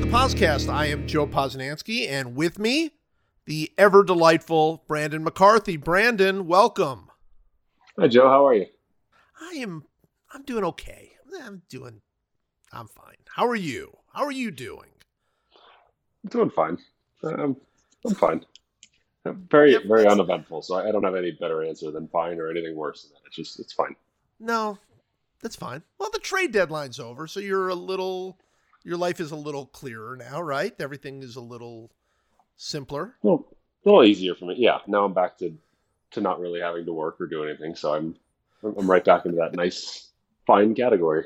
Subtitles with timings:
[0.00, 0.72] to the podcast.
[0.72, 2.92] I am Joe Posnanski, and with me,
[3.44, 5.76] the ever delightful Brandon McCarthy.
[5.76, 7.10] Brandon, welcome.
[7.98, 8.28] Hi, Joe.
[8.28, 8.66] How are you?
[9.40, 9.84] I am.
[10.32, 11.12] I'm doing okay.
[11.42, 12.00] I'm doing.
[12.72, 13.16] I'm fine.
[13.34, 13.96] How are you?
[14.14, 14.88] How are you doing?
[16.24, 16.78] I'm doing fine.
[17.22, 17.56] Um,
[18.06, 18.46] I'm fine.
[19.26, 20.62] I'm very, Yep, very uneventful.
[20.62, 23.26] So I, I don't have any better answer than fine or anything worse than that.
[23.26, 23.96] It's just, it's fine.
[24.38, 24.78] No,
[25.42, 25.82] that's fine.
[25.98, 28.38] Well, the trade deadline's over, so you're a little.
[28.84, 30.74] Your life is a little clearer now, right?
[30.80, 31.90] Everything is a little
[32.56, 33.16] simpler.
[33.22, 33.46] Well,
[33.84, 34.54] a little easier for me.
[34.58, 34.78] Yeah.
[34.86, 35.54] Now I'm back to,
[36.12, 37.74] to not really having to work or do anything.
[37.74, 38.16] So I'm,
[38.62, 40.08] I'm right back into that nice,
[40.46, 41.24] fine category.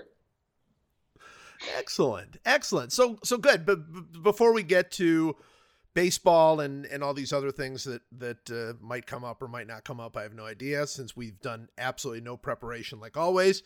[1.79, 2.93] Excellent, excellent.
[2.93, 3.65] So so good.
[3.65, 5.37] But b- before we get to
[5.95, 9.67] baseball and and all these other things that that uh, might come up or might
[9.67, 10.87] not come up, I have no idea.
[10.87, 13.63] Since we've done absolutely no preparation, like always.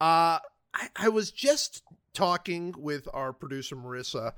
[0.00, 0.38] Uh,
[0.74, 1.82] I, I was just
[2.14, 4.32] talking with our producer Marissa,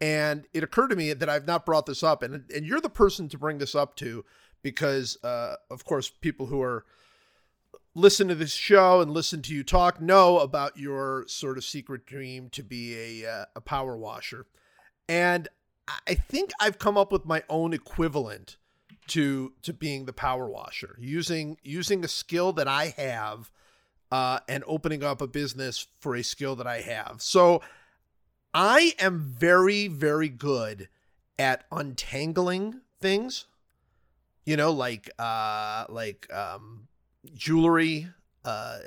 [0.00, 2.90] and it occurred to me that I've not brought this up, and and you're the
[2.90, 4.24] person to bring this up to
[4.62, 6.84] because, uh, of course, people who are
[7.94, 12.04] listen to this show and listen to you talk know about your sort of secret
[12.06, 14.46] dream to be a uh, a power washer,
[15.08, 15.48] and
[16.06, 18.56] I- think I've come up with my own equivalent
[19.08, 23.50] to to being the power washer using using a skill that I have
[24.12, 27.16] uh, and opening up a business for a skill that I have.
[27.18, 27.62] So
[28.52, 30.88] I am very very good
[31.38, 33.46] at untangling things.
[34.46, 36.88] You know, like uh, like um,
[37.34, 38.08] jewelry.
[38.44, 38.78] Uh,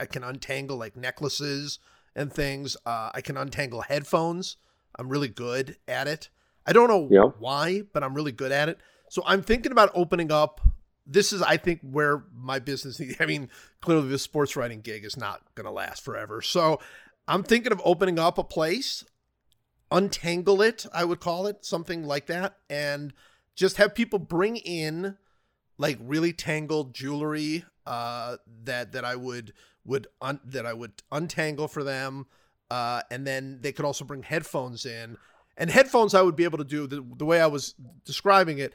[0.00, 1.78] I can untangle like necklaces
[2.14, 2.78] and things.
[2.86, 4.56] Uh, I can untangle headphones.
[4.98, 6.30] I'm really good at it.
[6.66, 7.30] I don't know Yeah.
[7.38, 8.78] why, but I'm really good at it.
[9.10, 10.62] So I'm thinking about opening up.
[11.06, 13.00] This is, I think, where my business.
[13.20, 13.48] I mean,
[13.80, 16.42] clearly, this sports writing gig is not going to last forever.
[16.42, 16.80] So
[17.28, 19.04] I'm thinking of opening up a place,
[19.90, 20.86] untangle it.
[20.92, 23.12] I would call it something like that, and
[23.54, 25.16] just have people bring in
[25.78, 29.52] like really tangled jewelry uh, that that I would
[29.84, 32.26] would un- that I would untangle for them,
[32.70, 35.16] uh, and then they could also bring headphones in.
[35.56, 37.74] And headphones, I would be able to do the, the way I was
[38.04, 38.74] describing it.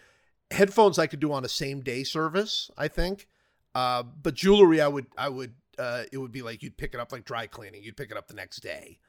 [0.52, 3.28] Headphones, I could do on a same day service, I think.
[3.74, 7.00] Uh, but jewelry, I would I would uh, it would be like you'd pick it
[7.00, 7.84] up like dry cleaning.
[7.84, 9.00] You'd pick it up the next day,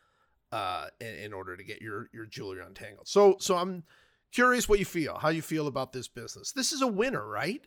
[0.52, 3.08] uh, in, in order to get your your jewelry untangled.
[3.08, 3.82] So so I'm
[4.32, 6.52] curious what you feel, how you feel about this business.
[6.52, 7.62] This is a winner, right?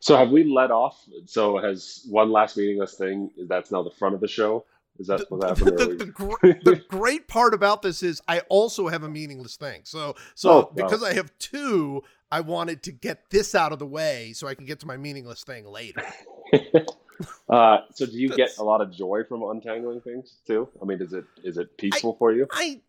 [0.00, 1.00] So have we let off?
[1.26, 3.30] So has one last meaningless thing?
[3.46, 4.64] That's now the front of the show.
[4.98, 5.78] Is that the, what happened?
[5.78, 9.82] the, the gr- the great part about this is I also have a meaningless thing.
[9.84, 10.72] So so Oh, wow.
[10.74, 14.54] because I have two, I wanted to get this out of the way so I
[14.54, 16.02] can get to my meaningless thing later.
[17.50, 20.66] uh, so do you get a lot of joy from untangling things too?
[20.80, 22.46] I mean, is it is it peaceful for you?
[22.50, 22.80] I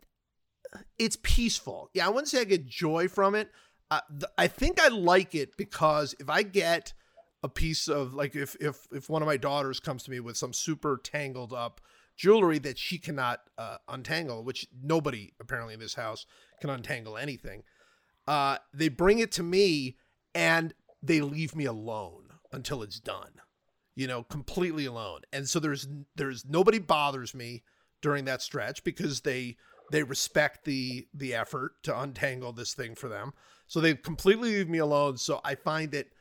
[0.98, 1.90] it's peaceful.
[1.92, 3.50] Yeah, I wouldn't say I get joy from it.
[3.90, 6.94] Uh, th- I think I like it because if I get
[7.42, 10.38] a piece of like if if if one of my daughters comes to me with
[10.38, 11.82] some super tangled up
[12.16, 16.24] jewelry that she cannot uh, untangle, which nobody apparently in this house
[16.62, 17.62] can untangle anything,
[18.26, 19.96] uh, they bring it to me
[20.34, 23.40] and they leave me alone until it's done.
[23.94, 25.20] You know, completely alone.
[25.32, 25.86] And so there's
[26.16, 27.62] there's nobody bothers me
[28.02, 29.56] during that stretch because they
[29.92, 33.32] they respect the the effort to untangle this thing for them.
[33.66, 35.16] So they completely leave me alone.
[35.16, 36.12] So I find it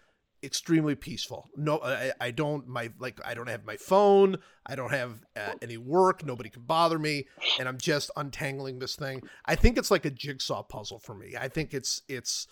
[0.44, 1.50] extremely peaceful.
[1.56, 4.38] No, I, I don't my like I don't have my phone.
[4.66, 6.26] I don't have uh, any work.
[6.26, 7.28] Nobody can bother me,
[7.60, 9.22] and I'm just untangling this thing.
[9.46, 11.36] I think it's like a jigsaw puzzle for me.
[11.40, 12.48] I think it's it's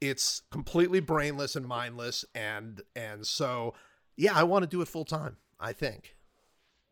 [0.00, 3.74] it's completely brainless and mindless, and and so
[4.16, 5.36] yeah, I want to do it full time.
[5.58, 6.16] I think.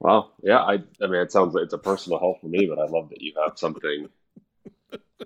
[0.00, 2.78] Well, yeah, I I mean, it sounds like it's a personal help for me, but
[2.78, 4.08] I love that you have something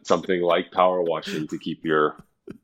[0.02, 2.16] something like power washing to keep your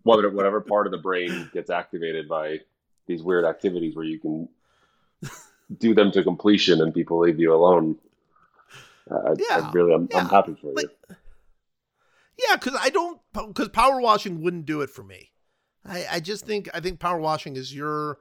[0.02, 2.60] whatever whatever part of the brain gets activated by
[3.06, 4.48] these weird activities where you can
[5.78, 7.96] do them to completion and people leave you alone.
[9.10, 10.88] Uh, I- I Yeah, really, I'm, I'm happy for you.
[12.48, 15.30] Yeah, because I don't because power washing wouldn't do it for me.
[15.86, 18.18] I, I just think I think power washing is your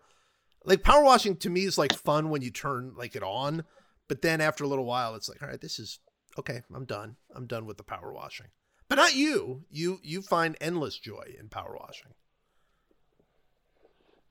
[0.66, 3.64] like power washing to me is like fun when you turn like it on,
[4.08, 6.00] but then after a little while it's like all right, this is
[6.38, 6.62] okay.
[6.74, 7.16] I'm done.
[7.34, 8.48] I'm done with the power washing.
[8.90, 9.64] But not you.
[9.72, 12.14] You you find endless joy in power washing.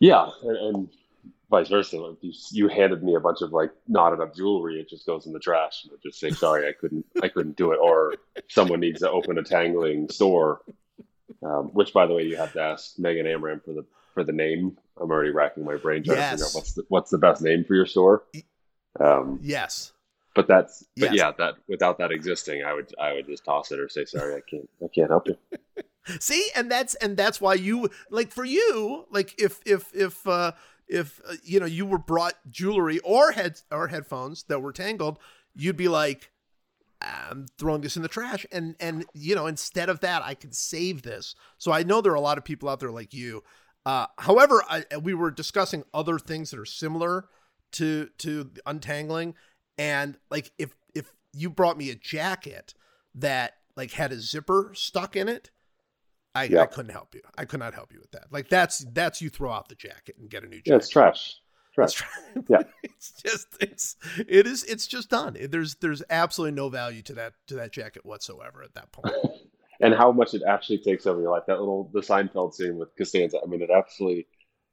[0.01, 0.89] Yeah, and, and
[1.51, 2.03] vice versa.
[2.05, 5.27] If you, you handed me a bunch of like knotted up jewelry, it just goes
[5.27, 5.85] in the trash.
[5.85, 7.79] And I just say, sorry, I couldn't, I couldn't do it.
[7.81, 8.15] Or
[8.49, 10.63] someone needs to open a tangling store,
[11.45, 13.85] um, which by the way, you have to ask Megan Amram for the
[14.15, 14.77] for the name.
[15.01, 16.31] I'm already racking my brain trying Yes.
[16.31, 18.25] to figure out what's the, what's the best name for your store.
[19.01, 19.93] Um, Yes.
[20.35, 23.79] But that's but yeah, that without that existing, I would I would just toss it
[23.79, 25.37] or say sorry, I can't I can't help you.
[26.21, 30.53] See, and that's and that's why you like for you, like if if if uh
[30.89, 35.19] if uh, you know you were brought jewelry or head or headphones that were tangled,
[35.55, 36.31] you'd be like,
[37.01, 40.55] I'm throwing this in the trash, and and you know instead of that, I could
[40.55, 41.35] save this.
[41.59, 43.43] So I know there are a lot of people out there like you.
[43.85, 47.27] Uh, however, I, we were discussing other things that are similar
[47.73, 49.35] to to untangling,
[49.79, 52.75] and like if if you brought me a jacket
[53.15, 55.51] that like had a zipper stuck in it.
[56.35, 57.21] I, I couldn't help you.
[57.37, 58.29] I could not help you with that.
[58.31, 60.71] Like that's that's you throw out the jacket and get a new jacket.
[60.71, 61.37] Yeah, it's trash.
[61.77, 62.11] That's Trash.
[62.49, 62.63] Yeah.
[62.83, 63.97] it's just it's
[64.29, 65.37] it is it's just done.
[65.51, 69.15] There's there's absolutely no value to that to that jacket whatsoever at that point.
[69.81, 71.45] and how much it actually takes over your life.
[71.47, 73.39] That little the Seinfeld scene with Costanza.
[73.43, 74.27] I mean, it absolutely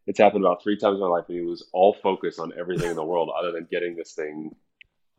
[0.07, 2.89] it's happened about three times in my life, and he was all focused on everything
[2.89, 4.55] in the world other than getting this thing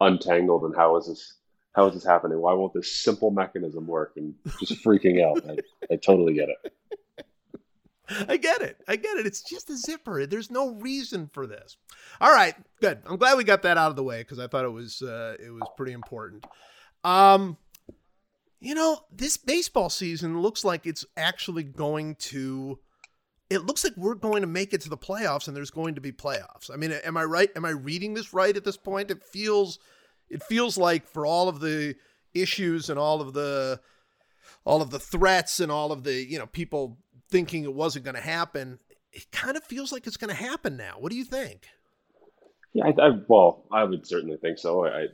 [0.00, 0.64] untangled.
[0.64, 1.34] And how is this?
[1.72, 2.40] How is this happening?
[2.40, 4.14] Why won't this simple mechanism work?
[4.16, 5.48] And just freaking out.
[5.48, 5.56] I,
[5.92, 6.72] I totally get it.
[8.28, 8.76] I get it.
[8.88, 9.26] I get it.
[9.26, 10.26] It's just a zipper.
[10.26, 11.76] There's no reason for this.
[12.20, 12.98] All right, good.
[13.06, 15.36] I'm glad we got that out of the way because I thought it was uh,
[15.38, 16.44] it was pretty important.
[17.04, 17.56] Um,
[18.60, 22.78] you know, this baseball season looks like it's actually going to.
[23.50, 26.00] It looks like we're going to make it to the playoffs, and there's going to
[26.00, 26.70] be playoffs.
[26.72, 27.50] I mean, am I right?
[27.56, 29.10] Am I reading this right at this point?
[29.10, 29.80] It feels,
[30.28, 31.96] it feels like for all of the
[32.32, 33.80] issues and all of the,
[34.64, 36.98] all of the threats and all of the you know people
[37.28, 38.78] thinking it wasn't going to happen,
[39.12, 40.94] it kind of feels like it's going to happen now.
[40.98, 41.66] What do you think?
[42.72, 44.86] Yeah, I, I, well, I would certainly think so.
[44.86, 45.06] I,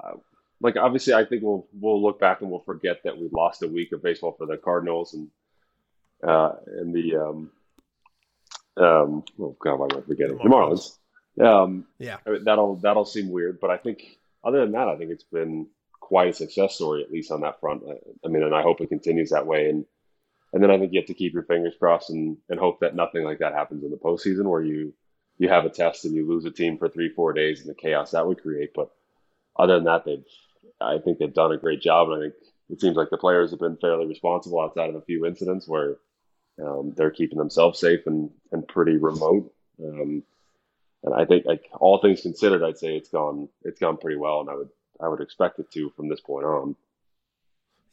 [0.00, 0.12] I
[0.60, 3.68] like obviously, I think we'll we'll look back and we'll forget that we lost a
[3.68, 5.28] week of baseball for the Cardinals and
[6.26, 7.50] uh, and the um,
[8.76, 10.96] um, oh god, why am I forgetting the Marlins?
[11.40, 12.18] Um, Yeah.
[12.26, 15.24] I mean, that'll that'll seem weird, but I think other than that, I think it's
[15.24, 15.68] been
[16.00, 17.82] quite a success story at least on that front.
[17.88, 17.94] I,
[18.24, 19.68] I mean, and I hope it continues that way.
[19.68, 19.84] And
[20.52, 22.96] and then I think you have to keep your fingers crossed and, and hope that
[22.96, 24.92] nothing like that happens in the postseason where you
[25.38, 27.74] you have a test and you lose a team for three four days and the
[27.74, 28.70] chaos that would create.
[28.74, 28.90] But
[29.56, 30.24] other than that, they've
[30.80, 32.34] I think they've done a great job, and I think
[32.70, 35.96] it seems like the players have been fairly responsible outside of a few incidents where
[36.62, 39.52] um, they're keeping themselves safe and, and pretty remote.
[39.82, 40.22] Um,
[41.02, 44.40] and I think, like all things considered, I'd say it's gone it's gone pretty well,
[44.40, 44.68] and I would
[45.00, 46.76] I would expect it to from this point on.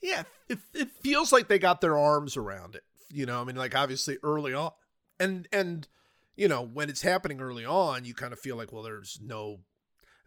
[0.02, 2.84] Yeah, it, it feels like they got their arms around it.
[3.10, 4.72] You know, I mean, like obviously early on,
[5.19, 5.88] and and
[6.36, 9.60] you know when it's happening early on, you kind of feel like, well, there's no.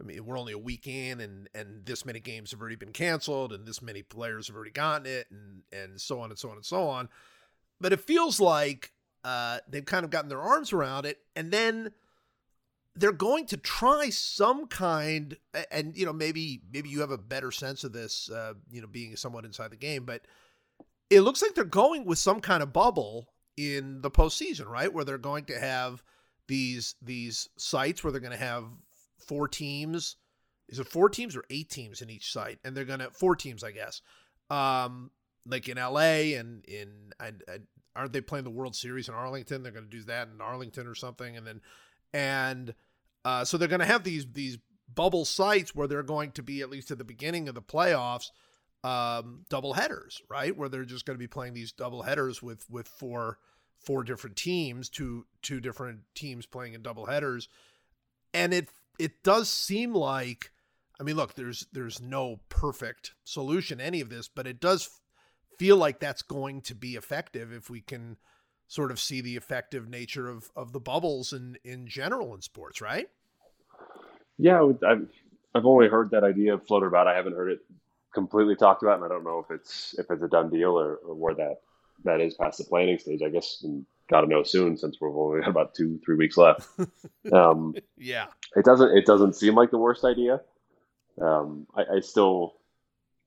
[0.01, 2.93] I mean, we're only a week in, and and this many games have already been
[2.93, 6.49] canceled, and this many players have already gotten it, and and so on and so
[6.49, 7.11] on and so on.
[7.81, 8.93] But it feels like
[9.25, 11.93] uh, they've kind of gotten their arms around it, and then
[12.97, 15.37] they're going to try some kind
[15.71, 18.89] and you know maybe maybe you have a better sense of this uh, you know
[18.89, 20.23] being somewhat inside the game but
[21.09, 24.93] it looks like they're going with some kind of bubble in the postseason right?
[24.93, 26.03] Where they're going to have
[26.49, 28.65] these these sites where they're going to have
[29.27, 30.17] four teams.
[30.69, 32.59] Is it four teams or eight teams in each site?
[32.65, 34.01] And they're going to four teams i guess.
[34.49, 35.11] Um
[35.47, 37.67] like in la and in and, and
[37.97, 40.87] aren't they playing the world series in arlington they're going to do that in arlington
[40.87, 41.61] or something and then
[42.13, 42.75] and
[43.25, 44.59] uh, so they're going to have these these
[44.93, 48.31] bubble sites where they're going to be at least at the beginning of the playoffs
[48.83, 50.57] um, double headers, right?
[50.57, 53.39] Where they're just going to be playing these double headers with with four
[53.79, 57.49] four different teams, two two different teams playing in double headers,
[58.33, 58.69] and it
[58.99, 60.51] it does seem like,
[60.99, 65.00] I mean, look, there's there's no perfect solution any of this, but it does
[65.61, 68.17] feel like that's going to be effective if we can
[68.67, 72.81] sort of see the effective nature of of the bubbles in in general in sports,
[72.81, 73.11] right?
[74.39, 75.07] Yeah, I've
[75.55, 77.07] I've only heard that idea floated about.
[77.07, 77.61] I haven't heard it
[78.15, 80.95] completely talked about, and I don't know if it's if it's a done deal or,
[81.05, 81.61] or where that
[82.05, 83.21] that is past the planning stage.
[83.23, 83.63] I guess
[84.09, 86.67] got to know soon since we've only got about two three weeks left.
[87.35, 88.29] um, Yeah.
[88.57, 90.41] it doesn't it doesn't seem like the worst idea.
[91.21, 92.55] Um, I, I still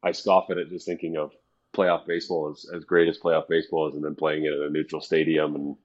[0.02, 1.32] I scoff at it just thinking of
[1.76, 4.70] playoff baseball as as great as playoff baseball is, and then playing it at a
[4.70, 5.76] neutral stadium and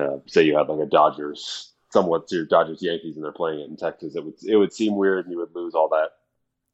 [0.00, 3.68] uh, say you had like a Dodgers somewhat your Dodgers Yankees and they're playing it
[3.68, 4.16] in Texas.
[4.16, 6.10] It would it would seem weird and you would lose all that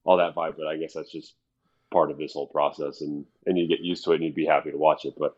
[0.04, 0.56] all that vibe.
[0.56, 1.34] But I guess that's just
[1.92, 4.46] part of this whole process, and and you get used to it and you'd be
[4.46, 5.14] happy to watch it.
[5.18, 5.36] But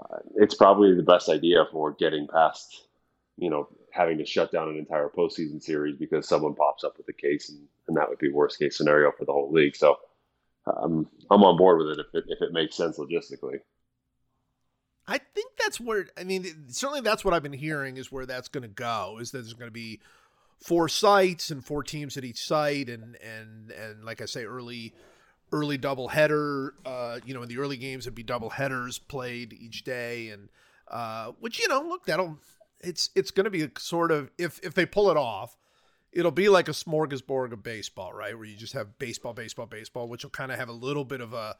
[0.00, 2.84] uh, it's probably the best idea for getting past
[3.40, 7.08] you know, having to shut down an entire postseason series because someone pops up with
[7.08, 9.74] a case, and, and that would be worst case scenario for the whole league.
[9.74, 9.98] So
[10.66, 13.60] um, I'm on board with it if it if it makes sense logistically.
[15.06, 18.48] I think that's where I mean certainly that's what I've been hearing is where that's
[18.48, 20.00] going to go is that there's going to be
[20.62, 24.94] four sites and four teams at each site and and and like I say early
[25.52, 29.52] early double header uh you know in the early games it'd be double headers played
[29.52, 30.48] each day and
[30.88, 32.38] uh which you know look that'll
[32.82, 35.56] it's it's going to be a sort of if if they pull it off
[36.12, 40.08] it'll be like a smorgasbord of baseball right where you just have baseball baseball baseball
[40.08, 41.56] which will kind of have a little bit of a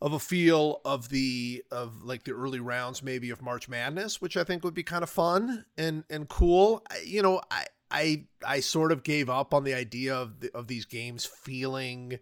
[0.00, 4.36] of a feel of the of like the early rounds maybe of March Madness, which
[4.36, 6.82] I think would be kind of fun and and cool.
[6.90, 10.50] I, you know, I I I sort of gave up on the idea of the,
[10.54, 12.18] of these games feeling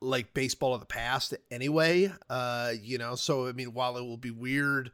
[0.00, 2.12] like baseball of the past anyway.
[2.30, 4.92] Uh, you know, so I mean, while it will be weird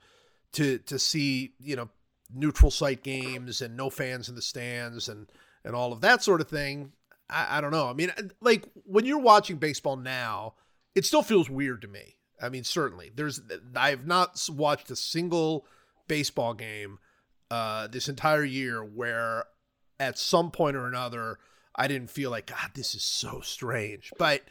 [0.53, 1.91] to to see you know
[2.33, 5.31] neutral site games and no fans in the stands and
[5.65, 6.93] and all of that sort of thing,
[7.29, 7.89] I, I don't know.
[7.89, 10.55] I mean, like when you're watching baseball now
[10.95, 12.17] it still feels weird to me.
[12.43, 13.41] I mean, certainly there's
[13.77, 15.67] I have not watched a single
[16.09, 16.99] baseball game
[17.51, 19.45] uh, this entire year where
[19.99, 21.39] at some point or another
[21.77, 24.13] I didn't feel like God, this is so strange.
[24.19, 24.43] But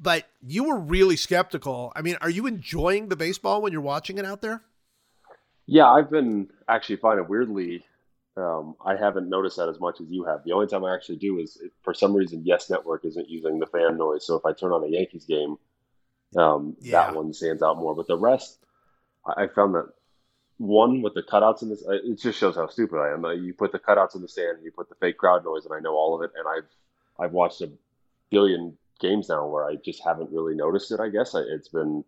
[0.00, 1.92] but you were really skeptical.
[1.96, 4.62] I mean, are you enjoying the baseball when you're watching it out there?
[5.66, 7.84] Yeah, I've been actually finding weirdly.
[8.36, 10.42] Um, I haven't noticed that as much as you have.
[10.44, 13.66] The only time I actually do is for some reason Yes Network isn't using the
[13.66, 14.24] fan noise.
[14.26, 15.58] So if I turn on a Yankees game,
[16.36, 17.06] um, yeah.
[17.06, 17.94] That one stands out more.
[17.94, 18.58] But the rest,
[19.26, 19.88] I found that
[20.58, 23.24] one with the cutouts in this, it just shows how stupid I am.
[23.44, 25.80] You put the cutouts in the stand, you put the fake crowd noise, and I
[25.80, 26.32] know all of it.
[26.36, 27.70] And I've I've watched a
[28.30, 31.00] billion games now where I just haven't really noticed it.
[31.00, 32.04] I guess it's been.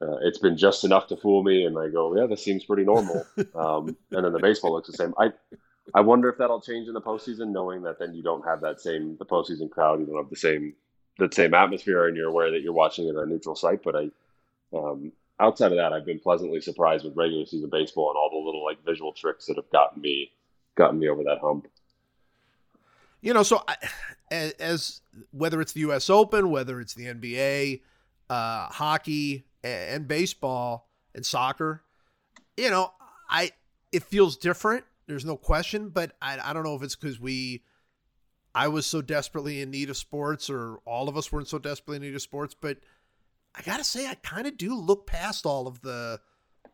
[0.00, 2.84] Uh, it's been just enough to fool me, and I go, yeah, this seems pretty
[2.84, 3.26] normal.
[3.54, 5.12] um, and then the baseball looks the same.
[5.18, 5.32] I,
[5.94, 8.80] I wonder if that'll change in the postseason, knowing that then you don't have that
[8.80, 10.74] same the postseason crowd, you don't have the same
[11.18, 13.82] the same atmosphere and you're aware that you're watching it on a neutral site.
[13.82, 14.10] But I,
[14.76, 18.44] um, outside of that, I've been pleasantly surprised with regular season baseball and all the
[18.44, 20.30] little like visual tricks that have gotten me
[20.76, 21.66] gotten me over that hump.
[23.20, 25.00] You know, so I, as
[25.32, 26.08] whether it's the U.S.
[26.08, 27.80] Open, whether it's the NBA,
[28.30, 31.82] uh, hockey, and baseball and soccer,
[32.56, 32.92] you know,
[33.28, 33.52] I
[33.92, 34.84] it feels different.
[35.06, 37.62] There's no question, but I, I don't know if it's because we
[38.54, 41.96] I was so desperately in need of sports, or all of us weren't so desperately
[41.96, 42.54] in need of sports.
[42.58, 42.78] But
[43.54, 46.20] I gotta say, I kind of do look past all of the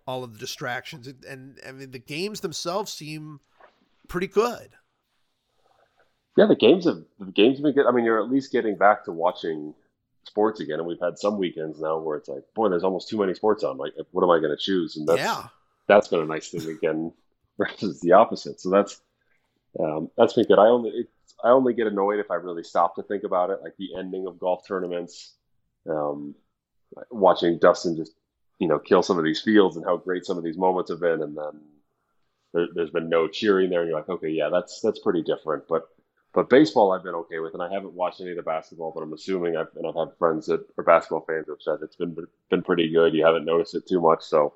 [0.06, 3.40] all of the distractions, and, and I mean the games themselves seem
[4.08, 4.70] pretty good.
[6.36, 7.86] Yeah, the games have the games have been good.
[7.86, 9.74] I mean, you're at least getting back to watching
[10.24, 13.18] sports again, and we've had some weekends now where it's like, boy, there's almost too
[13.18, 13.76] many sports on.
[13.76, 14.96] Like, what am I going to choose?
[14.96, 15.48] And that's yeah.
[15.86, 17.12] that's been a nice thing again
[17.58, 18.60] versus the opposite.
[18.60, 19.00] So that's
[19.78, 20.58] um, that's been good.
[20.58, 21.08] I only it,
[21.42, 24.26] I only get annoyed if I really stop to think about it, like the ending
[24.26, 25.34] of golf tournaments,
[25.88, 26.34] um,
[27.10, 28.12] watching Dustin just
[28.58, 31.00] you know kill some of these fields and how great some of these moments have
[31.00, 31.60] been, and then
[32.52, 35.68] there, has been no cheering there, and you're like, okay, yeah, that's that's pretty different.
[35.68, 35.88] But
[36.34, 39.02] but baseball, I've been okay with, and I haven't watched any of the basketball, but
[39.02, 41.96] I'm assuming I've and I've had friends that are basketball fans who have said it's
[41.96, 42.16] been
[42.50, 43.14] been pretty good.
[43.14, 44.54] You haven't noticed it too much, so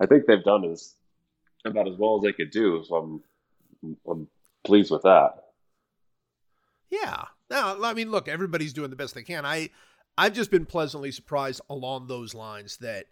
[0.00, 0.94] I think they've done as
[1.64, 2.84] about as well as they could do.
[2.86, 2.94] So
[3.82, 4.28] I'm I'm
[4.62, 5.32] pleased with that.
[6.90, 7.24] Yeah.
[7.50, 9.44] Now, I mean, look, everybody's doing the best they can.
[9.44, 9.70] I
[10.16, 13.06] I've just been pleasantly surprised along those lines that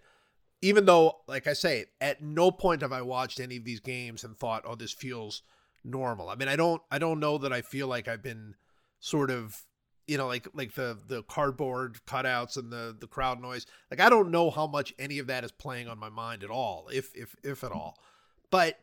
[0.61, 4.23] even though, like I say, at no point have I watched any of these games
[4.23, 5.43] and thought, "Oh, this feels
[5.85, 8.55] normal." I mean, I don't I don't know that I feel like I've been
[9.01, 9.65] sort of
[10.07, 14.09] you know like like the the cardboard cutouts and the the crowd noise like i
[14.09, 17.15] don't know how much any of that is playing on my mind at all if
[17.15, 17.97] if if at all
[18.51, 18.81] but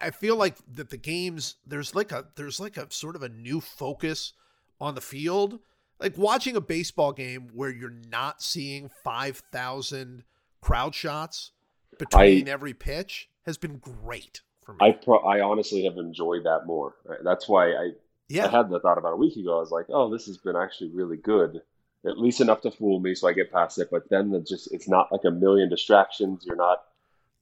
[0.00, 3.28] I feel like that the games there's like a there's like a sort of a
[3.28, 4.32] new focus
[4.80, 5.60] on the field.
[6.00, 10.22] Like watching a baseball game where you're not seeing 5,000
[10.60, 11.50] crowd shots
[11.98, 14.90] between I, every pitch has been great for me.
[14.90, 16.94] I pro- I honestly have enjoyed that more.
[17.24, 17.92] That's why I
[18.28, 18.46] yeah.
[18.46, 19.56] I had the thought about a week ago.
[19.56, 21.62] I was like, "Oh, this has been actually really good."
[22.06, 24.72] At least enough to fool me so I get past it, but then the just
[24.72, 26.44] it's not like a million distractions.
[26.46, 26.84] You're not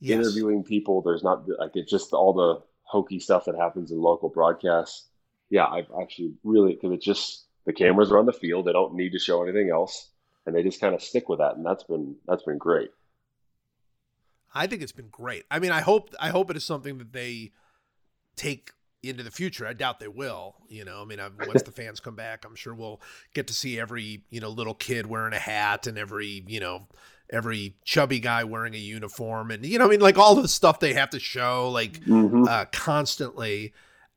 [0.00, 0.18] yes.
[0.18, 1.02] interviewing people.
[1.02, 5.06] There's not like it's just all the hokey stuff that happens in local broadcasts.
[5.50, 8.66] Yeah, I've actually really because it's just the cameras are on the field.
[8.66, 10.08] They don't need to show anything else,
[10.46, 12.90] and they just kind of stick with that, and that's been that's been great.
[14.56, 15.44] I think it's been great.
[15.50, 17.52] I mean, I hope I hope it is something that they
[18.36, 18.72] take
[19.02, 19.66] into the future.
[19.66, 20.56] I doubt they will.
[20.68, 23.00] You know, I mean, I'm, once the fans come back, I'm sure we'll
[23.34, 26.86] get to see every you know little kid wearing a hat and every you know
[27.30, 30.78] every chubby guy wearing a uniform and you know I mean like all the stuff
[30.78, 32.44] they have to show like mm-hmm.
[32.48, 33.72] uh, constantly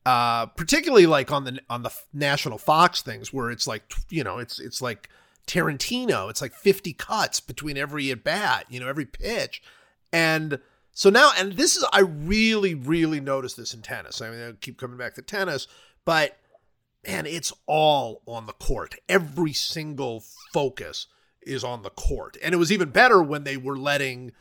[0.05, 4.37] uh, particularly like on the on the national Fox things where it's like you know
[4.37, 5.09] it's it's like
[5.49, 6.29] Tarantino.
[6.29, 9.63] It's like 50 cuts between every at bat, you know, every pitch.
[10.11, 10.59] And
[10.91, 14.21] so now, and this is, I really, really noticed this in tennis.
[14.21, 15.67] I mean, I keep coming back to tennis,
[16.05, 16.37] but
[17.07, 18.95] man, it's all on the court.
[19.07, 20.23] Every single
[20.53, 21.07] focus
[21.41, 22.37] is on the court.
[22.43, 24.33] And it was even better when they were letting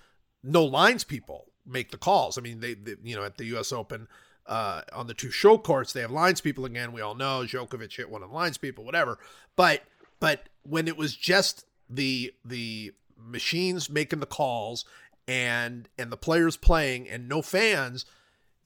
[0.43, 2.39] no lines people make the calls.
[2.39, 4.09] I mean, they, they you know, at the US Open,
[4.47, 6.93] uh, on the two show courts, they have lines people again.
[6.93, 9.19] We all know Djokovic hit one of the lines people, whatever.
[9.57, 9.83] But
[10.21, 14.85] but when it was just the the machines making the calls
[15.29, 18.07] and and the players playing and no fans,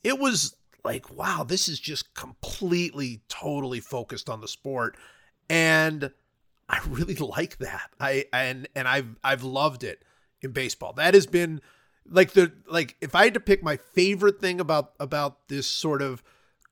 [0.03, 4.97] it was like wow, this is just completely totally focused on the sport,
[5.51, 6.13] and
[6.69, 7.91] I really like that.
[8.01, 10.03] I and and I've I've loved it
[10.41, 10.93] in baseball.
[10.95, 11.61] That has been
[12.09, 16.01] like the like if I had to pick my favorite thing about about this sort
[16.01, 16.23] of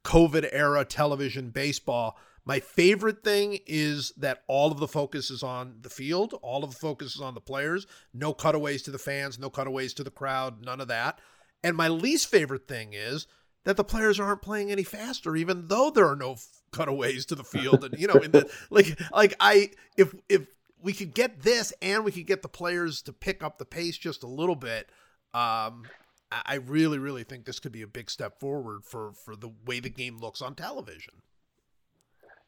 [0.05, 2.17] COVID era television baseball,
[2.51, 6.71] my favorite thing is that all of the focus is on the field, all of
[6.73, 10.11] the focus is on the players, no cutaways to the fans, no cutaways to the
[10.11, 11.21] crowd, none of that.
[11.63, 13.29] And my least favorite thing is
[13.63, 16.39] that the players aren't playing any faster, even though there are no
[16.73, 17.85] cutaways to the field.
[17.85, 20.49] And you know, in the like, like I if if
[20.83, 23.97] we could get this and we could get the players to pick up the pace
[23.97, 24.91] just a little bit,
[25.35, 25.85] um,
[26.33, 29.79] I really, really think this could be a big step forward for for the way
[29.79, 31.15] the game looks on television.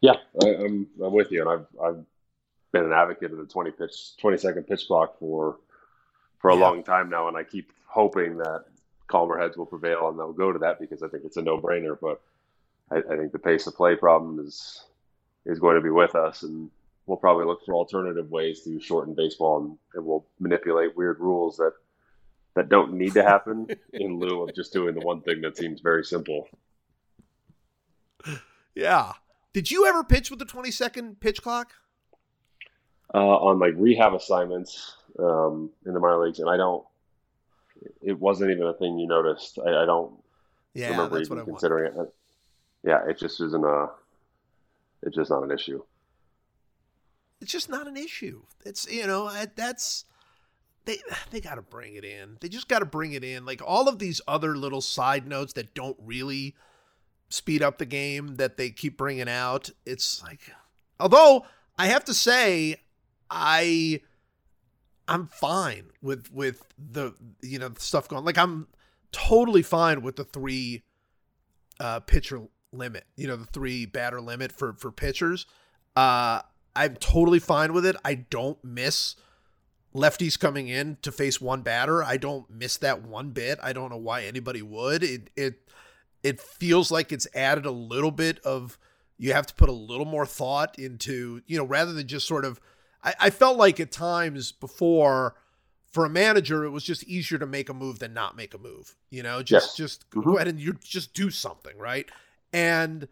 [0.02, 2.04] Yeah, I, am I'm, I'm with you, and I've I've
[2.72, 5.58] been an advocate of the 20 pitch 20 second pitch clock for
[6.40, 6.60] for a yeah.
[6.60, 8.64] long time now, and I keep hoping that
[9.06, 11.58] calmer heads will prevail and they'll go to that because I think it's a no
[11.58, 11.96] brainer.
[11.98, 12.20] But
[12.90, 14.84] I, I think the pace of play problem is
[15.46, 16.68] is going to be with us, and
[17.06, 21.58] we'll probably look for alternative ways to shorten baseball, and, and we'll manipulate weird rules
[21.58, 21.74] that
[22.54, 25.80] that don't need to happen in lieu of just doing the one thing that seems
[25.80, 26.48] very simple.
[28.74, 29.12] Yeah.
[29.52, 31.72] Did you ever pitch with the 20 second pitch clock?
[33.14, 36.84] Uh, on like rehab assignments um, in the minor leagues, and I don't.
[38.00, 39.58] It wasn't even a thing you noticed.
[39.58, 40.14] I, I don't
[40.72, 42.14] yeah, remember even considering it.
[42.84, 43.88] Yeah, it just isn't a.
[45.02, 45.82] It's just not an issue.
[47.42, 48.42] It's just not an issue.
[48.64, 50.06] It's you know that's
[50.84, 50.98] they
[51.30, 52.38] they got to bring it in.
[52.40, 53.44] They just got to bring it in.
[53.44, 56.54] Like all of these other little side notes that don't really
[57.32, 59.70] speed up the game that they keep bringing out.
[59.86, 60.40] It's like,
[61.00, 61.46] although
[61.78, 62.76] I have to say,
[63.30, 64.00] I
[65.08, 68.24] I'm fine with with the you know stuff going.
[68.24, 68.68] Like I'm
[69.10, 70.82] totally fine with the three
[71.80, 72.42] uh pitcher
[72.72, 73.04] limit.
[73.16, 75.46] You know the three batter limit for for pitchers.
[75.96, 76.40] Uh,
[76.74, 77.96] I'm totally fine with it.
[78.04, 79.16] I don't miss
[79.94, 82.02] lefties coming in to face one batter.
[82.02, 83.58] I don't miss that one bit.
[83.62, 85.02] I don't know why anybody would.
[85.02, 85.68] It it
[86.22, 88.78] it feels like it's added a little bit of
[89.18, 92.44] you have to put a little more thought into, you know, rather than just sort
[92.44, 92.60] of
[93.02, 95.34] I, I felt like at times before
[95.92, 98.58] for a manager, it was just easier to make a move than not make a
[98.58, 98.96] move.
[99.10, 99.76] You know, just yes.
[99.76, 100.28] just mm-hmm.
[100.28, 102.10] go ahead and you just do something, right?
[102.52, 103.08] And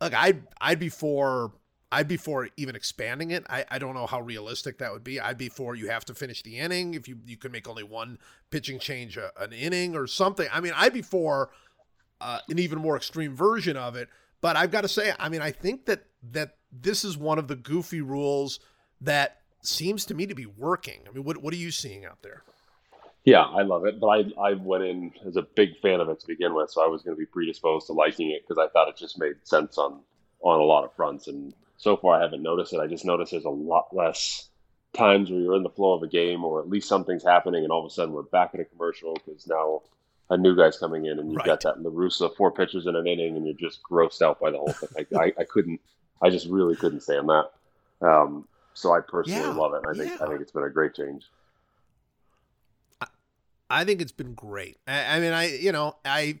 [0.00, 1.52] like I'd I'd be for
[1.92, 3.44] I'd be for even expanding it.
[3.48, 5.20] I, I don't know how realistic that would be.
[5.20, 6.94] I'd be for you have to finish the inning.
[6.94, 8.18] If you you can make only one
[8.50, 10.48] pitching change a, an inning or something.
[10.52, 11.50] I mean, I'd be for
[12.20, 14.08] uh, an even more extreme version of it.
[14.40, 17.48] But I've got to say, I mean, I think that that this is one of
[17.48, 18.60] the goofy rules
[19.00, 21.00] that seems to me to be working.
[21.08, 22.42] I mean, what what are you seeing out there?
[23.24, 23.98] Yeah, I love it.
[23.98, 26.84] But I I went in as a big fan of it to begin with, so
[26.84, 29.34] I was going to be predisposed to liking it because I thought it just made
[29.42, 30.00] sense on
[30.42, 31.28] on a lot of fronts.
[31.28, 32.80] And so far, I haven't noticed it.
[32.80, 34.48] I just noticed there's a lot less
[34.94, 37.72] times where you're in the flow of a game, or at least something's happening, and
[37.72, 39.82] all of a sudden we're back in a commercial because now
[40.30, 41.46] a new guy's coming in, and you've right.
[41.46, 44.50] got that La Russa four pitches in an inning, and you're just grossed out by
[44.50, 45.06] the whole thing.
[45.14, 45.80] I, I, I couldn't,
[46.22, 47.50] I just really couldn't stand that.
[48.00, 49.82] Um, so I personally yeah, love it.
[49.88, 50.26] I think yeah.
[50.26, 51.24] I think it's been a great change.
[53.68, 54.78] I think it's been great.
[54.86, 56.40] I, I mean, I you know I.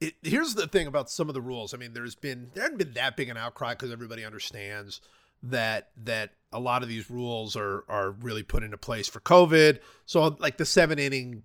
[0.00, 1.74] It, here's the thing about some of the rules.
[1.74, 5.00] I mean, there's been there hasn't been that big an outcry because everybody understands
[5.42, 9.80] that that a lot of these rules are are really put into place for COVID.
[10.06, 11.42] So like the seven inning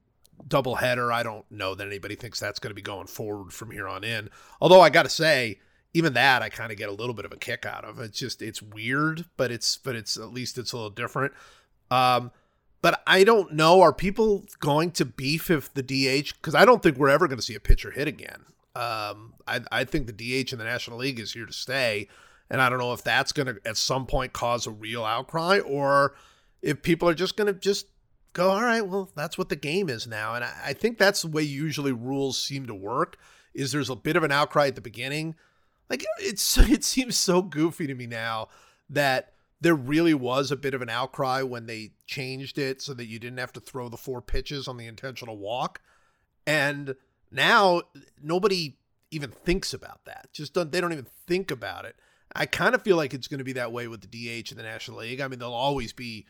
[0.47, 3.87] doubleheader, I don't know that anybody thinks that's going to be going forward from here
[3.87, 4.29] on in.
[4.61, 5.59] Although I got to say,
[5.93, 7.99] even that I kind of get a little bit of a kick out of.
[7.99, 11.33] It's just it's weird, but it's but it's at least it's a little different.
[11.91, 12.31] Um,
[12.81, 13.81] but I don't know.
[13.81, 16.33] Are people going to beef if the DH?
[16.35, 18.45] Because I don't think we're ever going to see a pitcher hit again.
[18.75, 22.07] Um, I I think the DH in the National League is here to stay,
[22.49, 25.59] and I don't know if that's going to at some point cause a real outcry
[25.59, 26.15] or
[26.63, 27.87] if people are just going to just
[28.33, 30.35] go, all right, well, that's what the game is now.
[30.35, 33.17] And I, I think that's the way usually rules seem to work.
[33.53, 35.35] Is there's a bit of an outcry at the beginning.
[35.89, 38.49] Like it's it seems so goofy to me now
[38.89, 43.05] that there really was a bit of an outcry when they changed it so that
[43.05, 45.79] you didn't have to throw the four pitches on the intentional walk.
[46.45, 46.95] And
[47.31, 47.83] now
[48.21, 48.77] nobody
[49.09, 50.27] even thinks about that.
[50.33, 51.95] Just don't, they don't even think about it.
[52.35, 54.57] I kind of feel like it's going to be that way with the DH in
[54.57, 55.21] the National League.
[55.21, 56.25] I mean, there'll always be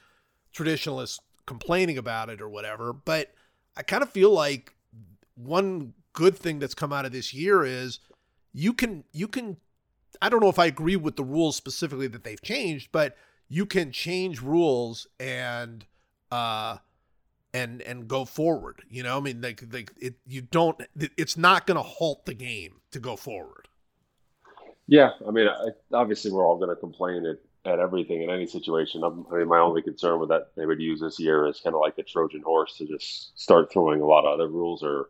[0.52, 3.34] traditionalists complaining about it or whatever, but
[3.76, 4.74] I kind of feel like
[5.36, 8.00] one good thing that's come out of this year is
[8.54, 9.58] you can you can
[10.22, 13.18] I don't know if I agree with the rules specifically that they've changed, but
[13.50, 15.86] you can change rules and
[16.32, 16.78] uh
[17.54, 18.84] and and go forward.
[18.90, 22.34] You know, I mean, like like it you don't it's not going to halt the
[22.34, 23.68] game to go forward.
[24.88, 28.46] Yeah, I mean, I, obviously we're all going to complain at, at everything in any
[28.46, 29.04] situation.
[29.04, 31.76] I'm, i mean, my only concern with that they would use this year is kind
[31.76, 35.10] of like the Trojan horse to just start throwing a lot of other rules or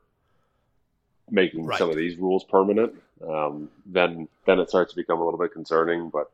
[1.31, 1.79] making right.
[1.79, 2.93] some of these rules permanent,
[3.27, 6.09] um, then then it starts to become a little bit concerning.
[6.09, 6.31] But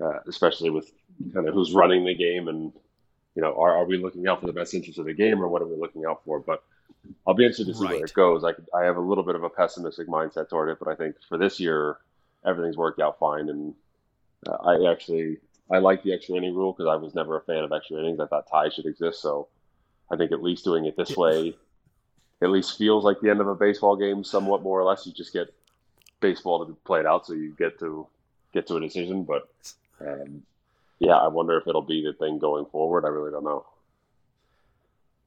[0.00, 0.92] uh, especially with
[1.32, 2.72] kind of who's running the game and
[3.36, 5.48] you know, are, are we looking out for the best interest of the game or
[5.48, 6.40] what are we looking out for?
[6.40, 6.64] But
[7.26, 7.96] I'll be interested to see right.
[7.96, 8.44] where it goes.
[8.44, 11.16] I, I have a little bit of a pessimistic mindset toward it, but I think
[11.28, 11.98] for this year,
[12.44, 13.50] everything's worked out fine.
[13.50, 13.74] And
[14.46, 15.36] uh, I actually
[15.70, 18.20] I like the extra inning rule because I was never a fan of extra innings.
[18.20, 19.48] I thought ties should exist, so
[20.10, 21.56] I think at least doing it this way
[22.42, 25.06] at least feels like the end of a baseball game, somewhat more or less.
[25.06, 25.52] You just get
[26.20, 28.06] baseball to be played out, so you get to
[28.52, 29.24] get to a decision.
[29.24, 29.48] But
[30.00, 30.42] um,
[30.98, 33.04] yeah, I wonder if it'll be the thing going forward.
[33.04, 33.64] I really don't know.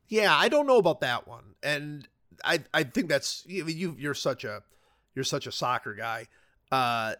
[0.08, 2.08] Yeah, I don't know about that one, and
[2.44, 3.96] I I think that's you.
[3.98, 4.62] You're such a
[5.16, 6.28] you're such a soccer guy.
[6.72, 7.16] Uh,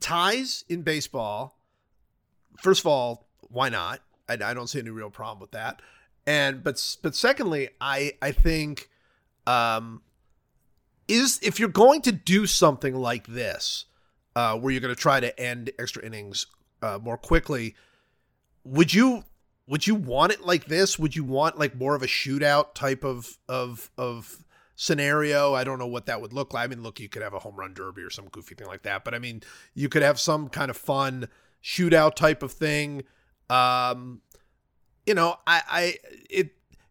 [0.00, 1.58] ties in baseball.
[2.58, 4.00] First of all, why not?
[4.28, 5.82] I, I don't see any real problem with that
[6.26, 8.90] and but but secondly, I I think
[9.46, 10.02] um
[11.08, 13.86] is if you're going to do something like this,
[14.36, 16.46] uh, where you're going to try to end extra innings
[16.80, 17.74] uh, more quickly,
[18.64, 19.24] would you
[19.66, 20.98] would you want it like this?
[20.98, 24.44] Would you want like more of a shootout type of of of
[24.76, 25.54] scenario?
[25.54, 26.64] I don't know what that would look like.
[26.64, 28.82] I mean, look, you could have a home run derby or some goofy thing like
[28.82, 29.42] that, but I mean,
[29.74, 31.28] you could have some kind of fun
[31.62, 33.04] shootout type of thing.
[33.48, 34.20] Um,
[35.06, 35.94] you know, I, I,
[36.30, 36.50] it,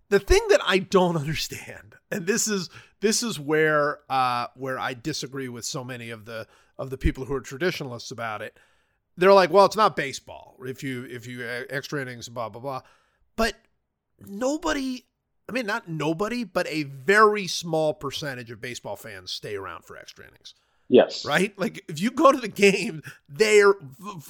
[0.10, 4.94] the thing that I don't understand, and this is this is where uh, where I
[4.94, 8.58] disagree with so many of the of the people who are traditionalists about it.
[9.18, 10.56] They're like, well, it's not baseball.
[10.62, 12.82] If you if you uh, extra innings, blah blah blah,
[13.36, 13.56] but
[14.20, 15.06] nobody.
[15.50, 19.98] I mean, not nobody, but a very small percentage of baseball fans stay around for
[19.98, 20.54] extra innings.
[20.92, 21.24] Yes.
[21.26, 21.58] Right?
[21.58, 23.76] Like if you go to the game, they're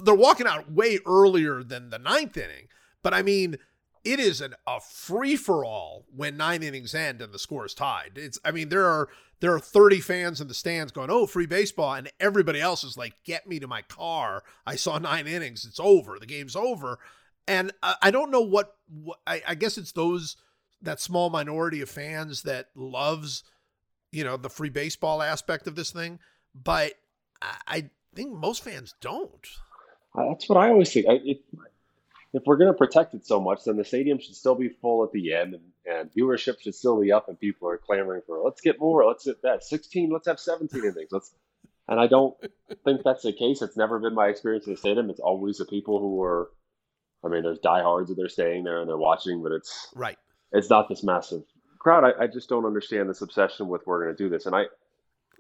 [0.04, 2.68] they're walking out way earlier than the ninth inning.
[3.02, 3.58] But I mean,
[4.04, 7.74] it is an, a free for all when nine innings end and the score is
[7.74, 8.12] tied.
[8.16, 11.48] It's I mean there are there are 30 fans in the stands going, "Oh, free
[11.48, 14.44] baseball," and everybody else is like, "Get me to my car!
[14.64, 15.66] I saw nine innings.
[15.66, 16.20] It's over.
[16.20, 17.00] The game's over."
[17.48, 20.38] And I, I don't know what, what I, I guess it's those
[20.84, 23.44] that small minority of fans that loves
[24.12, 26.20] you know the free baseball aspect of this thing,
[26.56, 26.94] but
[27.42, 29.48] I, I think most fans don't.
[30.16, 31.08] That's what I always think.
[31.10, 31.42] I, it,
[32.34, 35.04] if we're going to protect it so much, then the stadium should still be full
[35.04, 38.42] at the end, and, and viewership should still be up, and people are clamoring for
[38.44, 41.34] let's get more, let's get that sixteen, let's have seventeen innings, let's.
[41.88, 42.38] And I don't
[42.86, 43.62] think that's the case.
[43.62, 45.10] It's never been my experience in the stadium.
[45.10, 46.50] It's always the people who are,
[47.26, 50.18] I mean, there's diehards that they're staying there and they're watching, but it's right.
[50.54, 51.42] It's not this massive
[51.80, 52.06] crowd.
[52.06, 54.46] I, I just don't understand this obsession with we're going to do this.
[54.46, 54.66] And I,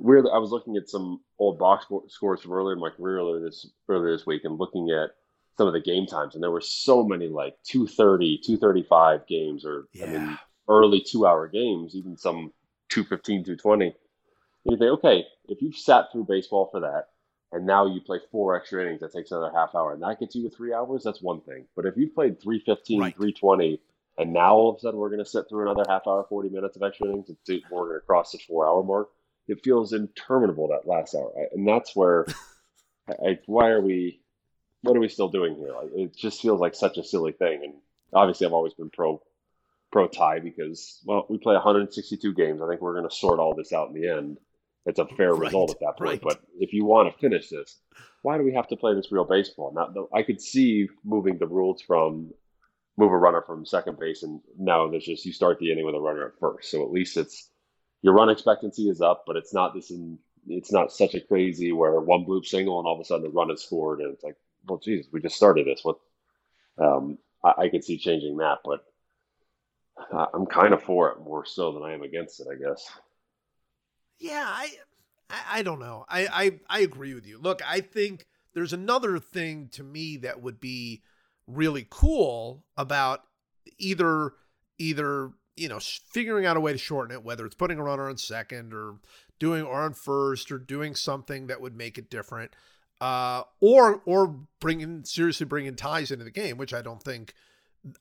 [0.01, 0.25] weird.
[0.33, 3.67] I was looking at some old box scores from earlier in my career earlier this
[3.87, 5.11] earlier this week and looking at
[5.57, 9.87] some of the game times, and there were so many like 230, 235 games, or
[9.93, 10.05] yeah.
[10.05, 12.51] I mean, early two hour games, even some
[12.89, 13.95] 215, 220.
[14.63, 17.07] You think, okay, if you've sat through baseball for that,
[17.51, 20.35] and now you play four extra innings, that takes another half hour, and that gets
[20.35, 21.65] you to three hours, that's one thing.
[21.75, 23.15] But if you've played 315, right.
[23.15, 23.81] 320,
[24.17, 26.49] and now all of a sudden we're going to sit through another half hour, 40
[26.49, 27.37] minutes of extra innings, and
[27.71, 29.09] we're going to cross the four hour mark,
[29.47, 31.31] it feels interminable that last hour.
[31.51, 32.25] And that's where,
[33.09, 34.21] I, why are we
[34.81, 35.73] what are we still doing here?
[35.75, 37.61] Like, it just feels like such a silly thing.
[37.63, 37.73] And
[38.13, 39.21] obviously, I've always been pro
[39.91, 42.61] pro tie because well, we play 162 games.
[42.61, 44.37] I think we're going to sort all this out in the end.
[44.85, 46.09] It's a fair right, result at that point.
[46.09, 46.21] Right.
[46.21, 47.77] But if you want to finish this,
[48.23, 49.71] why do we have to play this real baseball?
[49.75, 52.31] Now, I could see moving the rules from
[52.97, 55.95] move a runner from second base, and now there's just you start the inning with
[55.95, 56.71] a runner at first.
[56.71, 57.50] So at least it's
[58.01, 59.91] your run expectancy is up, but it's not this.
[59.91, 63.23] In, it's not such a crazy where one bloop single and all of a sudden
[63.23, 64.35] the run is scored, and it's like
[64.67, 65.81] well, Jesus, we just started this.
[65.83, 65.97] What?
[66.77, 68.85] Um, I, I could see changing that, but
[70.33, 72.47] I'm kind of for it more so than I am against it.
[72.51, 72.89] I guess.
[74.19, 74.75] Yeah, I,
[75.49, 76.05] I don't know.
[76.07, 77.39] I, I, I agree with you.
[77.39, 81.01] Look, I think there's another thing to me that would be
[81.47, 83.23] really cool about
[83.77, 84.33] either
[84.77, 88.09] either you know figuring out a way to shorten it, whether it's putting a runner
[88.09, 88.95] on second or
[89.39, 92.51] doing or on first or doing something that would make it different,
[92.99, 97.33] uh, or or bringing seriously bringing ties into the game, which I don't think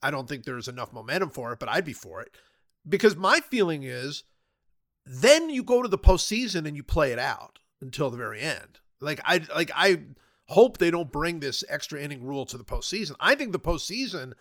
[0.02, 2.34] I don't think there's enough momentum for it, but I'd be for it
[2.88, 4.24] because my feeling is
[5.06, 8.80] then you go to the postseason and you play it out until the very end.
[9.00, 10.02] Like I like I
[10.48, 13.14] hope they don't bring this extra inning rule to the postseason.
[13.20, 14.32] I think the postseason,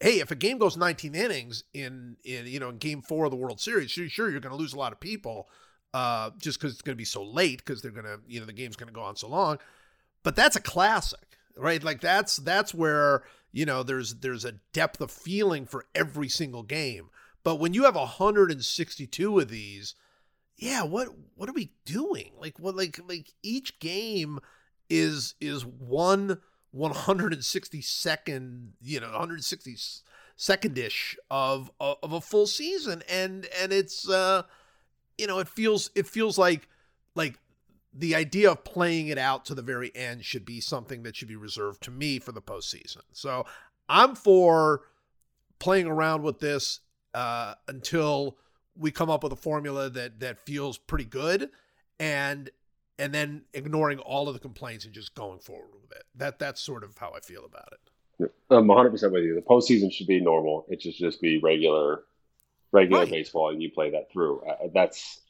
[0.00, 3.30] hey, if a game goes 19 innings in in you know in Game Four of
[3.30, 5.48] the World Series, sure, sure you're going to lose a lot of people,
[5.94, 8.46] uh, just because it's going to be so late because they're going to you know
[8.46, 9.58] the game's going to go on so long.
[10.22, 11.82] But that's a classic, right?
[11.82, 16.62] Like that's that's where you know there's there's a depth of feeling for every single
[16.62, 17.10] game.
[17.42, 19.94] But when you have 162 of these
[20.56, 22.32] yeah, what what are we doing?
[22.38, 24.38] Like what like like each game
[24.88, 26.40] is is one
[26.72, 29.76] 160 second, you know, 160
[30.38, 34.42] secondish of of a full season and and it's uh
[35.18, 36.68] you know, it feels it feels like
[37.14, 37.38] like
[37.92, 41.28] the idea of playing it out to the very end should be something that should
[41.28, 43.00] be reserved to me for the postseason.
[43.12, 43.46] So
[43.88, 44.82] I'm for
[45.58, 46.80] playing around with this
[47.14, 48.36] uh, until
[48.76, 51.48] we come up with a formula that that feels pretty good
[51.98, 52.50] and
[52.98, 56.04] and then ignoring all of the complaints and just going forward with it.
[56.14, 58.32] That that's sort of how I feel about it.
[58.50, 59.34] I'm 100 percent with you.
[59.34, 60.66] The postseason should be normal.
[60.68, 62.04] It should just be regular,
[62.72, 63.10] regular right.
[63.10, 64.42] baseball, and you play that through.
[64.72, 65.20] That's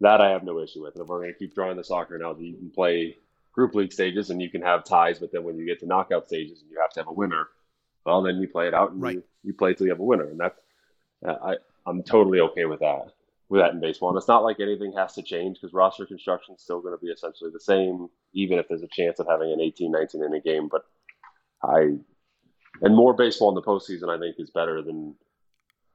[0.00, 0.94] that I have no issue with.
[0.94, 3.16] And if we're going to keep drawing the soccer analogy, you can play
[3.52, 6.26] group league stages and you can have ties, but then when you get to knockout
[6.26, 7.48] stages and you have to have a winner,
[8.04, 9.16] well, then you play it out and right.
[9.16, 10.58] you, you play till you have a winner, and that's
[11.24, 13.12] uh, I I'm totally okay with that
[13.52, 14.08] with that in baseball.
[14.08, 17.04] And it's not like anything has to change because roster construction is still going to
[17.04, 20.40] be essentially the same, even if there's a chance of having an 18, 19 inning
[20.42, 20.68] game.
[20.70, 20.86] But
[21.62, 21.98] I
[22.80, 25.14] and more baseball in the postseason, I think, is better than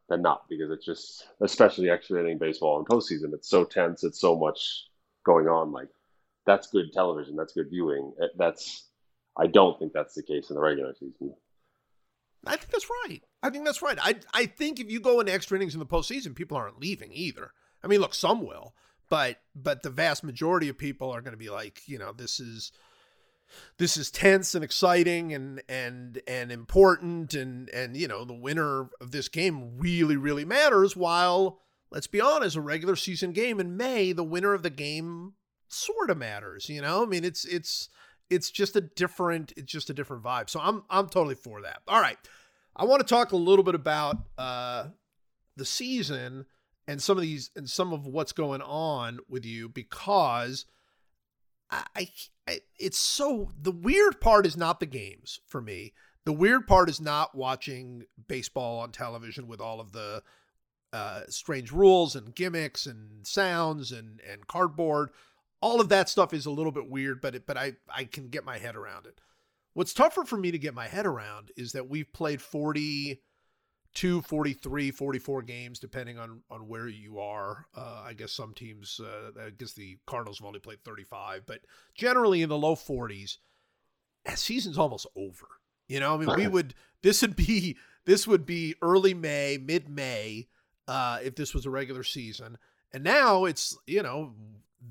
[0.08, 3.34] than not because it's just especially extra inning baseball in postseason.
[3.34, 4.04] It's so tense.
[4.04, 4.84] It's so much
[5.26, 5.72] going on.
[5.72, 5.90] Like
[6.46, 7.36] that's good television.
[7.36, 8.14] That's good viewing.
[8.22, 8.88] Eh, that's
[9.36, 11.34] I don't think that's the case in the regular season.
[12.46, 13.24] I think that's right.
[13.44, 13.98] I think that's right.
[14.02, 17.12] I I think if you go into extra innings in the postseason, people aren't leaving
[17.14, 17.52] either.
[17.84, 18.74] I mean, look, some will,
[19.10, 22.40] but but the vast majority of people are going to be like, you know, this
[22.40, 22.72] is
[23.78, 28.90] this is tense and exciting and and and important and and you know the winner
[29.00, 31.60] of this game really really matters while
[31.92, 35.34] let's be honest a regular season game in may the winner of the game
[35.68, 37.90] sort of matters you know i mean it's it's
[38.30, 41.82] it's just a different it's just a different vibe so i'm i'm totally for that
[41.88, 42.18] all right
[42.78, 44.86] I want to talk a little bit about uh,
[45.56, 46.46] the season
[46.88, 50.66] and some of these and some of what's going on with you because
[51.72, 52.10] I,
[52.48, 55.94] I it's so the weird part is not the games for me.
[56.26, 60.22] The weird part is not watching baseball on television with all of the
[60.94, 65.10] uh, strange rules and gimmicks and sounds and and cardboard.
[65.62, 68.30] All of that stuff is a little bit weird, but it, but I I can
[68.30, 69.20] get my head around it.
[69.78, 74.90] What's tougher for me to get my head around is that we've played 42, 43,
[74.90, 77.68] 44 games, depending on, on where you are.
[77.78, 81.60] Uh, I guess some teams, uh, I guess the Cardinals have only played 35, but
[81.94, 83.38] generally in the low 40s.
[84.34, 85.46] Season's almost over.
[85.88, 89.88] You know, I mean, we would, this would be, this would be early May, mid
[89.88, 90.48] May,
[90.88, 92.58] uh, if this was a regular season.
[92.92, 94.34] And now it's, you know,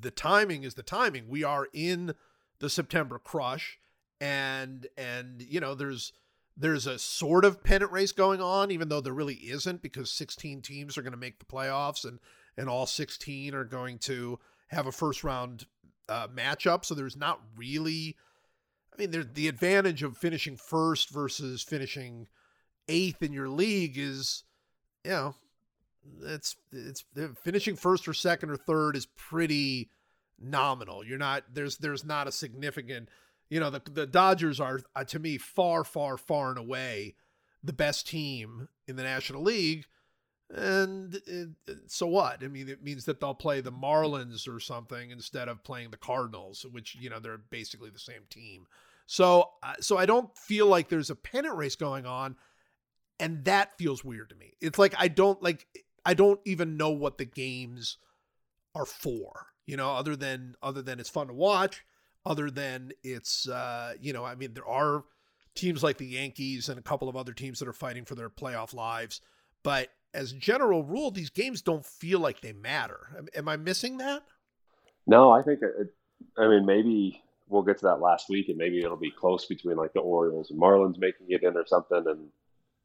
[0.00, 1.28] the timing is the timing.
[1.28, 2.14] We are in
[2.60, 3.80] the September crush
[4.20, 6.12] and and you know there's
[6.56, 10.62] there's a sort of pennant race going on even though there really isn't because 16
[10.62, 12.18] teams are going to make the playoffs and
[12.56, 15.66] and all 16 are going to have a first round
[16.08, 18.16] uh, matchup so there's not really
[18.92, 22.26] i mean there's the advantage of finishing first versus finishing
[22.88, 24.44] eighth in your league is
[25.04, 25.34] you know
[26.22, 27.04] it's it's
[27.42, 29.90] finishing first or second or third is pretty
[30.38, 31.04] nominal.
[31.04, 33.08] You're not there's there's not a significant
[33.48, 37.14] you know, the the Dodgers are uh, to me far, far, far and away
[37.62, 39.86] the best team in the National League.
[40.48, 41.48] And it,
[41.88, 42.44] so what?
[42.44, 45.96] I mean, it means that they'll play the Marlins or something instead of playing the
[45.96, 48.66] Cardinals, which you know they're basically the same team.
[49.06, 52.36] So, uh, so I don't feel like there's a pennant race going on,
[53.20, 54.54] and that feels weird to me.
[54.60, 55.66] It's like I don't like
[56.04, 57.98] I don't even know what the games
[58.74, 61.84] are for, you know, other than other than it's fun to watch
[62.26, 65.04] other than it's uh, you know, I mean, there are
[65.54, 68.28] teams like the Yankees and a couple of other teams that are fighting for their
[68.30, 69.22] playoff lives,
[69.62, 73.14] but as general rule, these games don't feel like they matter.
[73.16, 74.22] Am, am I missing that?
[75.06, 75.94] No, I think it,
[76.38, 79.76] I mean maybe we'll get to that last week, and maybe it'll be close between
[79.76, 82.28] like the Orioles and Marlins making it in or something, and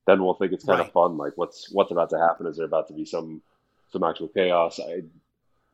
[0.08, 0.88] then we'll think it's kind Right.
[0.88, 1.17] of fun.
[1.17, 2.47] Like, what's what's about to happen?
[2.47, 3.41] Is there about to be some
[3.91, 4.80] some actual chaos?
[4.80, 5.04] I,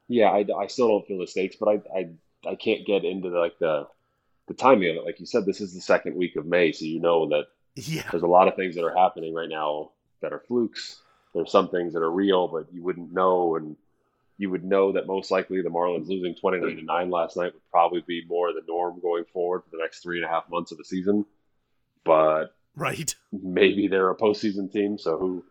[0.08, 2.10] yeah, I, I still don't feel the stakes, but I I,
[2.48, 3.88] I can't get into the, like the
[4.48, 5.04] the timing of it.
[5.06, 8.04] Like you said, this is the second week of May, so you know that Yeah.
[8.12, 11.02] there's a lot of things that are happening right now that are flukes.
[11.34, 13.76] There's some things that are real, but you wouldn't know, and
[14.38, 17.70] you would know that most likely the Marlins losing 29 to nine last night would
[17.72, 20.72] probably be more the norm going forward for the next three and a half months
[20.72, 21.26] of the season.
[22.06, 23.14] But Right.
[23.32, 25.44] maybe they're a postseason team, so who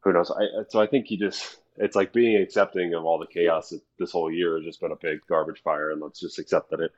[0.00, 0.30] who knows?
[0.30, 3.80] I, so I think you just it's like being accepting of all the chaos that
[3.98, 6.80] this whole year has just been a big garbage fire, and let's just accept that
[6.80, 6.92] it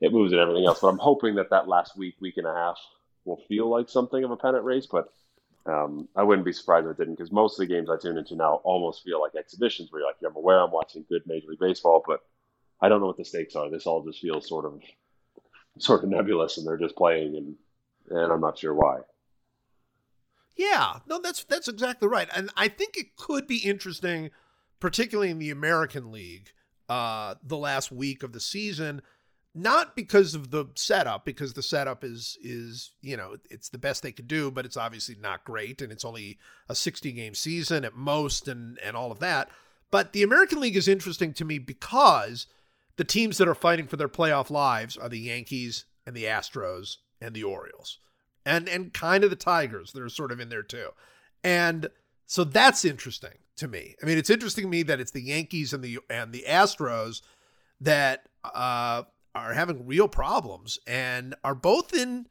[0.00, 0.80] it moves and everything else.
[0.80, 2.78] But I'm hoping that that last week, week and a half,
[3.24, 4.86] will feel like something of a pennant race.
[4.86, 5.12] But
[5.66, 8.16] um, I wouldn't be surprised if it didn't, because most of the games I tune
[8.18, 11.48] into now almost feel like exhibitions where you're like, I'm aware I'm watching good Major
[11.48, 12.20] League Baseball, but
[12.80, 13.70] I don't know what the stakes are.
[13.70, 14.80] This all just feels sort of
[15.78, 17.56] sort of nebulous, and they're just playing, and
[18.10, 19.00] and I'm not sure why.
[20.58, 24.30] Yeah, no, that's that's exactly right, and I think it could be interesting,
[24.80, 26.50] particularly in the American League,
[26.88, 29.00] uh, the last week of the season,
[29.54, 34.02] not because of the setup, because the setup is is you know it's the best
[34.02, 37.84] they could do, but it's obviously not great, and it's only a sixty game season
[37.84, 39.50] at most, and and all of that.
[39.92, 42.48] But the American League is interesting to me because
[42.96, 46.96] the teams that are fighting for their playoff lives are the Yankees and the Astros
[47.20, 48.00] and the Orioles
[48.48, 50.88] and and kind of the Tigers that are sort of in there too.
[51.44, 51.88] And
[52.26, 53.94] so that's interesting to me.
[54.02, 57.22] I mean, it's interesting to me that it's the Yankees and the and the Astros
[57.80, 59.02] that uh,
[59.34, 62.26] are having real problems and are both in.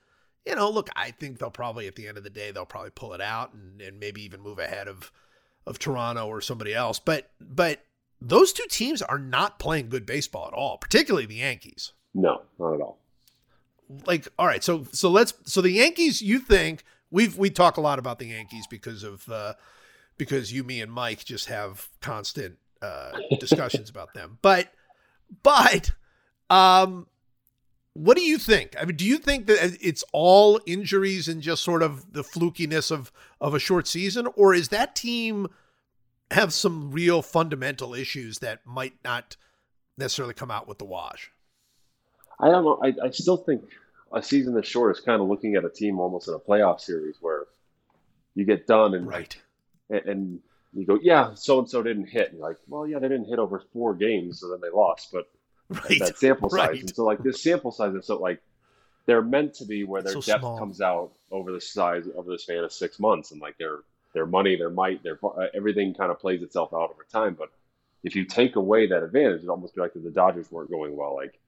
[0.46, 2.92] You know, look, I think they'll probably at the end of the day they'll probably
[2.92, 5.12] pull it out and, and maybe even move ahead of
[5.66, 7.00] of Toronto or somebody else.
[7.00, 7.82] But but
[8.22, 12.74] those two teams are not playing good baseball at all, particularly the Yankees No, not
[12.74, 12.98] at all.
[14.06, 17.82] Like all right so so let's so the yankees you think we've we talk a
[17.82, 19.54] lot about the yankees because of uh
[20.18, 24.38] because you me and mike just have constant uh discussions about them.
[24.42, 24.72] But
[25.44, 25.92] but
[26.50, 27.08] um
[27.94, 28.76] what do you think?
[28.80, 32.92] I mean do you think that it's all injuries and just sort of the flukiness
[32.92, 34.28] of of a short season?
[34.36, 35.48] Or is that team
[36.32, 39.38] have some real fundamental issues that might not
[39.98, 41.32] necessarily come out with the wash
[42.40, 42.80] I don't know.
[42.84, 43.64] I, I still think
[44.14, 46.80] a season this short is kind of looking at a team almost in a playoff
[46.80, 47.46] series where
[48.36, 49.38] you get done and right
[49.90, 50.40] and, and
[50.74, 52.30] you go, yeah, so and so didn't hit.
[52.30, 55.12] And you're like, well, yeah, they didn't hit over four games, so then they lost.
[55.12, 55.28] But
[55.70, 56.80] right that sample size, right.
[56.80, 58.42] and so like this sample size is so like
[59.06, 60.58] they're meant to be where their So depth small.
[60.58, 63.80] comes out over the size over the span of six months, and like their
[64.14, 67.34] their money, their might, their uh, everything kind of plays itself out over time.
[67.34, 67.50] But
[68.04, 71.16] if you take away that advantage, it almost be like the Dodgers weren't going well.
[71.16, 71.40] Like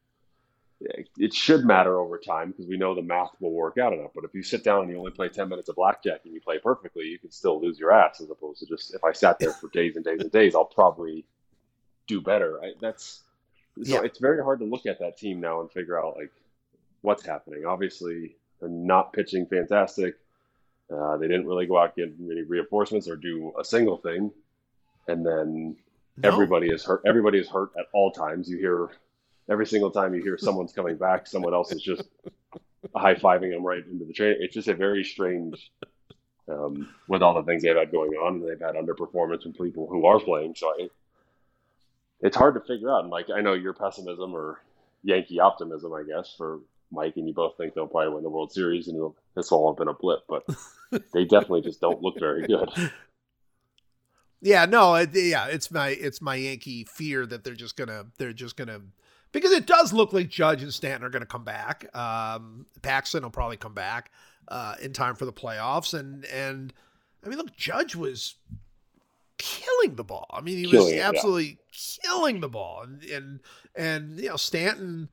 [0.82, 4.12] it should matter over time because we know the math will work out enough.
[4.16, 6.40] But if you sit down and you only play ten minutes of blackjack and you
[6.42, 8.22] play perfectly, you can still lose your ass.
[8.22, 10.66] As opposed to just if I sat there for days and days and days, I'll
[10.66, 11.26] probably
[12.08, 12.64] do better.
[12.64, 13.24] I, that's
[13.84, 14.02] so Yeah.
[14.04, 16.32] it's very hard to look at that team now and figure out like
[17.02, 17.66] what's happening.
[17.66, 20.16] Obviously, they're not pitching fantastic.
[20.92, 24.32] Uh, they didn't really go out and get any reinforcements or do a single thing,
[25.08, 25.76] and then
[26.18, 26.30] No.
[26.32, 27.02] everybody is hurt.
[27.06, 28.50] Everybody is hurt at all times.
[28.50, 28.90] You hear
[29.50, 32.04] every single time you hear someone's coming back, someone else is just
[32.96, 34.36] high fiving them right into the train.
[34.40, 35.72] It's just a very strange,
[36.48, 39.88] um, with all the things they've had going on, and they've had underperformance from people
[39.90, 40.56] who are playing.
[40.56, 40.90] So I,
[42.22, 43.02] it's hard to figure out.
[43.02, 44.62] And like I know your pessimism or
[45.04, 46.60] Yankee optimism, I guess, for
[46.92, 49.72] Mike, and you both think they'll probably win the World Series, and this will all
[49.72, 50.46] have been a blip, but
[51.14, 52.70] they definitely just don't look very good.
[54.42, 58.32] Yeah, no, it, yeah, it's my it's my Yankee fear that they're just gonna they're
[58.32, 58.82] just gonna
[59.32, 61.94] because it does look like Judge and Stanton are gonna come back.
[61.96, 64.12] Um, Paxton will probably come back
[64.48, 66.74] uh, in time for the playoffs, and and
[67.24, 68.36] I mean, look, Judge was
[69.38, 70.28] killing the ball.
[70.32, 71.10] I mean, he was Killing it, yeah.
[71.10, 73.40] absolutely killing the ball, and and
[73.76, 75.10] and you know Stanton,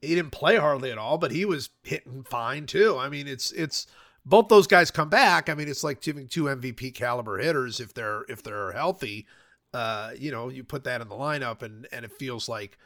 [0.00, 2.96] he didn't play hardly at all, but he was hitting fine too.
[2.98, 3.86] I mean, it's it's
[4.24, 5.48] both those guys come back.
[5.48, 9.26] I mean, it's like giving two MVP caliber hitters if they're if they're healthy.
[9.74, 12.78] Uh, you know, you put that in the lineup, and and it feels like,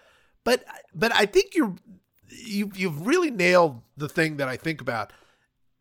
[0.47, 1.75] but but I think you're
[2.31, 5.13] you you've really nailed the thing that I think about.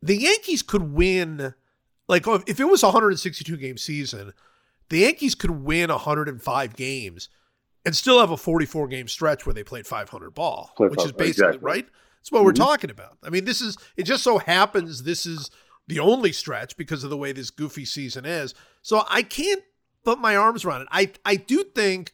[0.02, 1.54] The Yankees could win,
[2.08, 4.34] like if it was a 162 game season,
[4.90, 7.28] the Yankees could win 105 games
[7.84, 11.12] and still have a 44 game stretch where they played 500 ball, Play which is
[11.12, 11.58] basically exactly.
[11.60, 11.86] right.
[12.20, 12.56] That's what we're Mhm.
[12.56, 13.16] talking about.
[13.22, 14.02] I mean, this is it.
[14.02, 15.50] Just so happens this is
[15.86, 18.52] the only stretch because of the way this goofy season is.
[18.82, 19.62] So I can't
[20.04, 20.88] put my arms around it.
[20.90, 22.12] I I do think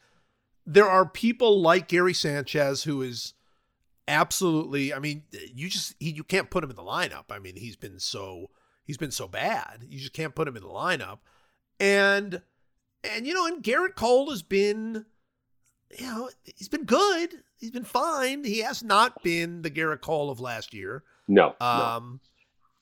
[0.66, 3.34] there are people like Gary Sanchez who is
[4.06, 4.92] absolutely.
[4.92, 7.24] I mean, you just he, you can't put him in the lineup.
[7.30, 8.50] I mean, he's been so
[8.84, 9.84] he's been so bad.
[9.88, 11.18] You just can't put him in the lineup.
[11.80, 12.42] And
[13.02, 15.06] and you know, and Gerrit Cole has been
[15.98, 17.42] you know, he's been good.
[17.58, 18.44] He's been fine.
[18.44, 21.04] He has not been the Gerrit Cole of last year.
[21.28, 21.54] No.
[21.60, 22.20] Um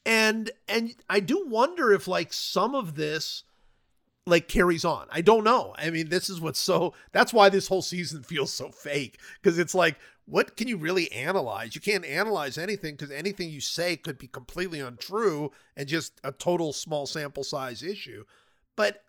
[0.07, 0.13] no.
[0.13, 3.45] and and I do wonder if like some of this
[4.27, 5.07] like carries on.
[5.11, 5.75] I don't know.
[5.77, 9.59] I mean, this is what's so that's why this whole season feels so fake because
[9.59, 9.97] it's like
[10.31, 11.75] what can you really analyze?
[11.75, 16.31] You can't analyze anything because anything you say could be completely untrue and just a
[16.31, 18.25] total small sample size issue.
[18.77, 19.03] But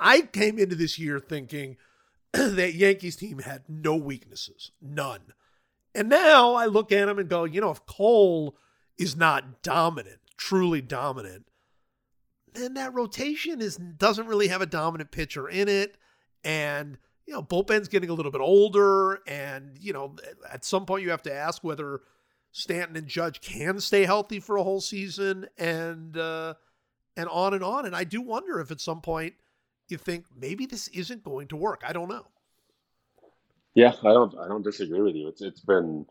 [0.00, 1.76] I came into this year thinking
[2.32, 5.32] that Yankees team had no weaknesses, none.
[5.94, 8.56] And now I look at him and go, you know, if Cole
[8.98, 11.46] is not dominant, truly dominant,
[12.56, 15.96] then that rotation is doesn't really have a dominant pitcher in it.
[16.44, 20.16] And you know, bullpen's getting a little bit older, and you know,
[20.50, 22.00] at some point you have to ask whether
[22.52, 26.54] Stanton and Judge can stay healthy for a whole season, and uh,
[27.16, 27.84] and on and on.
[27.84, 29.34] And I do wonder if at some point
[29.88, 31.82] you think maybe this isn't going to work.
[31.86, 32.26] I don't know.
[33.74, 34.34] Yeah, I don't.
[34.38, 35.28] I don't disagree with you.
[35.28, 36.06] It's it's been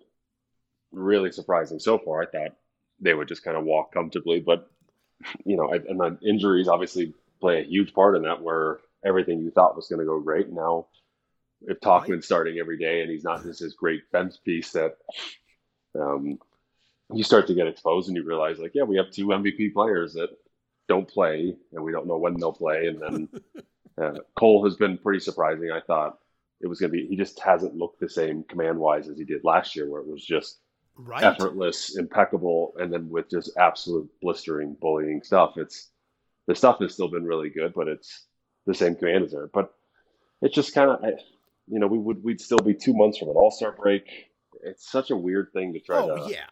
[0.91, 2.21] really surprising so far.
[2.21, 2.55] I thought
[2.99, 4.69] they would just kind of walk comfortably, but
[5.45, 9.51] you know, and the injuries obviously play a huge part in that, where everything you
[9.51, 10.87] thought was going to go great now
[11.67, 12.23] if right.
[12.23, 14.97] starting every day and he's not just this great bench piece that
[15.99, 16.37] um,
[17.13, 20.13] you start to get exposed and you realize like, yeah, we have two MVP players
[20.13, 20.29] that
[20.87, 22.87] don't play and we don't know when they'll play.
[22.87, 23.29] And then
[24.01, 25.71] uh, Cole has been pretty surprising.
[25.71, 26.19] I thought
[26.61, 29.23] it was going to be, he just hasn't looked the same command wise as he
[29.23, 30.59] did last year, where it was just
[30.97, 31.23] right.
[31.23, 35.57] effortless, impeccable, and then with just absolute blistering bullying stuff.
[35.57, 35.89] It's
[36.47, 38.25] the stuff has still been really good, but it's
[38.65, 39.47] the same command as there.
[39.47, 39.73] But
[40.41, 41.03] it's just kind of,
[41.67, 44.31] you know, we would we'd still be two months from an All Star break.
[44.63, 46.45] It's such a weird thing to try oh, to yeah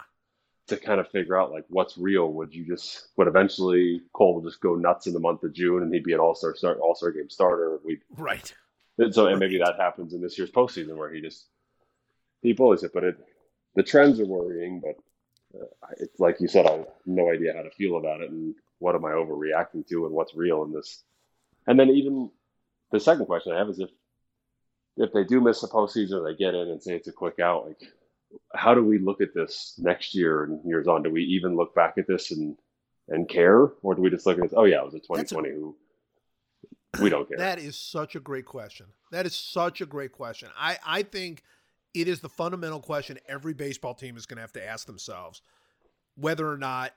[0.67, 2.31] to kind of figure out like what's real.
[2.33, 5.83] Would you just would eventually Cole will just go nuts in the month of June
[5.83, 7.79] and he'd be an All Star start All Star game starter.
[7.83, 8.53] We right.
[8.97, 11.47] And so and maybe that happens in this year's postseason where he just
[12.41, 13.17] he bullies it, but it
[13.75, 14.81] the trends are worrying.
[14.81, 18.29] But uh, it's like you said, I have no idea how to feel about it
[18.29, 21.03] and what am I overreacting to and what's real in this.
[21.67, 22.29] And then even
[22.91, 23.89] the second question I have is if
[24.95, 27.39] if they do miss the postseason or they get in and say it's a quick
[27.39, 27.81] out, like
[28.53, 31.03] how do we look at this next year and years on?
[31.03, 32.57] Do we even look back at this and
[33.09, 34.53] and care, or do we just look at this?
[34.55, 35.75] Oh yeah, it was a 2020 a, who
[37.01, 37.37] we don't care.
[37.37, 38.87] That is such a great question.
[39.11, 40.49] That is such a great question.
[40.57, 41.43] I I think
[41.93, 45.41] it is the fundamental question every baseball team is going to have to ask themselves
[46.15, 46.93] whether or not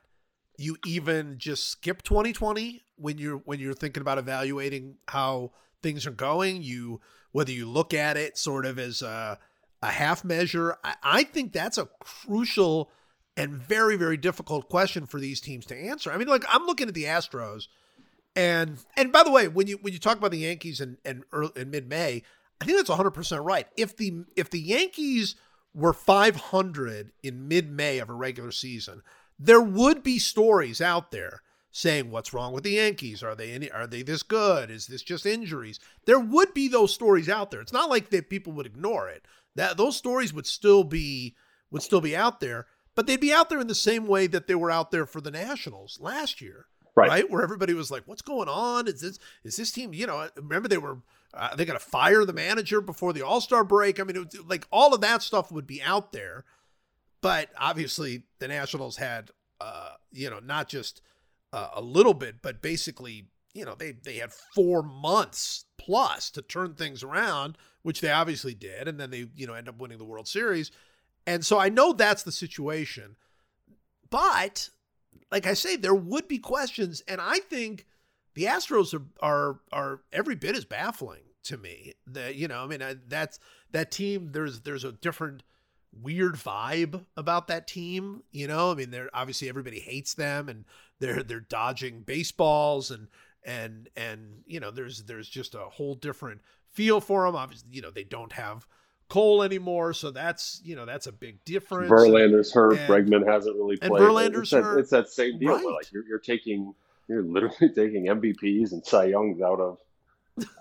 [0.59, 6.13] you even just skip 2020 when you're when you're thinking about evaluating how things are
[6.13, 6.63] going.
[6.63, 7.01] You
[7.33, 9.39] whether you look at it sort of as a,
[9.83, 10.77] a half measure.
[10.83, 12.91] I, I think that's a crucial
[13.37, 16.11] and very very difficult question for these teams to answer.
[16.11, 17.69] I mean, like I'm looking at the Astros,
[18.35, 21.25] and and by the way, when you when you talk about the Yankees and and
[21.55, 22.23] in mid May,
[22.61, 23.67] I think that's 100 percent right.
[23.77, 25.37] If the if the Yankees
[25.75, 29.03] were 500 in mid May of a regular season,
[29.39, 33.23] there would be stories out there saying what's wrong with the Yankees?
[33.23, 34.71] Are they any, are they this good?
[34.71, 35.79] Is this just injuries?
[36.07, 37.61] There would be those stories out there.
[37.61, 39.27] It's not like that people would ignore it.
[39.57, 41.37] That those stories would still be
[41.71, 44.47] would still be out there, but they'd be out there in the same way that
[44.47, 46.67] they were out there for the Nationals last year.
[46.95, 47.11] Right.
[47.11, 47.31] right?
[47.31, 48.89] Where everybody was like, "What's going on?
[48.89, 49.93] Is this is this team?
[49.93, 50.99] You know, remember they were
[51.37, 54.01] uh, they got to fire the manager before the All Star break.
[54.01, 56.45] I mean, was, like all of that stuff would be out there,
[57.21, 59.31] but obviously the Nationals had,
[59.61, 61.03] uh, you know, not just
[61.53, 66.43] uh, a little bit, but basically, you know, they they had four months plus to
[66.43, 69.99] turn things around, which they obviously did, and then they you know end up winning
[69.99, 70.71] the World Series,
[71.27, 73.17] and so I know that's the situation,
[74.09, 74.71] but
[75.31, 77.87] like I say, there would be questions, and I think
[78.35, 81.95] the Astros are are are every bit as baffling to me.
[82.07, 83.39] That you know, I mean, that's
[83.73, 84.31] that team.
[84.33, 85.43] There's there's a different
[86.03, 88.23] weird vibe about that team.
[88.31, 90.65] You know, I mean, they're obviously everybody hates them and
[90.99, 93.09] they're they're dodging baseballs and
[93.45, 96.41] and and you know, there's there's just a whole different
[96.73, 97.37] feel for them.
[97.37, 98.67] Obviously, you know, they don't have
[99.09, 101.91] Cole anymore, so that's you know that's a big difference.
[101.91, 102.77] Verlander's hurt.
[102.77, 103.93] And, Bregman hasn't really played.
[103.93, 104.79] And Verlander's it's that, hurt.
[104.81, 105.55] It's that same deal.
[105.55, 105.65] Right.
[105.65, 106.75] Like you're, you're taking,
[107.09, 109.79] you're literally taking MVPs and Cy Youngs out of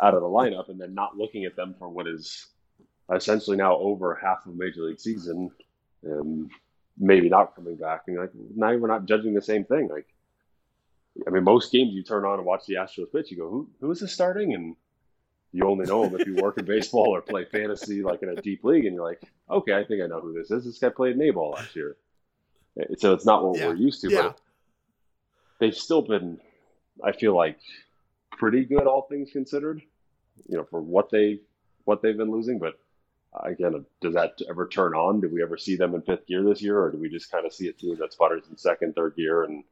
[0.01, 2.47] out of the lineup, and then not looking at them for what is
[3.13, 5.51] essentially now over half of major league season,
[6.03, 6.49] and
[6.97, 8.03] maybe not coming back.
[8.07, 9.89] And like now we're not judging the same thing.
[9.89, 10.07] Like,
[11.28, 13.69] I mean, most games you turn on and watch the Astros pitch, you go, who
[13.82, 14.53] who is this starting?
[14.53, 14.76] And
[15.51, 18.41] you only know him if you work in baseball or play fantasy like in a
[18.41, 20.65] deep league, and you're like, okay, I think I know who this is.
[20.65, 21.97] This guy played in A ball last year,
[22.97, 23.67] so it's not what Yeah.
[23.67, 24.09] we're used to.
[24.11, 24.21] Yeah.
[24.23, 24.39] But
[25.59, 26.39] they've still been,
[27.03, 27.59] I feel like,
[28.38, 29.81] pretty good, all things considered.
[30.49, 31.39] You know, for what they
[31.86, 32.73] what they've been losing, but
[33.33, 35.21] uh, again, does that ever turn on?
[35.21, 37.45] Do we ever see them in fifth gear this year, or do we just kind
[37.45, 39.63] of see a team that sputters in second, third gear, and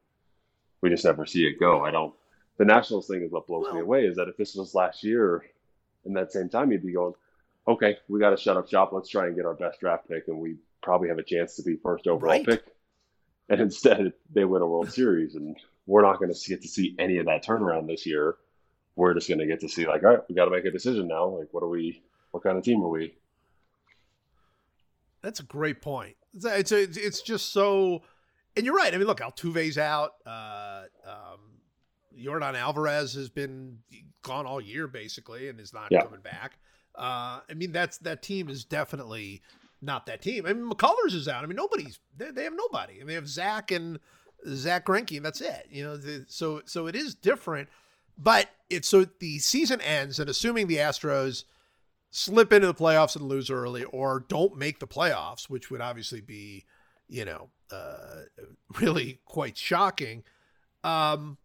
[0.80, 1.84] we just never see it go?
[1.84, 2.14] I don't.
[2.56, 4.06] The Nationals thing is what blows me away.
[4.06, 5.42] Is that if this was last year,
[6.04, 7.14] in that same time, you'd be going,
[7.66, 8.90] okay, we got to shut up shop.
[8.92, 11.62] Let's try and get our best draft pick, and we probably have a chance to
[11.62, 12.46] be first overall Right.
[12.46, 12.62] pick.
[13.48, 15.56] And instead, they win a World Series, and
[15.86, 18.36] we're not going to get to see any of that turnaround this year.
[18.96, 20.70] We're just going to get to see like, all right, we got to make a
[20.70, 21.26] decision now.
[21.26, 22.02] Like, what are we?
[22.30, 23.14] What kind of team are we?
[25.22, 26.16] That's a great point.
[26.34, 28.02] It's it's, it's it's just so,
[28.56, 28.92] and you're right.
[28.92, 30.12] I mean, look, Altuve's out.
[30.26, 31.40] Uh, um,
[32.18, 33.78] Yordan Alvarez has been
[34.22, 36.02] gone all year basically, and is not Yeah.
[36.02, 36.58] coming back.
[36.94, 39.42] Uh, I mean, that's that team is definitely
[39.80, 40.44] not that team.
[40.46, 41.42] I mean, McCullers is out.
[41.42, 42.94] I mean, nobody's they, they have nobody.
[42.94, 43.98] I mean, they have Zack and
[44.46, 45.66] Zack Greinke, and that's it.
[45.70, 47.68] You know, the, so so it is different.
[48.16, 51.44] But it's so the season ends, and assuming the Astros
[52.10, 56.20] slip into the playoffs and lose early, or don't make the playoffs, which would obviously
[56.20, 56.64] be,
[57.08, 58.22] you know, uh,
[58.80, 60.22] really quite shocking.
[60.82, 61.38] Um,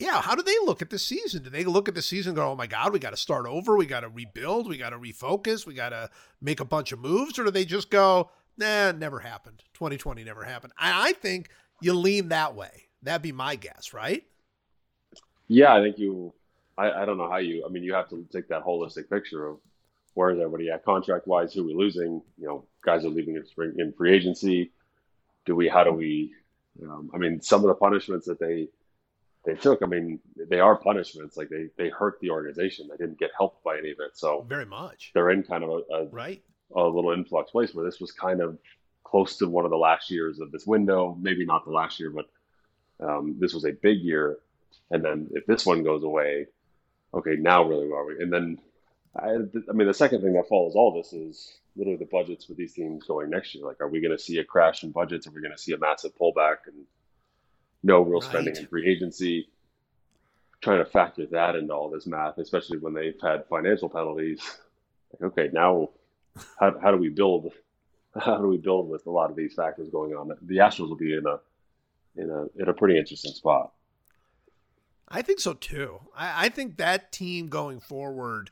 [0.00, 1.42] yeah, how do they look at the season?
[1.42, 3.46] Do they look at the season and go, "Oh my God, we got to start
[3.46, 6.08] over, we got to rebuild, we got to refocus, we got to
[6.40, 9.62] make a bunch of moves," or do they just go, "Nah, never happened.
[9.74, 11.50] 2020 never happened." I, I think
[11.82, 12.88] you lean that way.
[13.02, 14.24] That'd be my guess, right?
[15.50, 16.32] Yeah, I think you.
[16.78, 17.64] I, I don't know how you.
[17.66, 19.58] I mean, you have to take that holistic picture of
[20.14, 21.52] where is everybody at contract wise.
[21.52, 22.22] Who are we losing?
[22.38, 24.70] You know, guys are leaving in spring in free agency.
[25.46, 25.68] Do we?
[25.68, 26.32] How do we?
[26.80, 28.68] Um, I mean, some of the punishments that they
[29.44, 29.82] they took.
[29.82, 31.36] I mean, they are punishments.
[31.36, 32.88] Like they they hurt the organization.
[32.88, 34.12] They didn't get helped by any of it.
[34.16, 36.40] So Very much, they're in kind of a, a right?
[36.76, 38.56] a little influx place where this was kind of
[39.02, 41.18] close to one of the last years of this window.
[41.20, 42.26] Maybe not the last year, but
[43.04, 44.38] um, this was a big year.
[44.90, 46.46] And then if this one goes away,
[47.14, 48.22] okay, now really where are we?
[48.22, 48.58] And then,
[49.16, 52.54] I, I mean, the second thing that follows all this is literally the budgets for
[52.54, 53.64] these teams going next year.
[53.64, 55.26] Like, are we going to see a crash in budgets?
[55.26, 56.84] Are we going to see a massive pullback and
[57.82, 59.48] no real spending in free agency?
[60.60, 64.40] Trying to factor that into all this math, especially when they've had financial penalties.
[65.12, 65.88] Like, okay, now
[66.58, 67.52] how, how do we build
[68.18, 70.96] how do we build with a lot of these factors going on the astros will
[70.96, 71.38] be in a
[72.20, 73.72] in a in a pretty interesting spot
[75.10, 76.00] I think so too.
[76.16, 78.50] I, I think that team going forward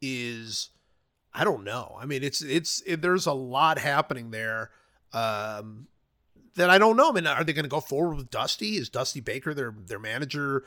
[0.00, 0.70] is,
[1.34, 1.96] I don't know.
[2.00, 4.70] I mean, it's it's it, there's a lot happening there
[5.12, 5.88] um,
[6.54, 7.10] that I don't know.
[7.10, 8.76] I mean, are they going to go forward with Dusty?
[8.76, 10.64] Is Dusty Baker their their manager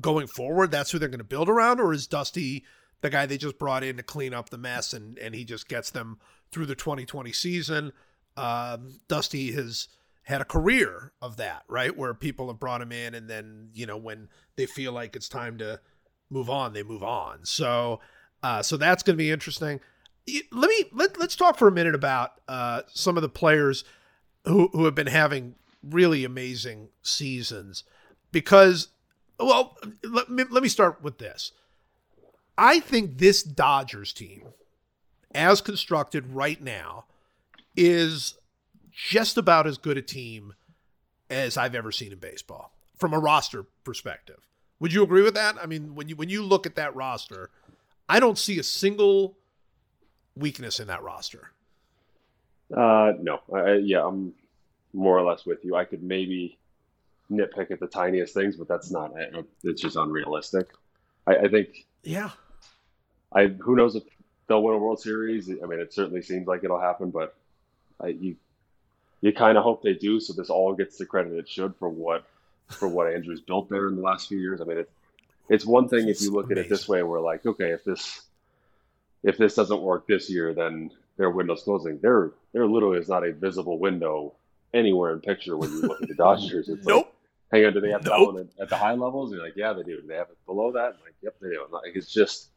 [0.00, 0.70] going forward?
[0.70, 2.64] That's who they're going to build around, or is Dusty
[3.00, 5.68] the guy they just brought in to clean up the mess and and he just
[5.68, 6.18] gets them
[6.50, 7.92] through the 2020 season?
[8.36, 9.88] Um, Dusty has
[10.28, 11.96] had a career of that, right?
[11.96, 15.28] Where people have brought him in, and then you know when they feel like it's
[15.28, 15.80] time to
[16.28, 17.46] move on, they move on.
[17.46, 18.00] So,
[18.42, 19.80] uh, so that's going to be interesting.
[20.52, 23.84] Let me let let's talk for a minute about uh, some of the players
[24.44, 27.84] who who have been having really amazing seasons,
[28.30, 28.88] because
[29.40, 31.52] well, let me let me start with this.
[32.58, 34.42] I think this Dodgers team,
[35.34, 37.06] as constructed right now,
[37.74, 38.34] is
[39.06, 40.54] just about as good a team
[41.30, 44.40] as I've ever seen in baseball from a roster perspective.
[44.80, 45.56] Would you agree with that?
[45.62, 47.50] I mean, when you when you look at that roster,
[48.08, 49.36] I don't see a single
[50.34, 51.50] weakness in that roster.
[52.76, 54.32] uh no I, yeah i'm
[54.92, 56.58] more or less with you i could maybe
[57.30, 59.12] nitpick at the tiniest things but that's not
[59.64, 60.68] it's just unrealistic
[61.26, 62.30] i, I think Yeah.
[63.32, 64.04] I who knows if
[64.46, 65.50] they'll win a World Series.
[65.50, 67.34] I mean, it certainly seems like it'll happen, but
[68.00, 68.36] I, you
[69.20, 71.88] you kind of hope they do, so this all gets the credit it should for
[71.88, 72.24] what
[72.68, 74.60] for what Andrews built there in the last few years.
[74.60, 74.90] I mean, it,
[75.48, 77.84] it's one thing if you It's look at it this way, we're like, okay, if
[77.84, 78.22] this
[79.22, 81.98] if this doesn't work this year, then their window's closing.
[82.00, 84.34] There there literally is not a visible window
[84.74, 86.68] anywhere in picture when you look at the Dodgers.
[86.68, 87.14] It's like, Nope.
[87.50, 89.30] hang on, do they have that one at, at the high levels?
[89.30, 90.00] And you're like, yeah, they do.
[90.00, 90.98] Do they have it below that?
[91.04, 91.66] Like, yep, they do.
[91.70, 92.48] Like, it's just,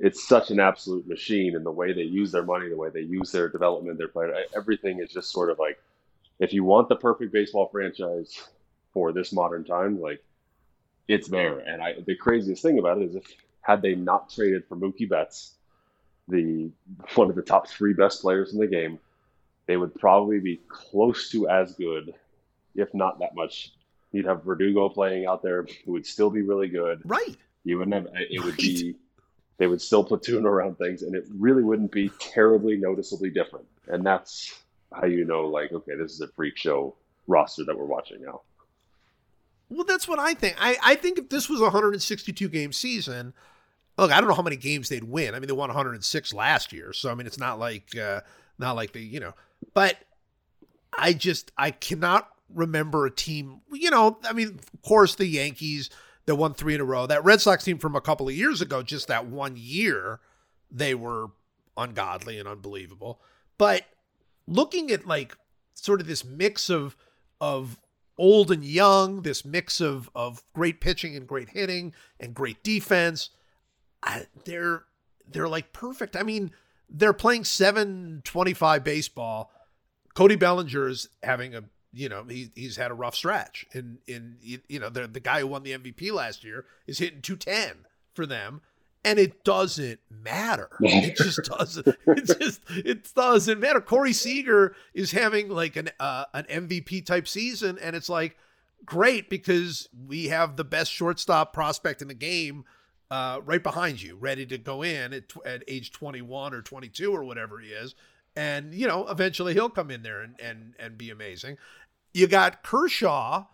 [0.00, 3.02] it's such an absolute machine, and the way they use their money, the way they
[3.02, 5.78] use their development, their player, everything is just sort of like,
[6.38, 8.42] if you want the perfect baseball franchise
[8.92, 10.24] for this modern time, like,
[11.06, 11.58] it's there.
[11.58, 13.24] And I, the craziest thing about it is if
[13.60, 15.54] had they not traded for Mookie Betts,
[16.28, 16.70] the
[17.14, 18.98] one of the top three best players in the game,
[19.66, 22.14] they would probably be close to as good,
[22.74, 23.72] if not that much.
[24.12, 27.02] You'd have Verdugo playing out there, who would still be really good.
[27.04, 27.36] Right.
[27.64, 28.08] You wouldn't have.
[28.14, 28.96] It would be
[29.60, 33.66] they would still platoon around things, and it really wouldn't be terribly noticeably different.
[33.88, 34.58] And that's
[34.90, 36.96] how you know, like, okay, this is a freak show
[37.26, 38.40] roster that we're watching now.
[39.68, 40.56] Well, that's what I think.
[40.58, 43.34] I, I think if this was a 162 game season,
[43.98, 45.34] look, I don't know how many games they'd win.
[45.34, 48.22] I mean, they won 106 last year, so I mean, it's not like uh,
[48.58, 49.34] not like they, you know,
[49.74, 49.98] but
[50.96, 53.60] I just I cannot remember a team.
[53.70, 55.90] You know, I mean, of course, the Yankees
[56.30, 57.06] that won three in a row.
[57.06, 60.20] That Red Sox team from a couple of years ago, just that one year,
[60.70, 61.32] they were
[61.76, 63.20] ungodly and unbelievable.
[63.58, 63.86] But
[64.46, 65.36] looking at like
[65.74, 66.96] sort of this mix of
[67.40, 67.80] of
[68.16, 73.30] old and young, this mix of of great pitching and great hitting and great defense.
[74.00, 74.84] I, they're
[75.26, 76.14] they're like perfect.
[76.14, 76.52] I mean,
[76.88, 79.50] they're playing 725 baseball.
[80.14, 84.78] Cody Bellinger's having a you know he, he's had a rough stretch and in you
[84.78, 88.60] know the the guy who won the MVP last year is hitting 210 for them
[89.04, 90.68] and it doesn't matter.
[90.80, 91.86] It just doesn't.
[92.06, 93.80] It just it doesn't matter.
[93.80, 98.36] Corey Seager is having like an uh, an MVP type season, and it's like
[98.84, 102.64] great because we have the best shortstop prospect in the game
[103.10, 107.24] uh, right behind you, ready to go in at, at age 21 or 22 or
[107.24, 107.94] whatever he is,
[108.36, 111.56] and you know eventually he'll come in there and and and be amazing.
[112.12, 113.46] You got Kershaw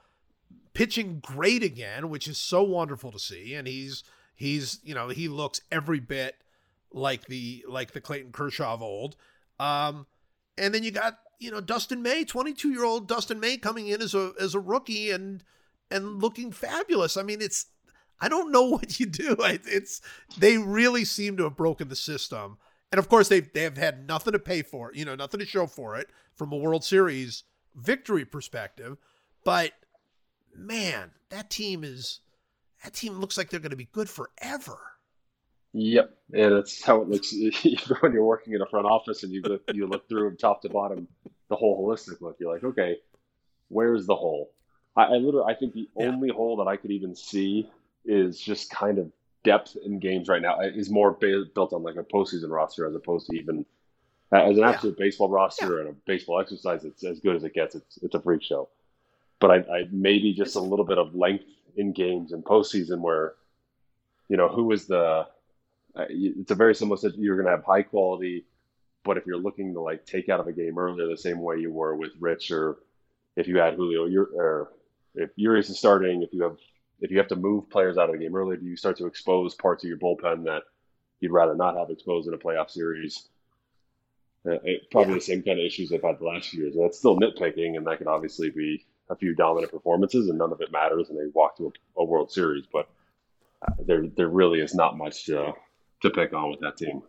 [0.74, 4.02] pitching great again, which is so wonderful to see, and he's
[4.36, 6.36] He's, you know, he looks every bit
[6.92, 9.16] like the like the Clayton Kershaw of old.
[9.59, 10.07] Um,
[10.59, 14.02] and then you got, you know, Dustin May, 22 year old Dustin May coming in
[14.02, 15.42] as a as a rookie and
[15.90, 17.16] and looking fabulous.
[17.16, 17.66] I mean, it's
[18.20, 19.36] I don't know what you do.
[19.40, 20.02] It's
[20.38, 22.59] they really seem to have broken the system.
[22.92, 25.46] And of course, they've they have had nothing to pay for you know, nothing to
[25.46, 27.42] show for it from a World Series
[27.76, 28.96] victory perspective.
[29.44, 29.72] But
[30.54, 32.20] man, that team is
[32.82, 34.78] that team looks like they're going to be good forever.
[35.72, 37.32] Yep, and that's how it looks
[38.00, 40.62] when you're working in a front office and you look, you look through them top
[40.62, 41.06] to bottom,
[41.48, 42.36] the whole holistic look.
[42.40, 42.96] You're like, okay,
[43.68, 44.52] where's the hole?
[44.96, 46.06] I, I literally, I think the yeah.
[46.06, 47.70] only hole that I could even see
[48.06, 49.12] is just kind of
[49.44, 50.60] depth in games right now.
[50.60, 53.66] Is more built on like a postseason roster as opposed to even
[54.32, 55.04] as an absolute yeah.
[55.04, 55.80] baseball roster yeah.
[55.80, 56.84] and a baseball exercise.
[56.84, 57.74] It's as good as it gets.
[57.74, 58.68] It's it's a freak show,
[59.40, 61.44] but I, I maybe just a little bit of length
[61.76, 63.34] in games and postseason where,
[64.28, 65.26] you know, who is the,
[65.94, 67.22] it's a very similar situation.
[67.22, 68.46] You're going to have high quality,
[69.04, 71.58] but if you're looking to like take out of a game earlier, the same way
[71.58, 72.78] you were with Rich, or
[73.36, 74.72] if you had Julio, you're, or
[75.14, 76.56] if Urias is starting, if you have,
[77.00, 79.06] if you have to move players out of the game early, do you start to
[79.06, 80.62] expose parts of your bullpen that
[81.20, 83.28] you'd rather not have exposed in a playoff series?
[84.47, 85.18] Uh, it, probably yeah.
[85.18, 86.76] the same kind of issues they've had the last few years.
[86.76, 90.53] And it's still nitpicking, and that could obviously be a few dominant performances and none
[90.53, 92.64] of it matters and they walk to a, a World Series.
[92.72, 92.88] But
[93.62, 95.53] uh, there there really is not much to,
[96.03, 97.03] to pick on with that team.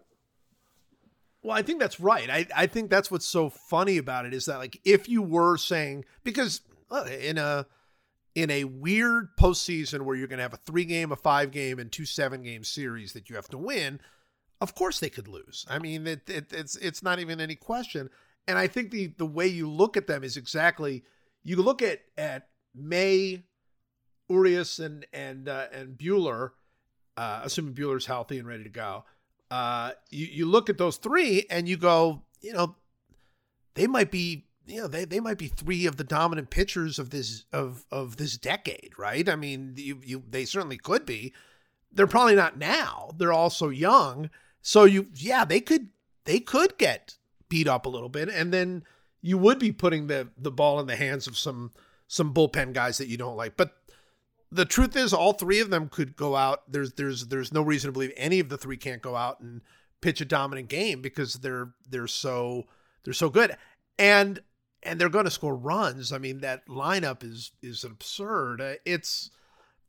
[1.44, 2.30] Well, I think that's right.
[2.30, 5.58] I, I think that's what's so funny about it is that like if you were
[5.58, 6.62] saying because
[7.22, 7.66] in a
[8.36, 11.80] in a weird postseason where you're going to have a three game, a five game,
[11.80, 14.00] and two seven game series that you have to win,
[14.62, 15.66] of course they could lose.
[15.70, 18.10] I mean, it, it, it's it's not even any question.
[18.48, 21.04] And I think the the way you look at them is exactly
[21.44, 23.44] you look at at May,
[24.30, 26.52] Urias, and and uh, and Buehler,
[27.16, 29.06] uh, assuming Buehler's healthy and ready to go.
[29.50, 32.76] Uh, you you look at those three and you go, you know,
[33.76, 37.12] they might be, you know, they, they might be three of the dominant pitchers of
[37.12, 39.30] this of of this decade, right?
[39.30, 41.34] I mean, you you they certainly could be.
[41.92, 43.12] They're probably not now.
[43.18, 44.30] They're all so young.
[44.62, 45.90] So you yeah, they could
[46.26, 47.18] they could get
[47.50, 48.84] beat up a little bit and then
[49.22, 51.72] you would be putting the the ball in the hands of some
[52.08, 53.58] some bullpen guys that you don't like.
[53.58, 53.74] But
[54.52, 56.72] the truth is, all three of them could go out.
[56.72, 59.62] There's there's there's no reason to believe any of the three can't go out and
[60.02, 62.64] pitch a dominant game because they're they're so
[63.04, 63.56] they're so good
[63.98, 64.42] and
[64.84, 66.14] and they're going to score runs.
[66.14, 68.62] I mean that lineup is is absurd.
[68.86, 69.32] It's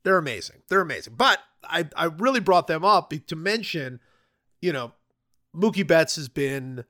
[0.03, 0.63] they're amazing.
[0.69, 1.15] They're amazing.
[1.17, 4.01] But I I really brought them up to mention,
[4.61, 4.93] you know,
[5.55, 6.85] Mookie Betts has been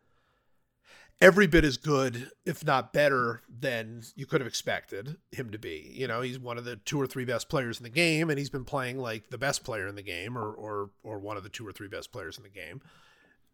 [1.20, 5.92] every bit as good, if not better, than you could have expected him to be.
[5.94, 8.38] You know, he's one of the two or three best players in the game, and
[8.38, 11.42] he's been playing like the best player in the game, or or or one of
[11.42, 12.80] the two or three best players in the game.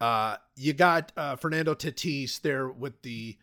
[0.01, 3.37] Uh, you got uh, Fernando Tatis there with the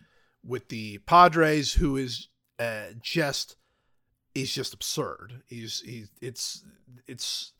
[0.45, 2.27] with the Padres, who is
[2.59, 3.55] uh, just
[4.33, 5.43] he's just absurd.
[5.47, 6.63] He's he's it's
[7.07, 7.53] it's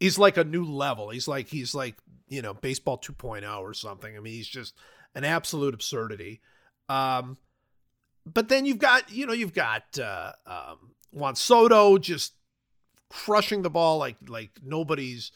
[0.00, 1.10] he's like a new level.
[1.10, 1.96] He's like he's like
[2.28, 4.16] you know baseball 2.0 or something.
[4.16, 4.74] I mean, he's just
[5.14, 6.40] an absolute absurdity.
[6.88, 7.36] Um,
[8.26, 12.32] but then you've got, you know, you've got uh, um, Juan Soto just
[13.08, 15.32] crushing the ball like like nobody's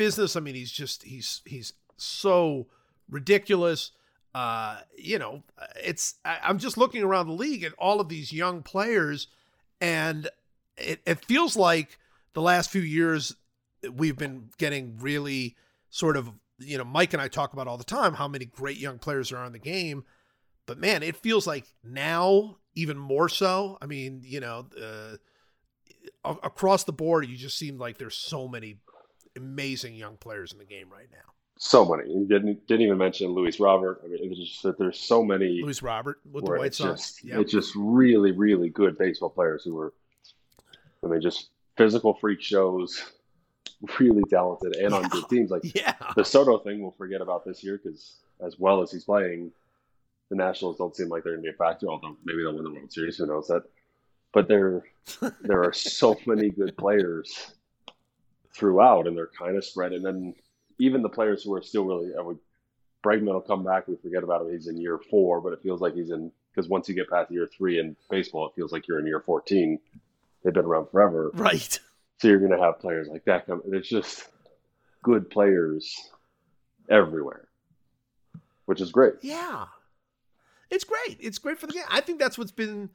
[0.00, 2.68] business, I mean, he's just he's he's so
[3.10, 3.90] ridiculous.
[4.34, 5.42] Uh, you know,
[5.84, 9.26] it's I, I'm just looking around the league at all of these young players,
[9.78, 10.26] and
[10.78, 11.98] it, it feels like
[12.32, 13.36] the last few years
[13.92, 15.56] we've been getting really
[15.88, 18.78] sort of you know Mike and I talk about all the time how many great
[18.78, 20.04] young players are on the game,
[20.66, 23.78] but man, it feels like now even more so.
[23.80, 25.16] I mean, you know, uh,
[26.24, 28.76] across the board, you just seem like there's so many
[29.36, 31.18] amazing young players in the game right now.
[31.58, 32.08] So many.
[32.10, 34.00] You didn't didn't even mention Luis Robert.
[34.02, 35.60] I mean, it's just that there's so many.
[35.62, 37.00] Luis Robert with the White Sox.
[37.00, 37.40] Just, yep.
[37.40, 39.92] It's just really, really good baseball players who were,
[41.04, 43.02] I mean, just physical freak shows,
[43.98, 44.96] really talented, and yeah.
[44.96, 45.50] on good teams.
[45.50, 45.94] Like yeah.
[46.16, 49.52] the Soto thing, we'll forget about this year because as well as he's playing,
[50.28, 51.86] the Nationals don't seem like they're going to be a factor.
[51.88, 53.64] Although maybe they'll win the World Series, who knows that?
[54.32, 54.84] But there,
[55.42, 57.52] there are so many good players
[58.54, 59.92] throughout, and they're kind of spread.
[59.92, 60.34] And then
[60.78, 62.38] even the players who are still really, I would,
[63.04, 63.88] Bregman will come back.
[63.88, 64.52] We forget about him.
[64.52, 67.30] He's in year four, but it feels like he's in because once you get past
[67.30, 69.78] year three in baseball, it feels like you're in year fourteen.
[70.42, 71.78] They've been around forever, right?
[72.20, 73.62] So you're going to have players like that come.
[73.66, 74.28] It's just
[75.02, 75.96] good players
[76.90, 77.48] everywhere,
[78.66, 79.14] which is great.
[79.22, 79.64] Yeah,
[80.70, 81.16] it's great.
[81.18, 81.84] It's great for the game.
[81.88, 82.90] I think that's what's been.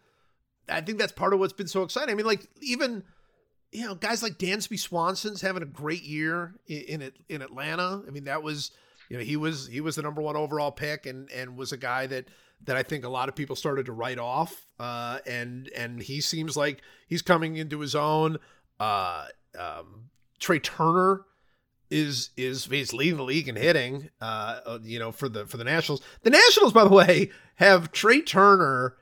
[0.70, 2.12] I think that's part of what's been so exciting.
[2.12, 3.04] I mean, like even
[3.72, 8.04] you know, guys like Dansby Swanson's having a great year in in, in Atlanta.
[8.08, 8.72] I mean, that was
[9.10, 11.78] you know he was he was the number one overall pick and and was a
[11.78, 12.28] guy that
[12.66, 14.68] that I think a lot of people started to write off.
[14.80, 18.38] Uh, and and he seems like he's coming into his own.
[18.80, 19.26] Uh,
[19.58, 20.10] um,
[20.40, 21.22] Trea Turner
[21.90, 24.10] is is he's leading the league in hitting.
[24.22, 26.02] Uh, uh, you know, for the for the Nationals.
[26.24, 28.96] The Nationals, by the way, have Trea Turner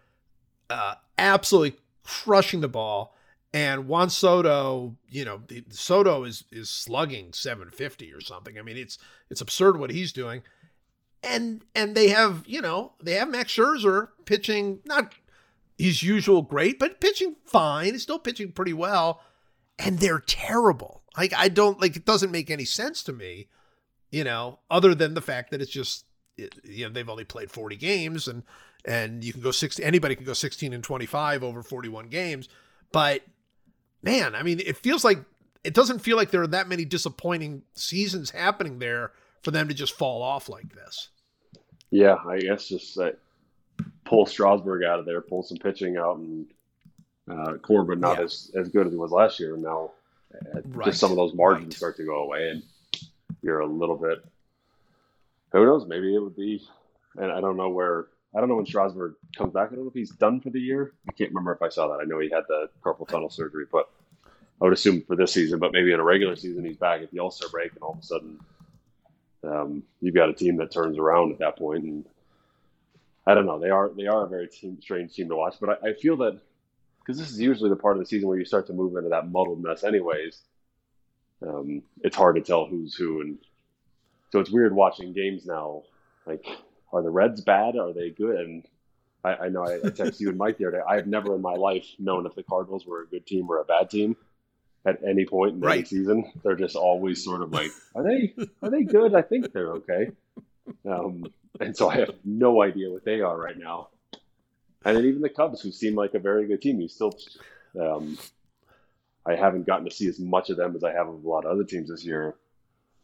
[0.70, 3.14] uh, absolutely crushing the ball
[3.54, 8.58] and Juan Soto, you know, Soto is is slugging 750 or something.
[8.58, 8.98] I mean, it's
[9.30, 10.42] it's absurd what he's doing.
[11.22, 15.14] And and they have, you know, they have Max Scherzer pitching not
[15.78, 17.94] his usual great, but pitching fine.
[17.94, 19.22] He's still pitching pretty well.
[19.80, 21.04] And they're terrible.
[21.18, 23.48] Like I don't like it doesn't make any sense to me,
[24.12, 26.06] you know, other than the fact that it's just
[26.38, 28.44] you know, they've only played 40 games and
[28.86, 32.50] and you can go 60 anybody can go 16 and 25 over 41 games,
[32.92, 33.22] but
[34.02, 35.20] man, I mean, it feels like
[35.64, 39.12] it doesn't feel like there are that many disappointing seasons happening there
[39.42, 41.10] for them to just fall off like this.
[41.90, 43.12] Yeah, I guess just uh,
[44.06, 46.48] pull Strasburg out of there, pull some pitching out, and
[47.30, 48.26] uh, Corbin not yeah.
[48.26, 49.54] as, as good as he was last year.
[49.54, 49.92] And now
[50.34, 50.86] uh, right.
[50.86, 51.74] just some of those margins right.
[51.74, 52.64] start to go away, and
[53.42, 54.24] you're a little bit.
[55.52, 55.86] Who knows?
[55.86, 56.66] Maybe it would be,
[57.16, 58.08] and I don't know where.
[58.36, 59.68] I don't know when Strasburg comes back.
[59.68, 60.94] I don't know if he's done for the year.
[61.08, 62.02] I can't remember if I saw that.
[62.02, 63.92] I know he had the carpal tunnel surgery, but
[64.60, 67.12] I would assume for this season, but maybe in a regular season he's back at
[67.12, 68.40] the All Star break, and all of a sudden
[69.44, 71.84] um, you've got a team that turns around at that point.
[71.84, 72.06] And
[73.28, 75.82] I don't know, they are they are a very team, strange team to watch, but
[75.84, 76.40] I, I feel that
[77.06, 79.10] because this is usually the part of the season where you start to move into
[79.10, 80.40] that muddled mess, anyways.
[81.46, 83.38] Um, it's hard to tell who's who, and
[84.32, 85.84] so it's weird watching games now.
[86.26, 86.46] Like,
[86.92, 87.76] are the Reds bad?
[87.76, 88.40] Are they good?
[88.40, 88.64] And
[89.24, 90.84] I, I know I, I texted you and Mike the other day.
[90.88, 93.60] I have never in my life known if the Cardinals were a good team or
[93.60, 94.16] a bad team
[94.86, 95.88] at any point in right.
[95.88, 96.32] season.
[96.44, 99.16] They're just always sort of like, are they are they good?
[99.16, 100.12] I think they're okay.
[100.90, 101.26] Um,
[101.60, 103.90] and so I have no idea what they are right now.
[104.86, 107.18] And then even the Cubs, who seem like a very good team, you still,
[107.80, 108.18] um,
[109.26, 111.46] I haven't gotten to see as much of them as I have of a lot
[111.46, 112.36] of other teams this year.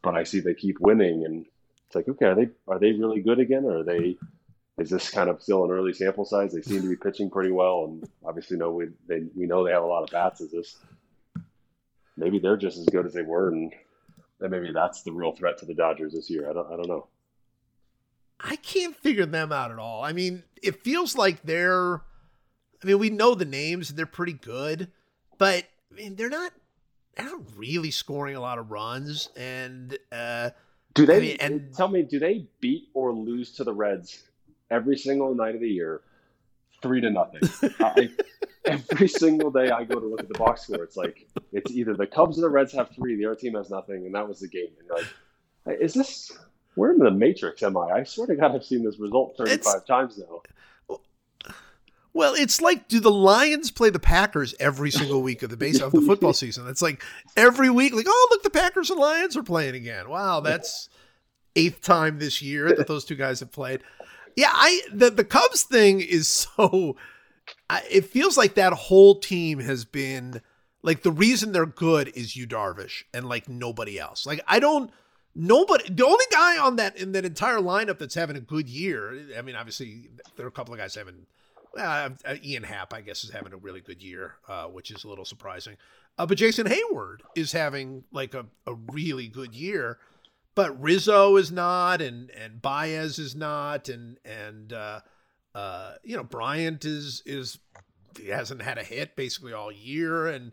[0.01, 1.45] But I see they keep winning, and
[1.87, 4.17] it's like, okay, are they are they really good again, or are they?
[4.77, 6.53] Is this kind of still an early sample size?
[6.53, 9.73] They seem to be pitching pretty well, and obviously know we they we know they
[9.73, 10.39] have a lot of bats.
[10.39, 10.77] Is this
[12.19, 13.73] maybe they're just as good as they were, and,
[14.39, 16.49] maybe that's the real threat to the Dodgers this year.
[16.49, 17.07] I don't, I don't know.
[18.39, 20.03] I can't figure them out at all.
[20.03, 21.95] I mean, it feels like they're.
[22.81, 24.89] I mean, we know the names; they're pretty good,
[25.37, 26.53] but I mean, they're not.
[27.15, 30.51] They're not really scoring a lot of runs, and uh,
[30.93, 31.17] do they?
[31.17, 34.23] I mean, and tell me, do they beat or lose to the Reds
[34.71, 36.01] every single night of the year,
[36.81, 37.41] three to nothing?
[37.79, 38.09] I,
[38.65, 41.93] every single day I go to look at the box score, it's like it's either
[41.93, 44.39] the Cubs or the Reds have three, the other team has nothing, and that was
[44.39, 44.69] the game.
[44.79, 44.89] And
[45.65, 46.31] like, is this?
[46.79, 47.89] Where in the matrix am I?
[47.89, 50.97] I swear to God, I've seen this result 35 it's, times now.
[52.13, 55.81] Well, it's like do the Lions play the Packers every single week of the base
[55.81, 56.67] of the football season?
[56.69, 57.03] It's like
[57.35, 60.07] every week, like oh look, the Packers and Lions are playing again.
[60.07, 60.87] Wow, that's
[61.57, 63.81] eighth time this year that those two guys have played.
[64.37, 66.95] Yeah, I the the Cubs thing is so
[67.69, 70.41] I, it feels like that whole team has been
[70.81, 74.25] like the reason they're good is you Darvish and like nobody else.
[74.25, 74.91] Like I don't
[75.35, 79.19] nobody the only guy on that in that entire lineup that's having a good year.
[79.37, 81.25] I mean, obviously there are a couple of guys having.
[81.77, 82.09] Uh,
[82.43, 85.23] Ian Happ, I guess, is having a really good year, uh, which is a little
[85.23, 85.77] surprising.
[86.17, 89.99] Uh, but Jason Heyward is having like a, a really good year,
[90.55, 95.01] but Rizzo is not, and and Baez is not, and and uh,
[95.55, 97.59] uh, you know Bryant is is
[98.19, 100.51] he hasn't had a hit basically all year, and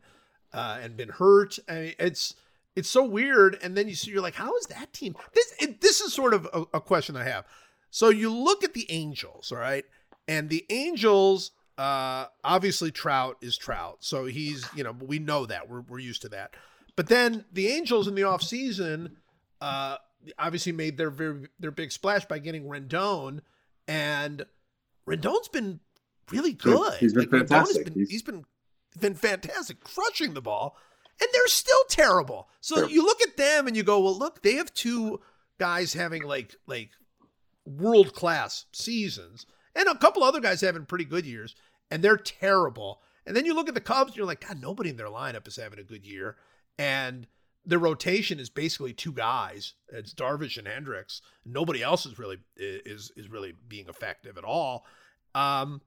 [0.53, 1.59] uh, and been hurt.
[1.69, 2.35] I mean, it's
[2.77, 3.59] it's so weird.
[3.63, 5.17] And then you see, you're like, how is that team?
[5.35, 7.45] This it, this is sort of a, a question I have.
[7.91, 9.85] So you look at the Angels, all right,
[10.29, 11.53] and the Angels.
[11.79, 16.23] Uh, obviously Trout is Trout, so he's you know we know that we're we're used
[16.23, 16.55] to that.
[16.97, 19.13] But then the Angels in the offseason,
[19.61, 19.97] uh,
[20.39, 23.41] obviously made their very their big splash by getting Rendon,
[23.87, 24.47] and
[25.07, 25.81] Rendon's been
[26.31, 26.95] really good.
[26.95, 27.85] He's been like, fantastic.
[27.85, 28.45] Been, he's, he's been
[28.99, 30.77] been fantastic, crushing the ball,
[31.21, 32.49] and they're still terrible.
[32.61, 35.21] So you look at them and you go, well, look, they have two
[35.59, 36.91] guys having like like
[37.65, 41.55] world class seasons, and a couple other guys having pretty good years,
[41.91, 43.01] and they're terrible.
[43.27, 45.49] And then you look at the Cubs, and you're like, God, nobody in their lineup
[45.49, 46.37] is having a good year,
[46.79, 47.27] and
[47.65, 49.75] the rotation is basically two guys.
[49.89, 51.21] It's Darvish and Hendricks.
[51.45, 54.87] Nobody else is really is is really being effective at all.
[55.35, 55.83] Um,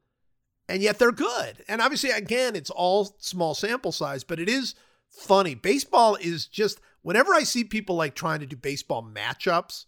[0.68, 1.64] and yet they're good.
[1.68, 4.76] And obviously, again, it's all small sample size, but it is
[5.10, 5.56] funny.
[5.56, 9.86] Baseball is just whenever I see people like trying to do baseball matchups,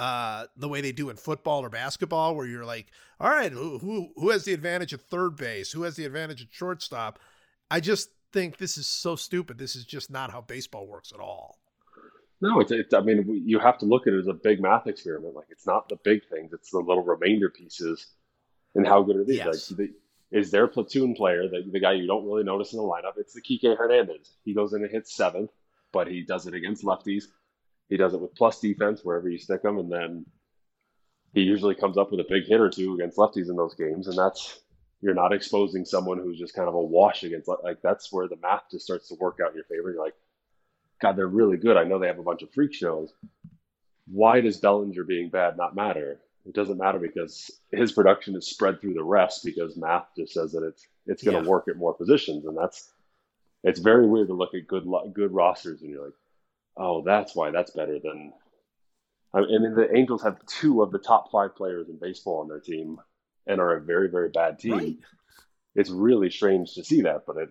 [0.00, 2.86] uh, the way they do in football or basketball, where you're like,
[3.20, 5.72] all right, who, who who has the advantage at third base?
[5.72, 7.18] Who has the advantage at shortstop?
[7.70, 9.58] I just think this is so stupid.
[9.58, 11.58] This is just not how baseball works at all.
[12.40, 14.86] No, it's, it's I mean, you have to look at it as a big math
[14.86, 15.34] experiment.
[15.34, 18.06] Like it's not the big things; it's the little remainder pieces
[18.74, 19.38] and how good are these.
[19.38, 19.72] Yes.
[19.76, 19.90] Like,
[20.30, 23.14] is their platoon player, the, the guy you don't really notice in the lineup.
[23.16, 24.36] It's the Kike Hernandez.
[24.44, 25.50] He goes in and hits seventh,
[25.92, 27.24] but he does it against lefties.
[27.88, 30.26] He does it with plus defense wherever you stick him, and then
[31.32, 34.06] he usually comes up with a big hit or two against lefties in those games,
[34.08, 34.60] and that's
[35.00, 38.36] you're not exposing someone who's just kind of a wash against like that's where the
[38.42, 39.92] math just starts to work out in your favor.
[39.92, 40.14] You're like,
[41.00, 41.76] God, they're really good.
[41.76, 43.12] I know they have a bunch of freak shows.
[44.06, 46.20] Why does Bellinger being bad not matter?
[46.48, 50.52] It doesn't matter because his production is spread through the rest because math just says
[50.52, 51.48] that it's it's going to yeah.
[51.48, 52.90] work at more positions, and that's
[53.62, 56.14] it's very weird to look at good good rosters and you're like,
[56.78, 58.32] oh, that's why that's better than.
[59.34, 62.48] I mean, and the Angels have two of the top five players in baseball on
[62.48, 62.98] their team,
[63.46, 64.72] and are a very very bad team.
[64.72, 64.96] Right.
[65.74, 67.50] It's really strange to see that, but it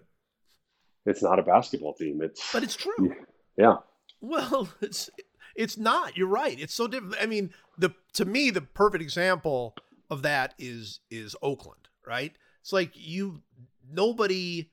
[1.06, 2.24] it's not a basketball team.
[2.24, 3.16] It's but it's true.
[3.58, 3.78] Yeah.
[4.22, 5.10] Well, it's
[5.58, 6.16] it's not.
[6.16, 6.58] You're right.
[6.58, 7.16] It's so different.
[7.20, 9.76] I mean, the to me the perfect example
[10.10, 12.34] of that is is Oakland, right?
[12.62, 13.42] It's like you
[13.92, 14.72] nobody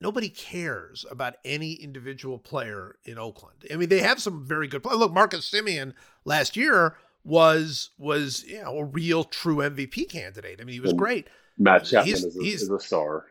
[0.00, 3.64] nobody cares about any individual player in Oakland.
[3.72, 4.98] I mean, they have some very good players.
[4.98, 5.94] Look, Marcus Semien
[6.24, 10.60] last year was was you know a real true MVP candidate.
[10.60, 11.28] I mean, he was great.
[11.58, 13.24] Matt Chapman he's, is, a, is a star.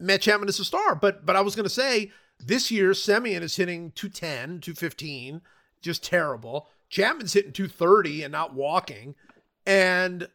[0.00, 3.42] Matt Chapman is a star, but but I was going to say this year, Semien
[3.42, 5.42] is hitting 210, 215,
[5.82, 6.68] just terrible.
[6.90, 9.14] Chapman's hitting 230 and not walking.
[9.66, 10.28] And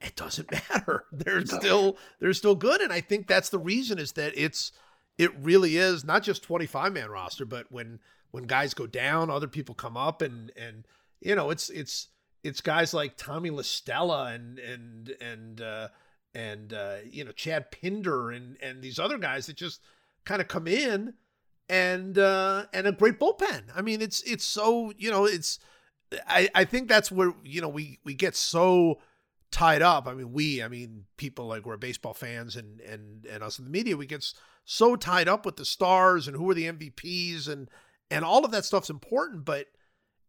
[0.00, 1.04] it doesn't matter.
[1.12, 2.80] They're still they're still good.
[2.80, 4.72] And I think that's the reason is that it's
[5.18, 9.48] it really is not just 25 man roster, but when when guys go down, other
[9.48, 10.86] people come up and and
[11.20, 12.08] you know, it's it's
[12.42, 15.88] it's guys like Tommy La Stella and and and uh
[16.34, 19.80] and uh you know, Chad Pinder and and these other guys that just
[20.24, 21.14] kind of come in
[21.68, 23.64] and uh, and a great bullpen.
[23.74, 25.58] I mean, it's it's so you know it's
[26.26, 29.00] I I think that's where you know we we get so
[29.50, 30.06] tied up.
[30.06, 33.64] I mean, we I mean people like we're baseball fans and and and us in
[33.64, 34.24] the media we get
[34.64, 37.68] so tied up with the stars and who are the MVPs and
[38.10, 39.66] and all of that stuff's important, but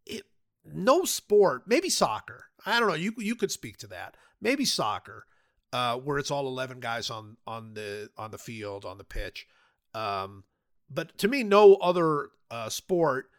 [0.05, 0.23] it
[0.65, 2.45] no sport, maybe soccer.
[2.65, 2.95] I don't know.
[2.95, 4.17] You you could speak to that.
[4.41, 5.25] Maybe soccer,
[5.73, 9.47] uh, where it's all eleven guys on on the on the field on the pitch.
[9.93, 10.43] Um,
[10.89, 13.29] but to me, no other uh, sport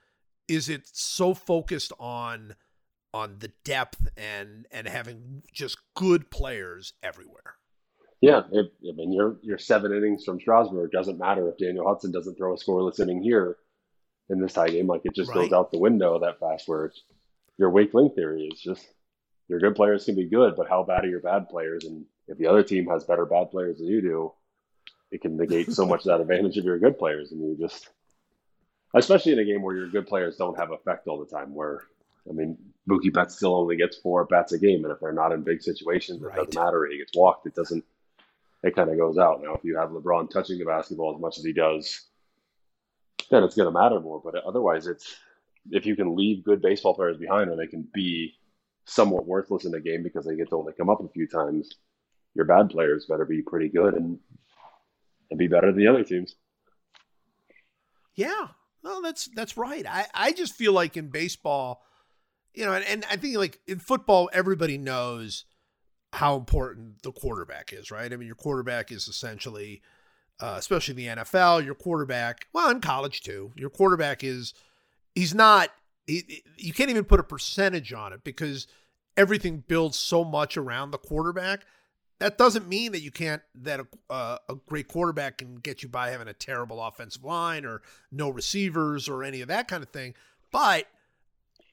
[0.48, 2.54] is it so focused on
[3.14, 7.56] on the depth and and having just good players everywhere.
[8.20, 12.10] Yeah, it, I mean, your your seven innings from Strasburg doesn't matter if Daniel Hudson
[12.10, 13.56] doesn't throw a scoreless inning here
[14.28, 14.86] in this tie game.
[14.86, 15.42] Like it just right.
[15.42, 16.66] goes out the window that fast.
[16.66, 16.92] Where
[17.58, 18.86] your weak link theory is just
[19.48, 21.84] your good players can be good, but how bad are your bad players?
[21.84, 24.32] And if the other team has better bad players than you do,
[25.10, 27.88] it can negate so much of that advantage of your good players, and you just,
[28.94, 31.54] especially in a game where your good players don't have effect all the time.
[31.54, 31.82] Where,
[32.28, 35.32] I mean, Mookie Betts still only gets four bats a game, and if they're not
[35.32, 36.36] in big situations, it right.
[36.36, 36.86] doesn't matter.
[36.86, 37.46] He gets walked.
[37.46, 37.84] It doesn't.
[38.62, 39.42] it kind of goes out.
[39.42, 42.02] Now, if you have LeBron touching the basketball as much as he does,
[43.30, 44.20] then it's going to matter more.
[44.22, 45.16] But otherwise, it's
[45.70, 48.34] if you can leave good baseball players behind, or they can be
[48.84, 51.70] somewhat worthless in the game because they get to only come up a few times,
[52.34, 54.18] your bad players better be pretty good and
[55.30, 56.36] and be better than the other teams.
[58.14, 58.48] Yeah,
[58.82, 59.86] no, that's that's right.
[59.86, 61.82] I I just feel like in baseball,
[62.54, 65.44] you know, and, and I think like in football, everybody knows
[66.12, 68.12] how important the quarterback is, right?
[68.12, 69.82] I mean, your quarterback is essentially,
[70.40, 72.46] uh, especially in the NFL, your quarterback.
[72.52, 74.54] Well, in college too, your quarterback is
[75.14, 75.70] he's not.
[76.06, 78.66] He, you can't even put a percentage on it because
[79.16, 81.66] everything builds so much around the quarterback
[82.18, 85.88] that doesn't mean that you can't that a, uh, a great quarterback can get you
[85.88, 89.88] by having a terrible offensive line or no receivers or any of that kind of
[89.90, 90.14] thing
[90.50, 90.86] but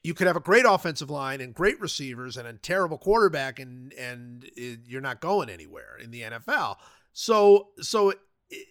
[0.02, 3.92] you could have a great offensive line and great receivers and a terrible quarterback and
[3.94, 6.76] and it, you're not going anywhere in the NFL
[7.12, 8.18] so so it,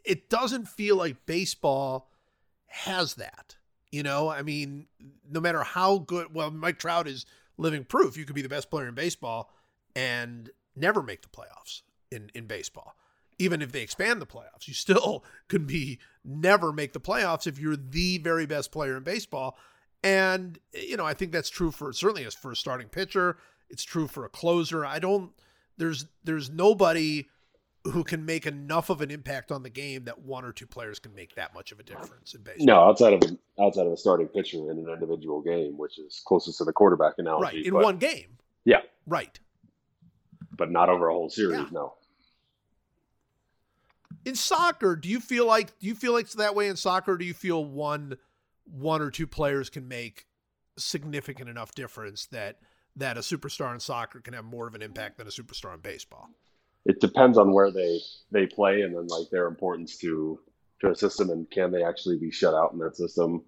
[0.06, 2.10] it doesn't feel like baseball
[2.68, 3.56] has that
[3.92, 4.30] you know?
[4.30, 4.88] I mean
[5.30, 7.26] no matter how good well Mike Trout is
[7.58, 8.18] living proof.
[8.18, 9.52] You could be the best player in baseball
[9.96, 12.96] and never make the playoffs in, in baseball.
[13.38, 17.60] Even if they expand the playoffs, you still could be never make the playoffs if
[17.60, 19.58] you're the very best player in baseball.
[20.04, 23.38] And, you know, I think that's true for certainly as for a starting pitcher.
[23.70, 24.86] It's true for a closer.
[24.86, 25.32] I don't
[25.78, 27.28] there's there's nobody
[27.84, 30.98] who can make enough of an impact on the game that one or two players
[30.98, 32.66] can make that much of a difference in baseball.
[32.66, 36.22] No, outside of a, outside of a starting pitcher in an individual game, which is
[36.26, 37.44] closest to the quarterback analogy.
[37.44, 38.38] Right, in but, one game.
[38.64, 38.82] Yeah.
[39.06, 39.40] Right
[40.56, 41.60] but not over a whole series.
[41.60, 41.70] Yeah.
[41.72, 41.94] No.
[44.24, 47.18] In soccer, do you feel like do you feel like it's that way in soccer?
[47.18, 48.18] do you feel one
[48.66, 50.26] one or two players can make
[50.78, 52.60] significant enough difference that
[52.96, 55.82] that a superstar in soccer can have more of an impact than a superstar in
[55.82, 56.30] baseball?
[56.86, 58.00] It depends on where they
[58.32, 60.40] they play and then like their importance to
[60.82, 63.44] to a system and can they actually be shut out in that system.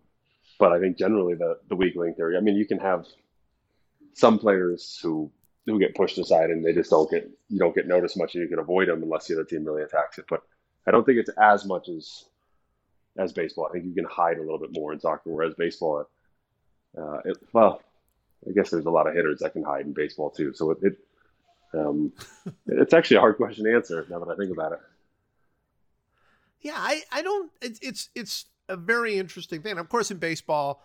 [0.60, 2.38] But I think generally the the weak link theory.
[2.38, 3.06] I mean, you can have
[4.14, 5.32] some players who
[5.68, 8.42] who get pushed aside and they just don't get you don't get noticed much and
[8.42, 10.26] you can avoid them unless the other team really attacks it.
[10.28, 10.42] But
[10.88, 12.26] I don't think it's as much as
[13.18, 13.68] as baseball.
[13.68, 16.08] I think you can hide a little bit more in soccer, whereas baseball,
[16.98, 17.82] uh, it, well,
[18.48, 20.54] I guess there's a lot of hitters that can hide in baseball too.
[20.54, 20.98] So it, it
[21.74, 22.14] um,
[22.68, 24.80] it's actually a hard question to answer now that I think about it.
[26.62, 27.52] Yeah, I I don't.
[27.62, 29.78] It's it's it's a very interesting thing.
[29.78, 30.82] Of course, in baseball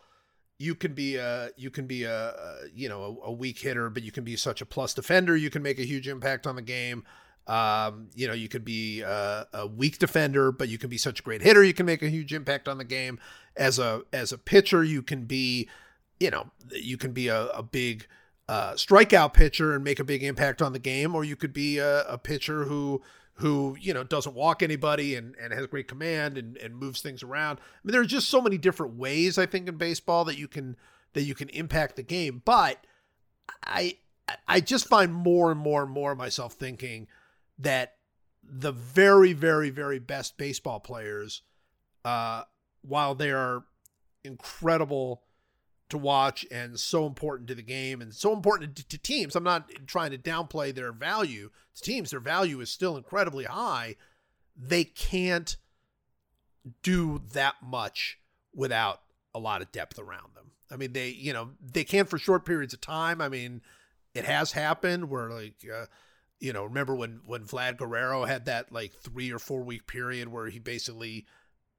[0.62, 3.90] you can be a you can be a, a you know a, a, weak hitter,
[3.90, 5.36] but you can be such a plus defender.
[5.36, 7.04] You can make a huge impact on the game.
[7.48, 11.18] Um, you know, you could be a, a, weak defender, but you can be such
[11.18, 11.64] a great hitter.
[11.64, 13.18] You can make a huge impact on the game.
[13.56, 15.68] As a as a pitcher, you can be,
[16.20, 18.06] you know, you can be a, a big
[18.48, 21.78] uh, strikeout pitcher and make a big impact on the game, or you could be
[21.78, 23.02] a, a pitcher who
[23.34, 27.22] who you know doesn't walk anybody and, and has great command and, and moves things
[27.22, 27.58] around.
[27.58, 30.48] I mean, there are just so many different ways I think in baseball that you
[30.48, 30.76] can
[31.14, 32.42] that you can impact the game.
[32.44, 32.84] But
[33.64, 33.96] I
[34.46, 37.08] I just find more and more and more myself thinking
[37.58, 37.96] that
[38.42, 41.42] the very very very best baseball players,
[42.04, 42.42] uh,
[42.82, 43.64] while they are
[44.24, 45.22] incredible
[45.92, 49.36] to watch and so important to the game and so important to, to, teams.
[49.36, 52.10] I'm not trying to downplay their value to teams.
[52.10, 53.96] Their value is still incredibly high.
[54.56, 55.56] They can't
[56.82, 58.18] do that much
[58.54, 59.02] without
[59.34, 60.52] a lot of depth around them.
[60.70, 63.20] I mean, they, you know, they can for short periods of time.
[63.20, 63.60] I mean,
[64.14, 65.86] it has happened where like, uh,
[66.40, 70.28] you know, remember when when Vlad Guerrero had that like three or four week period
[70.28, 71.26] where he basically,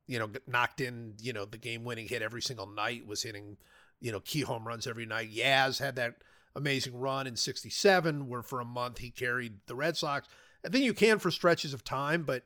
[0.05, 3.57] you know, knocked in, you know, the game winning hit every single night, was hitting
[4.03, 5.33] you know, key home runs every night.
[5.33, 6.15] Yaz had that
[6.55, 10.27] amazing run in 67 where for a month he carried the Red Sox.
[10.63, 12.43] I think you can for stretches of time, but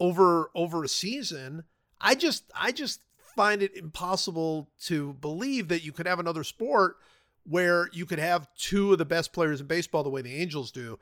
[0.00, 1.64] over over a season,
[2.00, 3.00] I just I just
[3.36, 6.96] find it impossible to believe that you could have another sport
[7.44, 10.72] where you could have two of the best players in baseball the way the Angels
[10.72, 10.98] do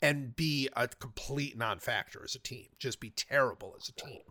[0.00, 4.22] and be a complete non-factor as a team, just be terrible as a team.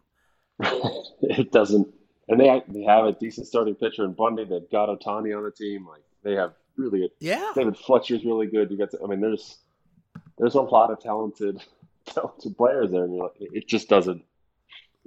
[1.21, 1.93] it doesn't
[2.31, 4.45] and they they have a decent starting pitcher in Bundy.
[4.45, 5.85] They've got Ohtani on the team.
[5.85, 7.51] Like they have really, a, yeah.
[7.53, 8.71] David Fletcher's really good.
[8.71, 9.57] You got, to, I mean, there's
[10.37, 11.61] there's a lot of talented
[12.05, 14.23] talented players there, and you're like, it just doesn't.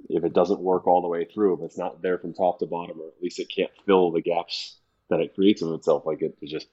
[0.07, 2.67] If it doesn't work all the way through, if it's not there from top to
[2.67, 4.75] bottom, or at least it can't fill the gaps
[5.09, 6.67] that it creates of itself, like it, it just.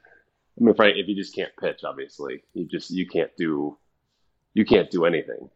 [0.61, 3.79] I mean, if you just can't pitch, obviously, you just you can't do,
[4.53, 5.49] you can't do anything.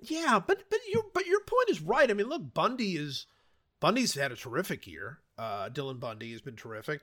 [0.00, 2.10] Yeah, but but your but your point is right.
[2.10, 3.26] I mean, look, Bundy is
[3.82, 5.18] Bundy's had a terrific year.
[5.36, 7.00] Uh, Dylan Bundy has been terrific.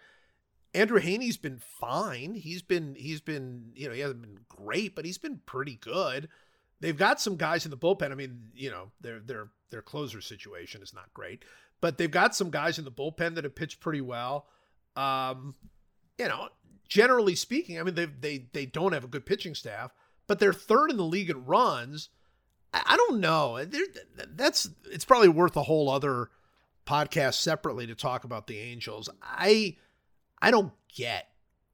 [0.73, 2.35] Andrew Heaney's been fine.
[2.35, 6.29] He's been he's been you know he hasn't been great, but he's been pretty good.
[6.79, 8.13] they've got some guys in the bullpen.
[8.13, 11.43] I mean, you know, their their their closer situation is not great,
[11.81, 14.47] but they've got some guys in the bullpen that have pitched pretty well.
[14.95, 15.55] Um,
[16.17, 16.47] you know,
[16.87, 19.91] generally speaking, I mean, they they they don't have a good pitching staff,
[20.27, 22.07] but they're third in the league in runs.
[22.73, 23.65] I, I don't know.
[23.65, 23.83] They're,
[24.33, 26.29] that's it's probably worth a whole other
[26.85, 29.09] podcast separately to talk about the Angels.
[29.21, 29.77] I
[30.41, 31.27] I don't get,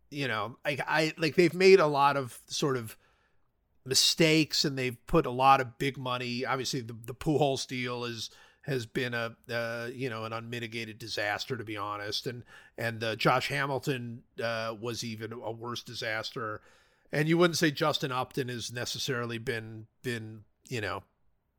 [0.09, 2.97] you know, like I like they've made a lot of sort of
[3.85, 6.45] mistakes and they've put a lot of big money.
[6.45, 8.29] Obviously, the the Pujols deal is
[8.65, 12.43] has been a uh, you know an unmitigated disaster to be honest, and
[12.77, 16.61] and uh, Josh Hamilton uh, was even a worse disaster.
[17.11, 21.03] And you wouldn't say Justin Upton has necessarily been been you know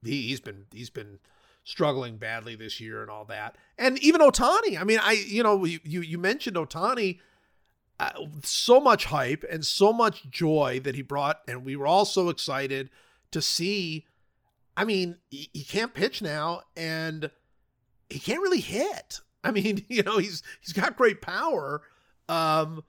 [0.04, 1.18] he, he's been he's been
[1.66, 3.56] struggling badly this year and all that.
[3.76, 4.80] And even Ohtani.
[4.80, 7.18] I mean, I you know you you, mentioned Ohtani.
[7.98, 8.10] Uh,
[8.42, 12.28] so much hype and so much joy that he brought, and we were all so
[12.28, 12.88] excited
[13.30, 14.06] to see.
[14.76, 17.30] I mean, he, he can't pitch now, and
[18.10, 19.20] he can't really hit.
[19.42, 21.82] I mean, you know, he's he's got great power,
[22.28, 22.84] um,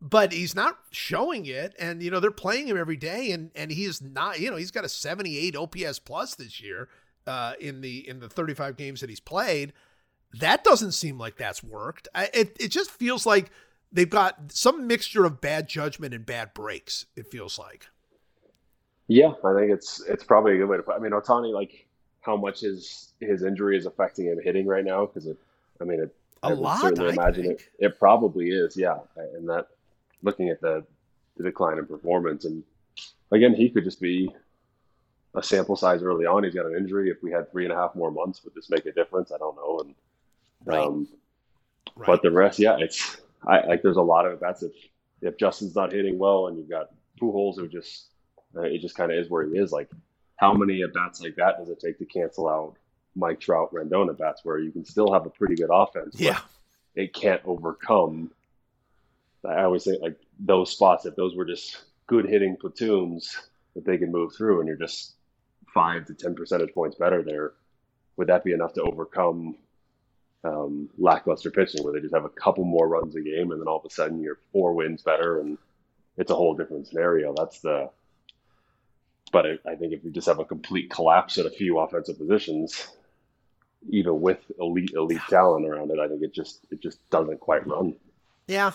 [0.00, 1.74] but he's not showing it.
[1.78, 4.40] And you know, they're playing him every day, and and he is not.
[4.40, 6.88] You know, he's got a 78 OPS plus this year
[7.26, 9.72] uh, in the in the 35 games that he's played.
[10.40, 12.08] That doesn't seem like that's worked.
[12.14, 13.50] I, it it just feels like
[13.92, 17.06] they've got some mixture of bad judgment and bad breaks.
[17.16, 17.86] It feels like.
[19.08, 20.96] Yeah, I think it's it's probably a good way to put.
[20.96, 21.86] I mean, Ohtani, like
[22.20, 25.06] how much his his injury is affecting him hitting right now?
[25.06, 25.38] Because it,
[25.80, 26.80] I mean, it, a I lot.
[26.80, 27.70] Certainly I imagine think.
[27.78, 27.86] it.
[27.86, 28.76] It probably is.
[28.76, 29.68] Yeah, and that
[30.22, 30.84] looking at the,
[31.36, 32.64] the decline in performance, and
[33.30, 34.34] again, he could just be
[35.36, 36.44] a sample size early on.
[36.44, 37.10] He's got an injury.
[37.10, 39.30] If we had three and a half more months, would this make a difference?
[39.32, 39.80] I don't know.
[39.80, 39.94] And
[40.64, 40.78] right.
[40.78, 41.08] Um,
[41.96, 42.06] right.
[42.06, 43.82] but the rest, yeah, it's I like.
[43.82, 44.72] There's a lot of bets if
[45.22, 48.06] if Justin's not hitting well, and you've got Pujols who just
[48.56, 49.72] uh, it just kind of is where he is.
[49.72, 49.90] Like,
[50.36, 52.76] how many at bats like that does it take to cancel out
[53.14, 56.18] Mike Trout, Rendon at bats, where you can still have a pretty good offense?
[56.18, 56.40] Yeah,
[56.94, 58.30] it can't overcome.
[59.44, 61.06] I always say like those spots.
[61.06, 63.36] If those were just good hitting platoons
[63.74, 65.15] that they can move through, and you're just
[65.76, 67.52] five to ten percentage points better there,
[68.16, 69.56] would that be enough to overcome
[70.42, 73.68] um, lackluster pitching, where they just have a couple more runs a game, and then
[73.68, 75.58] all of a sudden you're four wins better, and
[76.16, 77.34] it's a whole different scenario.
[77.36, 77.90] That's the
[79.32, 82.16] but I, I think if you just have a complete collapse at a few offensive
[82.16, 82.88] positions,
[83.90, 87.66] even with elite elite talent around it, I think it just it just doesn't quite
[87.66, 87.96] run.
[88.46, 88.72] Yeah.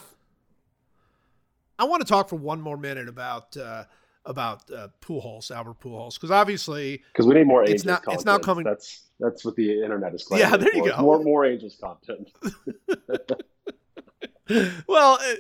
[1.80, 3.86] I want to talk for one more minute about uh,
[4.26, 8.16] about uh, Pujols, Albert Pujols, because obviously because we need more Angels it's not content.
[8.20, 8.64] it's not coming.
[8.64, 10.26] That's that's what the internet is.
[10.32, 10.90] Yeah, there you for.
[10.90, 11.02] go.
[11.02, 12.30] More more Angels content.
[14.88, 15.36] well, uh,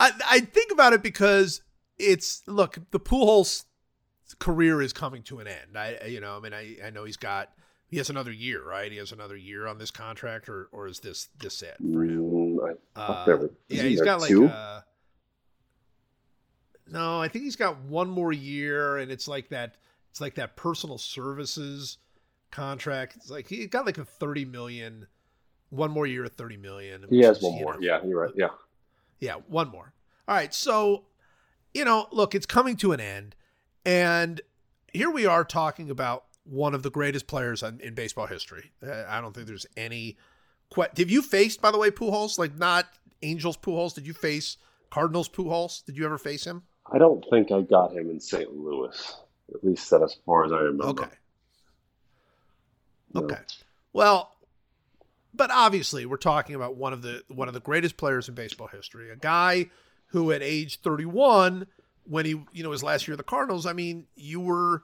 [0.00, 1.62] I I think about it because
[1.98, 3.64] it's look the Pujols
[4.38, 5.76] career is coming to an end.
[5.76, 7.50] I, you know, I mean, I, I know he's got,
[7.88, 8.90] he has another year, right?
[8.90, 12.56] He has another year on this contract, or or is this this it for him?
[12.56, 14.80] Mm, uh, yeah, he's got like, uh,
[16.90, 19.76] no, I think he's got one more year, and it's like that.
[20.10, 21.98] It's like that personal services
[22.50, 23.16] contract.
[23.16, 25.06] It's like he got like a thirty million,
[25.70, 27.04] one more year at thirty million.
[27.08, 27.74] He has one more.
[27.74, 28.32] Know, yeah, you're right.
[28.36, 28.48] Yeah,
[29.20, 29.92] yeah, one more.
[30.28, 31.04] All right, so
[31.74, 33.34] you know, look, it's coming to an end.
[33.84, 34.40] And
[34.92, 38.72] here we are talking about one of the greatest players in, in baseball history.
[38.86, 40.16] Uh, I don't think there's any.
[40.74, 42.38] Que- Have you faced, by the way, Pujols?
[42.38, 42.86] Like not
[43.22, 43.94] Angels Pujols?
[43.94, 44.56] Did you face
[44.90, 45.84] Cardinals Pujols?
[45.84, 46.62] Did you ever face him?
[46.90, 48.52] I don't think I got him in St.
[48.52, 49.16] Louis.
[49.54, 51.02] At least that as far as I remember.
[51.04, 51.16] Okay.
[53.14, 53.22] No.
[53.22, 53.38] Okay.
[53.92, 54.34] Well,
[55.34, 58.68] but obviously we're talking about one of the one of the greatest players in baseball
[58.68, 59.10] history.
[59.10, 59.70] A guy
[60.06, 61.66] who at age 31
[62.04, 64.82] when he, you know, his last year of the Cardinals, I mean, you were,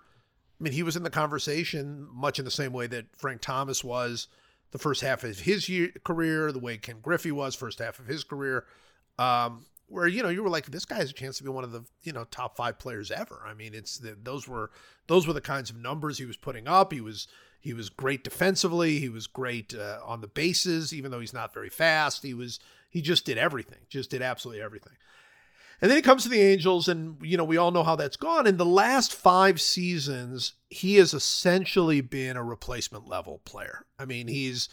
[0.61, 3.83] I mean, he was in the conversation much in the same way that Frank Thomas
[3.83, 4.29] was
[4.71, 8.07] the first half of his year, career, the way Ken Griffey was first half of
[8.07, 8.67] his career,
[9.19, 11.65] um, where you know you were like, this guy has a chance to be one
[11.65, 13.43] of the you know top five players ever.
[13.47, 14.71] I mean, it's the, those were
[15.07, 16.93] those were the kinds of numbers he was putting up.
[16.93, 17.27] He was
[17.61, 18.99] he was great defensively.
[18.99, 22.23] He was great uh, on the bases, even though he's not very fast.
[22.23, 22.61] He was
[22.91, 24.95] he just did everything, just did absolutely everything.
[25.81, 28.17] And then he comes to the Angels, and you know we all know how that's
[28.17, 28.47] gone.
[28.47, 33.87] In the last five seasons, he has essentially been a replacement level player.
[33.99, 34.69] I mean, he's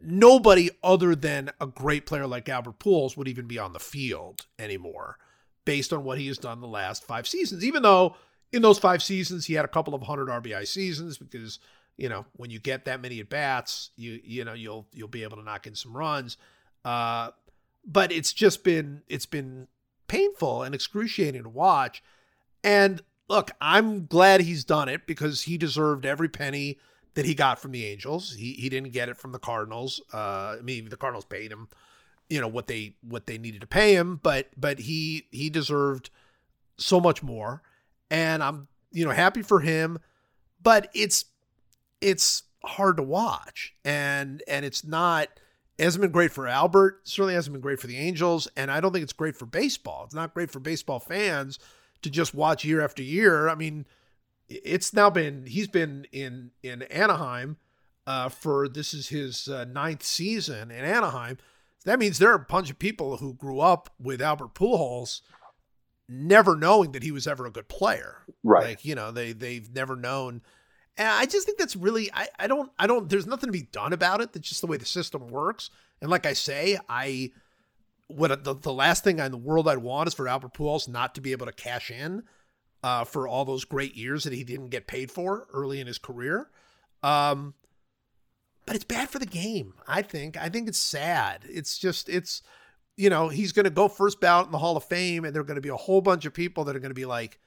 [0.00, 4.46] nobody other than a great player like Albert Pujols would even be on the field
[4.58, 5.18] anymore,
[5.64, 7.64] based on what he has done the last five seasons.
[7.64, 8.16] Even though
[8.52, 11.58] in those five seasons he had a couple of hundred RBI seasons, because
[11.96, 15.22] you know when you get that many at bats, you you know you'll you'll be
[15.22, 16.36] able to knock in some runs.
[16.84, 17.30] Uh,
[17.84, 19.68] but it's just been it's been
[20.08, 22.02] painful and excruciating to watch.
[22.64, 26.78] And look, I'm glad he's done it because he deserved every penny
[27.14, 28.34] that he got from the Angels.
[28.34, 30.00] He he didn't get it from the Cardinals.
[30.12, 31.68] Uh, I mean, the Cardinals paid him,
[32.30, 36.10] you know what they what they needed to pay him, but but he he deserved
[36.78, 37.62] so much more,
[38.10, 39.98] and I'm you know happy for him,
[40.62, 41.26] but it's
[42.00, 45.28] it's hard to watch, and and it's not.
[45.76, 47.00] It hasn't been great for Albert.
[47.04, 50.04] Certainly hasn't been great for the Angels, and I don't think it's great for baseball.
[50.04, 51.58] It's not great for baseball fans
[52.02, 53.48] to just watch year after year.
[53.48, 53.86] I mean,
[54.50, 57.56] it's now been he's been in in Anaheim
[58.06, 61.38] uh, for this is his uh, ninth season in Anaheim.
[61.84, 65.22] That means there are a bunch of people who grew up with Albert Pujols,
[66.08, 68.18] never knowing that he was ever a good player.
[68.42, 68.64] Right.
[68.64, 70.42] Like you know they they've never known.
[70.98, 73.68] And I just think that's really I I don't I don't there's nothing to be
[73.70, 74.32] done about it.
[74.32, 75.70] That's just the way the system works.
[76.02, 77.30] And like I say, I
[78.08, 81.14] what the, the last thing in the world I'd want is for Albert Pujols not
[81.14, 82.24] to be able to cash in
[82.82, 85.98] uh, for all those great years that he didn't get paid for early in his
[85.98, 86.48] career.
[87.02, 87.54] Um,
[88.66, 89.74] but it's bad for the game.
[89.86, 90.36] I think.
[90.36, 91.42] I think it's sad.
[91.44, 92.42] It's just it's
[92.96, 95.42] you know he's going to go first ballot in the Hall of Fame, and there
[95.42, 97.38] are going to be a whole bunch of people that are going to be like,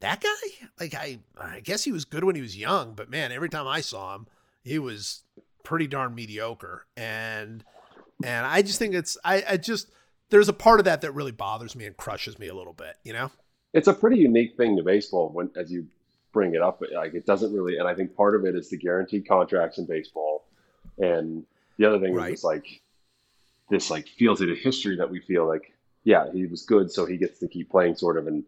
[0.00, 0.68] that guy.
[0.80, 3.66] Like I, I guess he was good when he was young, but man, every time
[3.66, 4.26] I saw him,
[4.62, 5.22] he was
[5.62, 6.86] pretty darn mediocre.
[6.96, 7.64] And
[8.24, 9.90] and I just think it's I, I just
[10.30, 12.96] there's a part of that that really bothers me and crushes me a little bit.
[13.04, 13.30] You know
[13.72, 15.86] it's a pretty unique thing to baseball when as you
[16.32, 18.76] bring it up like it doesn't really and i think part of it is the
[18.76, 20.44] guaranteed contracts in baseball.
[20.98, 21.44] And
[21.78, 22.32] the other thing right.
[22.32, 22.80] is like
[23.68, 25.72] this like feels it a history that we feel like
[26.04, 28.44] yeah he was good so he gets to keep playing sort of and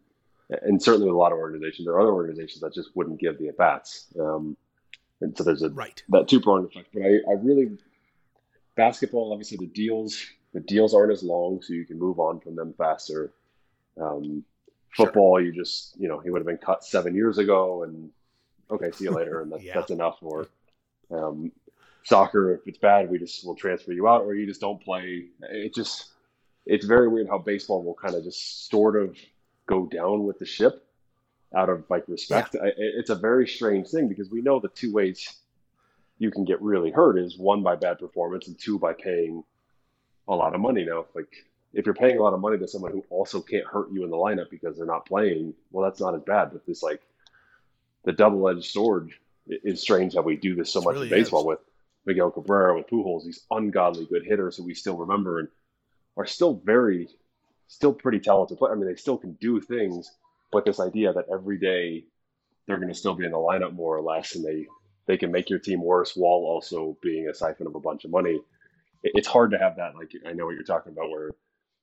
[0.62, 3.38] and certainly with a lot of organizations there are other organizations that just wouldn't give
[3.38, 4.06] the at bats.
[4.18, 4.56] Um,
[5.20, 6.02] and so there's a right.
[6.08, 7.76] that two pronged effect but I, I really
[8.76, 10.24] basketball obviously the deals
[10.54, 13.32] the deals aren't as long so you can move on from them faster.
[14.00, 14.44] Um,
[14.96, 15.44] Football, sure.
[15.44, 18.10] you just you know he would have been cut seven years ago, and
[18.70, 19.74] okay, see you later, and that, yeah.
[19.74, 20.18] that's enough.
[20.22, 20.48] Or
[21.10, 21.52] um,
[22.04, 25.26] soccer, if it's bad, we just will transfer you out, or you just don't play.
[25.42, 26.10] It just
[26.66, 29.16] it's very weird how baseball will kind of just sort of
[29.66, 30.84] go down with the ship
[31.54, 32.54] out of like respect.
[32.54, 32.70] Yeah.
[32.76, 35.36] It's a very strange thing because we know the two ways
[36.18, 39.44] you can get really hurt is one by bad performance and two by paying
[40.26, 40.84] a lot of money.
[40.84, 41.32] Now, like
[41.72, 44.10] if you're paying a lot of money to someone who also can't hurt you in
[44.10, 46.50] the lineup because they're not playing, well, that's not as bad.
[46.52, 47.02] But this like
[48.04, 49.12] the double-edged sword
[49.46, 51.46] is strange how we do this so it much really in baseball is.
[51.46, 51.58] with
[52.06, 55.48] Miguel Cabrera, with Pujols, these ungodly good hitters who we still remember and
[56.16, 57.08] are still very,
[57.68, 58.58] still pretty talented.
[58.62, 60.10] I mean, they still can do things,
[60.50, 62.04] but this idea that every day
[62.66, 64.66] they're going to still be in the lineup more or less, and they
[65.06, 68.10] they can make your team worse while also being a siphon of a bunch of
[68.10, 68.40] money.
[69.02, 69.94] It's hard to have that.
[69.94, 71.30] Like I know what you're talking about, where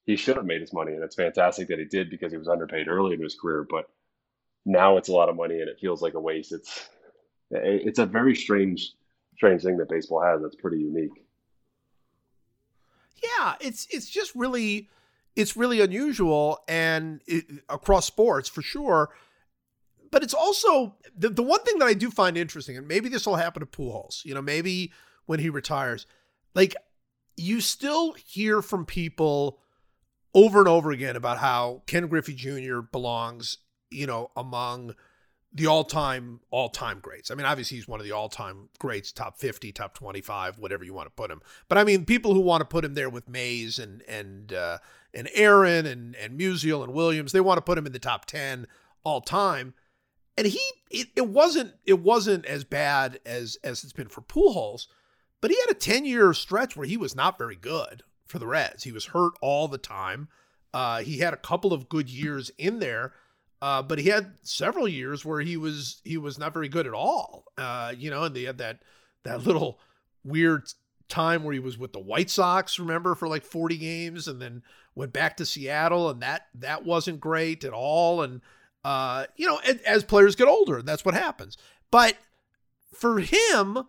[0.05, 2.47] he should have made his money, and it's fantastic that he did because he was
[2.47, 3.65] underpaid early in his career.
[3.67, 3.89] But
[4.65, 6.51] now it's a lot of money, and it feels like a waste.
[6.51, 6.89] It's
[7.51, 8.91] it's a very strange
[9.35, 10.41] strange thing that baseball has.
[10.41, 11.23] That's pretty unique.
[13.23, 14.89] Yeah, it's it's just really
[15.35, 19.09] it's really unusual and it, across sports for sure.
[20.11, 23.25] But it's also the, the one thing that I do find interesting, and maybe this
[23.25, 24.23] will happen to Pujols.
[24.23, 24.93] You know, maybe
[25.25, 26.05] when he retires,
[26.53, 26.75] like
[27.35, 29.59] you still hear from people
[30.35, 32.81] over and over again about how Ken Griffey Jr.
[32.81, 33.57] belongs,
[33.89, 34.93] you know, among
[35.53, 37.31] the all-time all-time greats.
[37.31, 40.93] I mean, obviously he's one of the all-time greats, top 50, top 25, whatever you
[40.93, 41.41] want to put him.
[41.69, 44.79] But I mean, people who want to put him there with Mays and and uh,
[45.13, 48.25] and Aaron and and Musial and Williams, they want to put him in the top
[48.25, 48.67] 10
[49.05, 49.73] all time.
[50.37, 54.87] And he it, it wasn't it wasn't as bad as as it's been for Pujols,
[55.39, 58.83] but he had a 10-year stretch where he was not very good for the Reds.
[58.83, 60.27] He was hurt all the time.
[60.73, 63.13] Uh, he had a couple of good years in there,
[63.61, 66.93] uh, but he had several years where he was he was not very good at
[66.93, 67.45] all.
[67.57, 68.79] Uh, you know, and they had that
[69.23, 69.79] that little
[70.23, 70.63] weird
[71.07, 74.63] time where he was with the White Sox, remember, for like 40 games, and then
[74.95, 78.21] went back to Seattle, and that that wasn't great at all.
[78.21, 78.41] And
[78.83, 81.57] uh, you know, as, as players get older, that's what happens.
[81.89, 82.17] But
[82.93, 83.83] for him,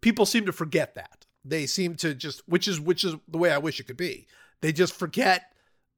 [0.00, 3.50] people seem to forget that they seem to just which is which is the way
[3.50, 4.26] I wish it could be.
[4.60, 5.52] They just forget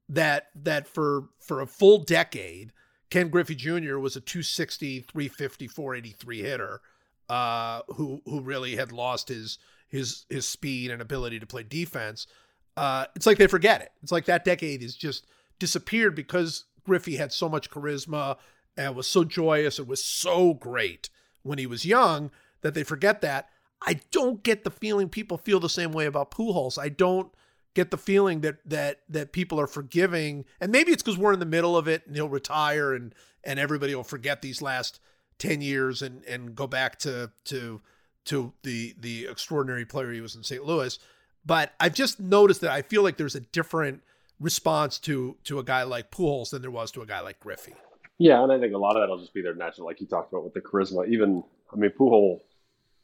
[0.09, 2.73] that that for for a full decade,
[3.09, 3.97] Ken Griffey Jr.
[3.97, 6.81] was a 260, 350, 483 hitter
[7.29, 9.57] uh, who who really had lost his
[9.87, 12.27] his his speed and ability to play defense.
[12.75, 13.91] Uh, it's like they forget it.
[14.03, 15.25] It's like that decade is just
[15.59, 18.37] disappeared because Griffey had so much charisma
[18.75, 21.09] and was so joyous and was so great
[21.41, 22.29] when he was young
[22.61, 23.49] that they forget that.
[23.81, 26.77] I don't get the feeling people feel the same way about Pujols.
[26.79, 27.31] I don't
[27.73, 31.39] get the feeling that that that people are forgiving, and maybe it's because we're in
[31.39, 33.13] the middle of it, and he'll retire, and
[33.43, 34.99] and everybody will forget these last
[35.37, 37.81] ten years and and go back to to
[38.25, 40.63] to the the extraordinary player he was in St.
[40.63, 40.97] Louis.
[41.45, 44.01] But I've just noticed that I feel like there's a different
[44.39, 47.75] response to to a guy like Pujols than there was to a guy like Griffey.
[48.17, 50.33] Yeah, and I think a lot of that'll just be their natural, like you talked
[50.33, 51.07] about with the charisma.
[51.07, 52.39] Even, I mean, Pujol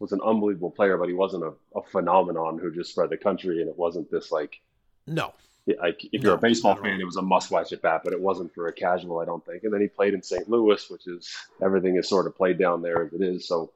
[0.03, 3.61] was an unbelievable player, but he wasn't a, a phenomenon who just spread the country,
[3.61, 4.59] and it wasn't this like.
[5.07, 5.34] No.
[5.65, 8.53] Like if you're a baseball fan, it was a must-watch at bat, but it wasn't
[8.53, 9.63] for a casual, I don't think.
[9.63, 10.49] And then he played in St.
[10.49, 13.47] Louis, which is everything is sort of played down there as it is.
[13.47, 13.71] So,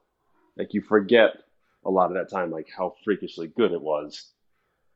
[0.58, 1.30] like you forget
[1.86, 4.32] a lot of that time, like how freakishly good it was.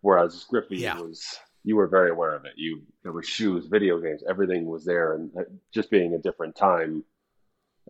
[0.03, 1.01] Whereas Griffey Yeah.
[1.01, 2.53] was you were very aware of it.
[2.57, 6.57] You there were shoes, video games, everything was there, and uh, just being a different
[6.57, 7.05] time,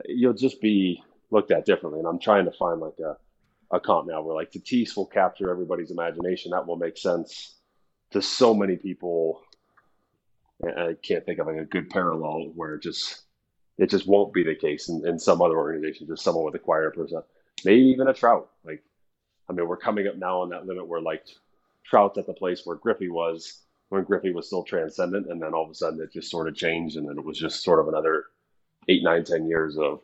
[0.06, 1.02] you'll just be
[1.32, 1.98] looked at differently.
[1.98, 3.16] And I'm trying to find like a
[3.72, 6.52] a comp now where like Tatis will capture everybody's imagination.
[6.52, 7.56] That will make sense
[8.10, 9.42] to so many people.
[10.64, 13.22] I can't think of like a good parallel where it just
[13.78, 16.06] it just won't be the case in, in some other organization.
[16.06, 17.22] Just someone with a quieter person,
[17.64, 18.50] maybe even a Trout.
[18.64, 18.82] Like,
[19.48, 21.24] I mean, we're coming up now on that limit where like
[21.84, 25.64] Trout's at the place where Griffey was when Griffey was still transcendent, and then all
[25.64, 27.88] of a sudden it just sort of changed, and then it was just sort of
[27.88, 28.26] another
[28.88, 30.00] eight, nine, ten years of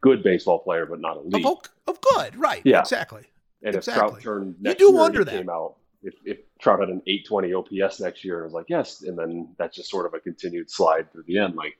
[0.00, 1.44] good baseball player, but not elite.
[1.44, 2.62] Of, of good, right?
[2.64, 2.80] Yeah.
[2.80, 3.24] exactly.
[3.62, 4.10] and if exactly.
[4.10, 5.32] Trout turned You next do year, wonder that.
[5.34, 5.76] came out.
[6.02, 9.18] If, if Trout had an 820 OPS next year, and it was like yes, and
[9.18, 11.56] then that's just sort of a continued slide through the end.
[11.56, 11.76] Like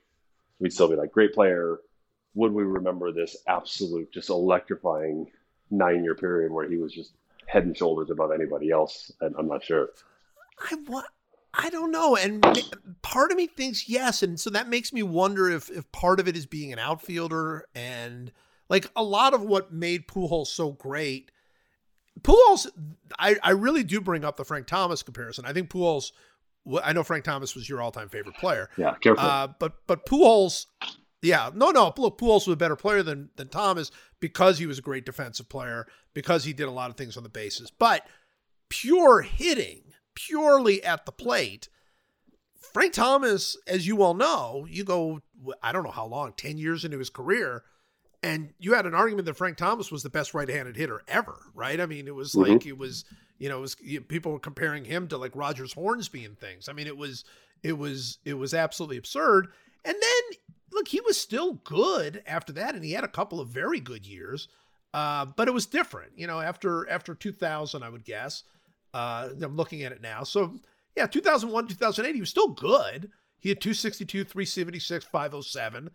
[0.59, 1.79] we'd still be like great player.
[2.35, 5.29] Would we remember this absolute, just electrifying
[5.71, 7.13] nine year period where he was just
[7.47, 9.11] head and shoulders above anybody else?
[9.21, 9.89] And I'm not sure.
[10.69, 11.07] I want.
[11.53, 12.41] I don't know, and
[13.01, 16.27] part of me thinks yes, and so that makes me wonder if if part of
[16.27, 18.31] it is being an outfielder, and
[18.69, 21.29] like a lot of what made Pujols so great.
[22.21, 22.67] Pujols,
[23.19, 25.45] I I really do bring up the Frank Thomas comparison.
[25.45, 26.11] I think Pujols.
[26.83, 29.25] I know Frank Thomas was your all time favorite player, Yeah, careful.
[29.25, 30.67] uh, but but Pujols,
[31.23, 34.77] yeah, no, no, look, Pujols was a better player than than Thomas because he was
[34.77, 37.71] a great defensive player because he did a lot of things on the bases.
[37.71, 38.05] But
[38.69, 39.81] pure hitting,
[40.15, 41.69] purely at the plate,
[42.73, 45.21] Frank Thomas, as you all know, you go,
[45.61, 47.63] I don't know how long, ten years into his career.
[48.23, 51.81] And you had an argument that Frank Thomas was the best right-handed hitter ever, right?
[51.81, 52.47] I mean, it was Mhm.
[52.49, 53.03] like it was,
[53.39, 56.69] you know, it was you- people were comparing him to like Rogers Hornsby and things.
[56.69, 57.25] I mean, it was,
[57.63, 59.51] it was, it was absolutely absurd.
[59.83, 60.37] And then
[60.71, 64.05] look, he was still good after that, and he had a couple of very good
[64.05, 64.47] years.
[64.93, 66.39] Uh, but it was different, you know.
[66.41, 68.43] After after 2000, I would guess.
[68.93, 70.23] Uh, I'm looking at it now.
[70.23, 70.59] So
[70.95, 73.11] yeah, 2001, 2008, he was still good.
[73.39, 75.89] He had 262, 376, 507.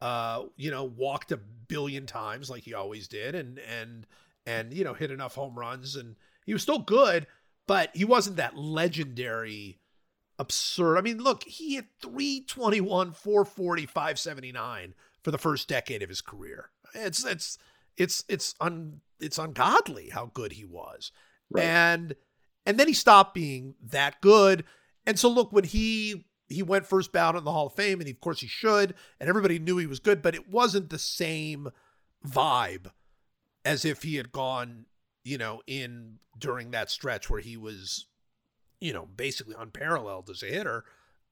[0.00, 4.06] Uh, you know, walked a billion times like he always did, and and
[4.46, 7.26] and you know, hit enough home runs, and he was still good,
[7.66, 9.78] but he wasn't that legendary
[10.38, 10.98] absurd.
[10.98, 16.70] I mean, look, he had 321, 440, 579 for the first decade of his career.
[16.94, 17.58] It's it's
[17.96, 21.12] it's it's un it's ungodly how good he was.
[21.50, 21.64] Right.
[21.64, 22.16] And
[22.66, 24.64] and then he stopped being that good.
[25.06, 28.08] And so look, when he he went first ballot in the Hall of Fame, and
[28.08, 31.70] of course he should, and everybody knew he was good, but it wasn't the same
[32.26, 32.90] vibe
[33.64, 34.86] as if he had gone,
[35.24, 38.06] you know, in during that stretch where he was,
[38.80, 40.84] you know, basically unparalleled as a hitter.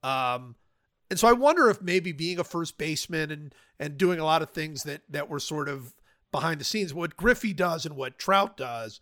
[0.02, 0.57] Um,
[1.11, 4.43] and so I wonder if maybe being a first baseman and and doing a lot
[4.43, 5.94] of things that that were sort of
[6.32, 9.01] behind the scenes, what Griffey does and what Trout does,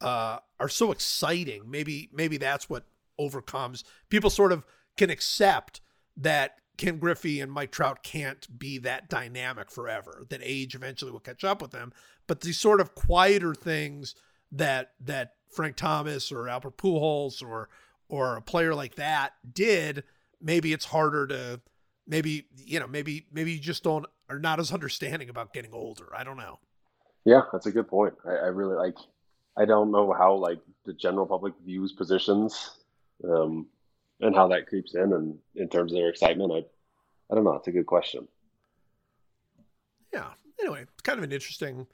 [0.00, 1.70] uh, are so exciting.
[1.70, 2.84] Maybe maybe that's what
[3.18, 4.30] overcomes people.
[4.30, 4.64] Sort of
[4.96, 5.80] can accept
[6.16, 10.24] that Ken Griffey and Mike Trout can't be that dynamic forever.
[10.28, 11.92] That age eventually will catch up with them.
[12.26, 14.14] But these sort of quieter things
[14.52, 17.68] that that Frank Thomas or Albert Pujols or
[18.08, 20.04] or a player like that did,
[20.40, 21.60] maybe it's harder to
[22.06, 26.08] maybe you know maybe maybe you just don't are not as understanding about getting older.
[26.16, 26.60] I don't know.
[27.24, 28.14] Yeah, that's a good point.
[28.24, 28.96] I, I really like.
[29.58, 32.78] I don't know how like the general public views positions,
[33.24, 33.66] um,
[34.20, 36.52] and how that creeps in, and in terms of their excitement.
[36.52, 36.64] I,
[37.30, 37.54] I don't know.
[37.54, 38.28] It's a good question.
[40.12, 40.28] Yeah.
[40.60, 41.86] Anyway, it's kind of an interesting,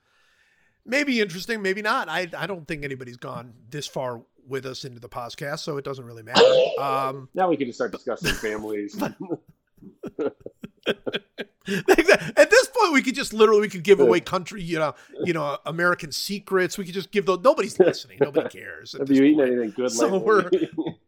[0.86, 2.09] maybe interesting, maybe not.
[2.09, 5.85] I I don't think anybody's gone this far with us into the podcast, so it
[5.85, 6.43] doesn't really matter.
[6.78, 9.01] Um, Now we can just start discussing families.
[12.36, 14.94] At this point, we could just literally we could give away country, you know,
[15.24, 16.78] you know, American secrets.
[16.78, 17.40] We could just give those.
[17.40, 18.19] Nobody's listening.
[18.20, 18.94] Nobody cares.
[18.94, 19.52] at Have this you eaten point.
[19.52, 20.70] anything good So lately?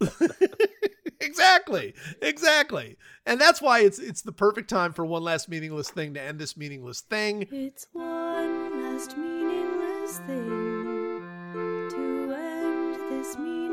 [1.20, 6.14] exactly, exactly, and that's why it's it's the perfect time for one last meaningless thing
[6.14, 7.46] to end this meaningless thing.
[7.50, 10.48] It's one last meaningless thing
[11.90, 13.60] to end this meaningless meaningless thing.
[13.60, 13.63] We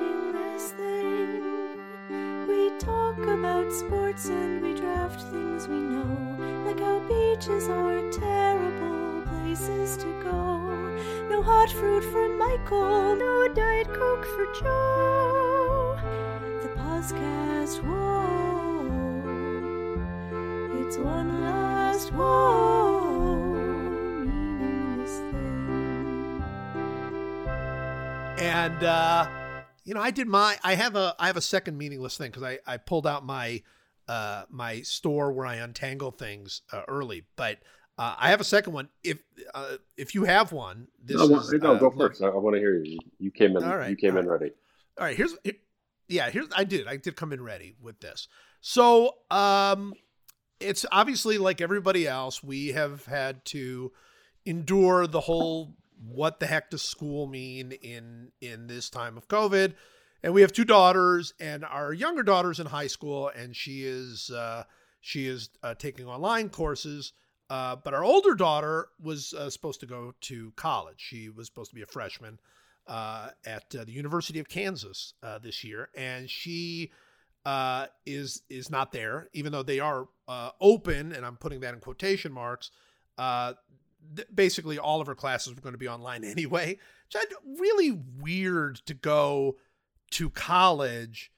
[2.81, 6.35] talk about sports and we draft things we know,
[6.65, 10.67] like how beaches are terrible places to go.
[11.29, 15.95] No hot fruit for Michael, no Diet Coke for Joe.
[16.63, 18.81] The podcast, whoa,
[20.81, 23.53] it's one last whoa,
[24.25, 26.43] meaningless thing.
[28.39, 29.27] and uh
[29.83, 32.43] you know i did my i have a i have a second meaningless thing because
[32.43, 33.61] i i pulled out my
[34.07, 37.57] uh my store where i untangle things uh, early but
[37.97, 39.19] uh, i have a second one if
[39.53, 42.21] uh if you have one this no, is, no, uh, go look- first.
[42.21, 42.97] I, I want to hear you.
[43.19, 43.63] You came in.
[43.63, 44.51] All right, you came in ready.
[44.99, 45.53] all right here's here-
[46.07, 48.27] yeah here's i did i did come in ready with this
[48.59, 49.93] so um
[50.59, 53.91] it's obviously like everybody else we have had to
[54.45, 55.75] endure the whole
[56.05, 59.73] what the heck does school mean in in this time of covid
[60.23, 64.29] and we have two daughters and our younger daughter's in high school and she is
[64.31, 64.63] uh
[65.03, 67.13] she is uh, taking online courses
[67.51, 70.95] uh, but our older daughter was uh, supposed to go to college.
[70.99, 72.39] She was supposed to be a freshman
[72.87, 76.93] uh, at uh, the University of Kansas uh, this year, and she
[77.45, 81.73] uh, is is not there, even though they are uh, open, and I'm putting that
[81.73, 82.71] in quotation marks.
[84.15, 86.77] Th- basically, all of her classes were going to be online anyway.
[87.13, 87.23] Which
[87.59, 89.57] really weird to go
[90.11, 91.31] to college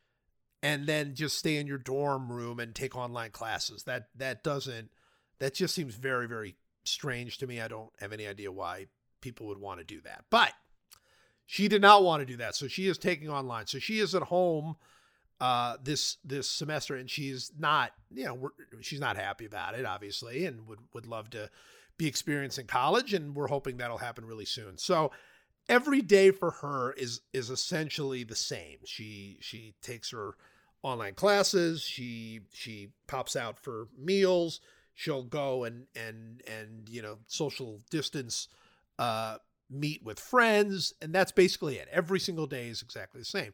[0.61, 3.84] and then just stay in your dorm room and take online classes.
[3.84, 4.90] That that doesn't
[5.40, 7.61] that just seems very very strange to me.
[7.61, 8.88] I don't have any idea why
[9.22, 10.26] people would want to do that.
[10.30, 10.53] But
[11.45, 12.56] she did not want to do that.
[12.56, 13.68] So she is taking online.
[13.68, 14.76] So she is at home
[15.41, 20.45] uh this this semester and she's not, you know, she's not happy about it obviously
[20.45, 21.49] and would would love to
[21.98, 24.78] be experiencing college and we're hoping that'll happen really soon.
[24.78, 25.11] So
[25.70, 28.80] every day for her is is essentially the same.
[28.86, 30.36] She she takes her
[30.82, 34.60] online classes, she she pops out for meals,
[34.94, 38.48] she'll go and and and you know social distance
[38.99, 39.38] uh
[39.70, 41.88] meet with friends and that's basically it.
[41.91, 43.53] Every single day is exactly the same.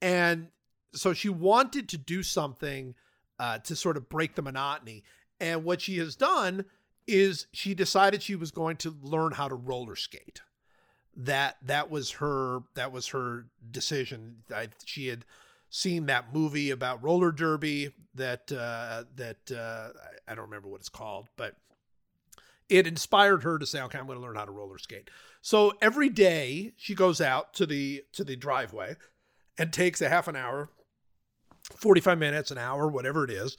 [0.00, 0.48] And
[0.94, 2.94] so she wanted to do something
[3.38, 5.04] uh to sort of break the monotony
[5.40, 6.64] and what she has done
[7.08, 10.42] is she decided she was going to learn how to roller skate.
[11.16, 14.42] That that was her that was her decision.
[14.54, 15.24] I, she had
[15.70, 19.88] seen that movie about roller derby that uh that uh
[20.26, 21.56] I, don't remember what it's called but
[22.70, 25.10] it inspired her to say okay i'm going to learn how to roller skate.
[25.42, 28.96] So every day she goes out to the to the driveway
[29.58, 30.70] and takes a half an hour
[31.76, 33.58] 45 minutes an hour whatever it is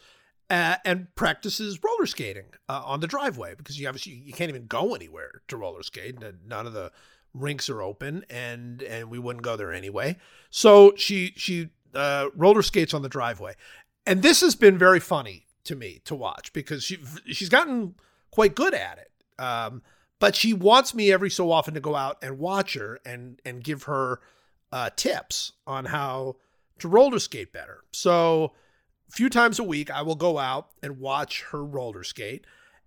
[0.49, 4.65] uh, and practices roller skating uh, on the driveway because you obviously you can't even
[4.65, 6.91] go anywhere to roller skate none of the
[7.33, 10.17] rinks are open and and we wouldn't go there anyway.
[10.49, 13.55] So she she uh, roller skates on the driveway.
[14.05, 16.97] And this has been very funny to me to watch because she
[17.27, 17.95] she's gotten
[18.31, 19.09] quite good at it
[19.39, 19.81] um,
[20.19, 23.63] but she wants me every so often to go out and watch her and and
[23.63, 24.19] give her
[24.71, 26.35] uh, tips on how
[26.79, 27.83] to roller skate better.
[27.91, 28.53] So
[29.09, 32.45] few times a week i will go out and watch her roller skate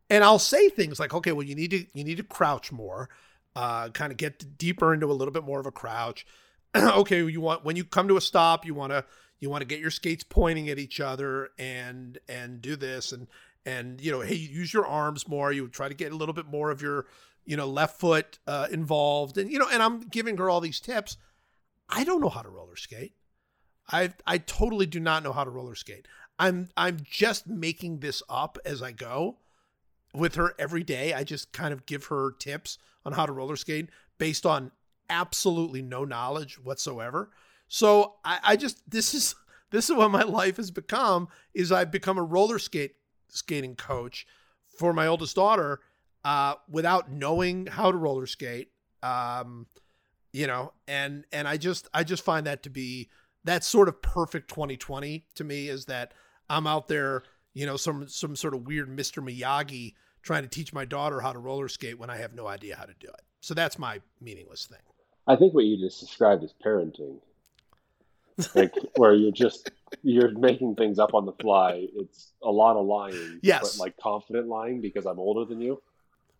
[0.09, 3.09] and i'll say things like okay well you need to you need to crouch more
[3.55, 6.27] uh, kind of get deeper into a little bit more of a crouch.
[6.77, 9.05] okay, you want when you come to a stop, you want to
[9.41, 13.27] you want to get your skates pointing at each other and and do this and
[13.67, 15.53] and you know hey use your arms more.
[15.53, 17.07] You try to get a little bit more of your
[17.45, 20.81] you know left foot uh, involved and you know and I'm giving her all these
[20.81, 21.17] tips.
[21.89, 23.13] I don't know how to roller skate.
[23.91, 26.07] I I totally do not know how to roller skate.
[26.39, 29.39] I'm I'm just making this up as I go
[30.15, 31.13] with her every day.
[31.15, 34.73] I just kind of give her tips on how to roller skate based on
[35.11, 37.31] absolutely no knowledge whatsoever.
[37.69, 39.35] So I, I just this is
[39.71, 42.97] this is what my life has become is I've become a roller skate
[43.29, 44.27] skating coach
[44.79, 45.81] for my oldest daughter
[46.25, 48.71] uh, without knowing how to roller skate.
[49.03, 49.67] Um,
[50.33, 53.11] you know, and and I just I just find that to be
[53.45, 56.13] that's sort of perfect 2020 to me is that
[56.49, 57.23] I'm out there,
[57.55, 59.23] you know, some some sort of weird Mr.
[59.23, 62.77] Miyagi trying to teach my daughter how to roller skate when I have no idea
[62.77, 63.23] how to do it.
[63.41, 64.79] So that's my meaningless thing.
[65.27, 67.19] I think what you just described is parenting,
[68.55, 69.71] like where you're just
[70.03, 71.87] you're making things up on the fly.
[71.97, 73.77] It's a lot of lying, Yes.
[73.77, 75.83] but like confident lying because I'm older than you,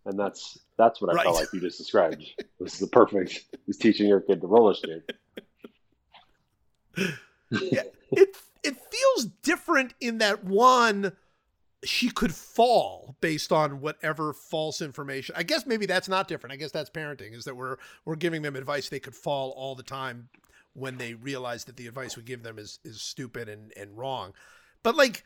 [0.07, 1.25] and that's that's what I Right.
[1.25, 2.25] felt like you just described.
[2.61, 3.45] This is the perfect.
[3.69, 5.11] Is teaching your kid to roller skate.
[7.51, 11.13] It it feels different in that one
[11.85, 15.35] she could fall based on whatever false information.
[15.37, 16.53] I guess maybe that's not different.
[16.53, 19.75] I guess that's parenting is that we're we're giving them advice they could fall all
[19.75, 20.29] the time
[20.75, 24.33] when they realize that the advice we give them is is stupid and and wrong.
[24.83, 25.25] But like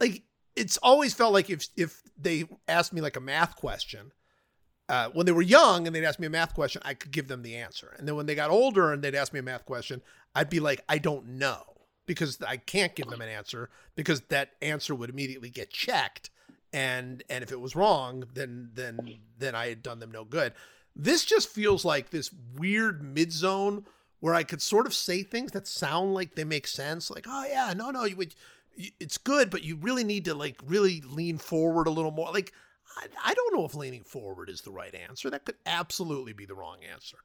[0.00, 0.22] like
[0.56, 4.12] it's always felt like if if they asked me like a math question,
[4.88, 7.28] uh, when they were young and they'd ask me a math question, I could give
[7.28, 7.94] them the answer.
[7.98, 10.00] And then when they got older and they'd ask me a math question,
[10.34, 11.62] I'd be like, I don't know
[12.06, 16.30] because I can't give them an answer because that answer would immediately get checked.
[16.72, 20.52] And and if it was wrong, then then then I had done them no good.
[20.94, 23.84] This just feels like this weird mid zone
[24.20, 27.10] where I could sort of say things that sound like they make sense.
[27.10, 28.34] Like, oh yeah, no, no, you would,
[28.76, 32.32] it's good, but you really need to like really lean forward a little more.
[32.32, 32.52] Like,
[32.96, 35.30] I, I don't know if leaning forward is the right answer.
[35.30, 37.18] That could absolutely be the wrong answer.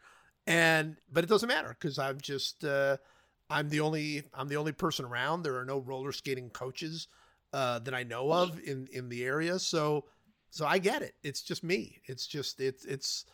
[0.45, 2.97] And but it doesn't matter because I'm just uh,
[3.49, 5.43] I'm the only I'm the only person around.
[5.43, 7.07] There are no roller skating coaches
[7.53, 9.59] uh, that I know of in in the area.
[9.59, 10.05] So
[10.49, 11.15] so I get it.
[11.23, 12.01] It's just me.
[12.05, 13.25] It's just it's it's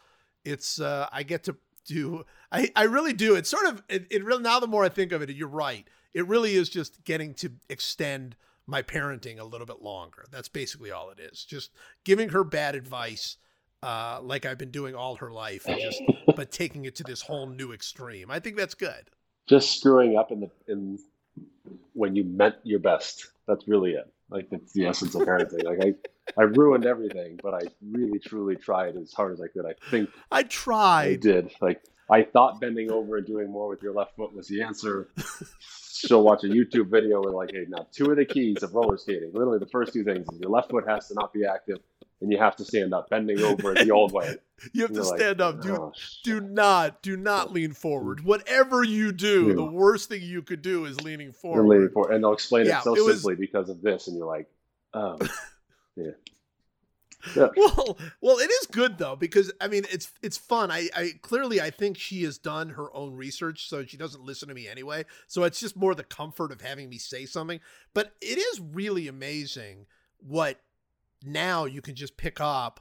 [0.46, 1.56] it's uh, I get to
[1.86, 3.36] do I I really do.
[3.36, 5.88] It's sort of it, it really now the more I think of it, you're right.
[6.14, 10.26] It really is just getting to extend my parenting a little bit longer.
[10.32, 11.44] That's basically all it is.
[11.44, 11.72] Just
[12.04, 13.38] giving her bad advice
[13.84, 16.02] uh, like I've been doing all her life, just
[16.36, 18.30] but taking it to this whole new extreme.
[18.30, 19.10] I think that's good.
[19.48, 21.00] Just screwing up in the in
[21.94, 23.32] when you meant your best.
[23.48, 24.12] That's really it.
[24.30, 25.64] Like that's the essence of parenting.
[25.64, 29.66] Like I, I ruined everything, but I really truly tried as hard as I could.
[29.66, 31.08] I think I tried.
[31.08, 31.52] I did.
[31.62, 35.10] Like I thought bending over and doing more with your left foot was the answer.
[35.92, 38.98] She'll watch a YouTube video and like, hey, now two of the keys of roller
[38.98, 39.32] skating.
[39.34, 41.80] Literally, the first two things is your left foot has to not be active,
[42.22, 43.10] and you have to stand up.
[43.10, 44.36] Bending over the old way.
[44.74, 45.62] You have to you're like, stand up.
[45.62, 45.94] Do "Oh,
[46.24, 48.24] do not do not lean forward.
[48.26, 49.54] Whatever you do, Yeah.
[49.56, 51.66] the worst thing you could do is leaning forward.
[51.68, 54.18] leaning forward, and they'll explain Yeah, it so it was- simply because of this, and
[54.18, 54.50] you're like,
[54.94, 55.18] oh,
[55.96, 56.12] yeah.
[57.36, 57.48] yeah.
[57.56, 60.72] Well, well, it is good though because I mean it's it's fun.
[60.72, 64.48] I, I clearly I think she has done her own research, so she doesn't listen
[64.50, 65.06] to me anyway.
[65.28, 67.60] So it's just more the comfort of having me say something.
[67.94, 69.86] But it is really amazing
[70.20, 70.60] what
[71.24, 72.80] now you can just pick up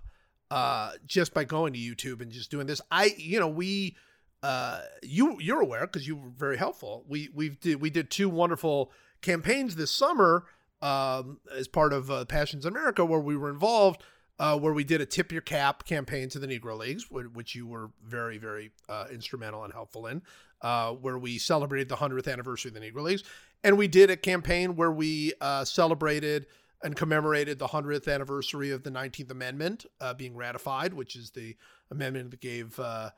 [0.50, 2.80] uh just by going to YouTube and just doing this.
[2.90, 3.96] I you know we
[4.42, 7.04] uh you you're aware because you were very helpful.
[7.08, 10.44] We we've did we did two wonderful campaigns this summer
[10.80, 14.02] um as part of uh, Passions America where we were involved
[14.38, 17.66] uh, where we did a tip your cap campaign to the Negro Leagues, which you
[17.66, 20.22] were very, very uh, instrumental and helpful in,
[20.62, 23.24] uh, where we celebrated the 100th anniversary of the Negro Leagues.
[23.64, 26.46] And we did a campaign where we uh, celebrated
[26.82, 31.56] and commemorated the 100th anniversary of the 19th Amendment uh, being ratified, which is the
[31.90, 33.10] amendment that gave uh,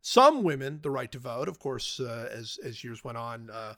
[0.00, 1.48] some women the right to vote.
[1.48, 3.74] Of course, uh, as, as years went on, uh,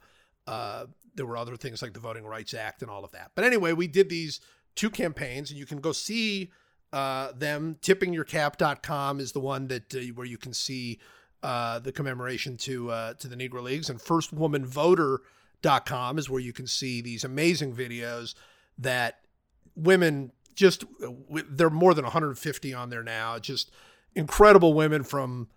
[0.47, 0.85] uh,
[1.15, 3.31] there were other things like the Voting Rights Act and all of that.
[3.35, 4.41] But anyway, we did these
[4.75, 6.51] two campaigns, and you can go see
[6.93, 7.77] uh, them.
[7.81, 10.99] Tippingyourcap.com is the one that where you can see
[11.43, 12.89] the commemoration to
[13.19, 18.35] to the Negro Leagues, and firstwomanvoter.com is where you can see these amazing videos
[18.81, 19.20] that
[19.83, 20.85] women just
[21.49, 23.39] there are more than 150 on there now.
[23.39, 23.71] Just
[24.15, 25.49] incredible women from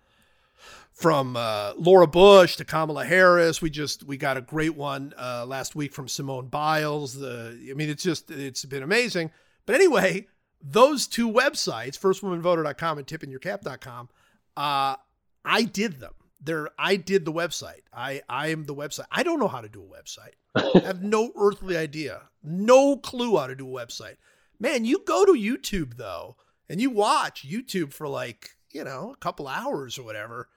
[0.92, 3.60] from uh, Laura Bush to Kamala Harris.
[3.60, 7.14] We just we got a great one uh, last week from Simone Biles.
[7.14, 9.30] The I mean, it's just it's been amazing.
[9.66, 10.28] But anyway,
[10.62, 14.08] those two websites, firstwomanvoter.com and tippingyourcap.com,
[14.56, 14.96] uh,
[15.44, 16.12] I did them.
[16.40, 17.82] There, I did the website.
[17.92, 19.06] I I am the website.
[19.10, 20.34] I don't know how to do a website.
[20.54, 22.22] I have no earthly idea.
[22.44, 24.16] No clue how to do a website.
[24.60, 26.36] Man, you go to YouTube though,
[26.68, 30.48] and you watch YouTube for like, you know, a couple hours or whatever.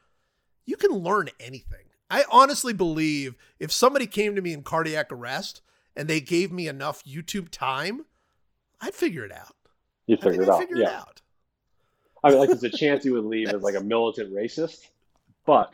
[0.66, 1.86] You can learn anything.
[2.10, 5.62] I honestly believe if somebody came to me in cardiac arrest
[5.96, 8.06] and they gave me enough YouTube time,
[8.80, 9.56] I'd figure it out.
[10.06, 10.60] You figure it out.
[10.60, 10.90] figure yeah.
[10.90, 11.22] it out.
[12.24, 14.88] I mean, like there's a chance you would leave as like a militant racist,
[15.46, 15.74] but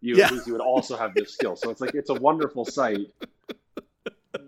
[0.00, 0.30] you Yeah.
[0.46, 1.56] you would also have this skill.
[1.56, 3.12] So it's like it's a wonderful site,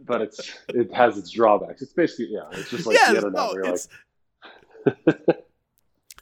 [0.07, 1.83] but it's it has its drawbacks.
[1.83, 3.33] It's basically yeah, it's just like yes, the internet.
[3.35, 3.89] no, where you're it's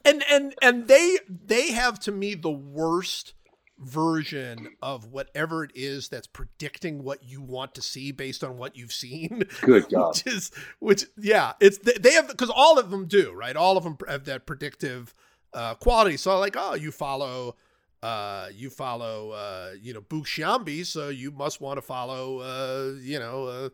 [0.04, 3.34] and and and they they have to me the worst
[3.78, 8.76] version of whatever it is that's predicting what you want to see based on what
[8.76, 9.42] you've seen.
[9.62, 13.32] good God, which is which yeah it's they- they have because all of them do
[13.32, 15.12] right all of them have that predictive
[15.52, 17.56] uh quality so like oh you follow
[18.02, 22.98] uh you follow uh you know Book Shambi so you must want to follow uh
[23.00, 23.68] you know uh,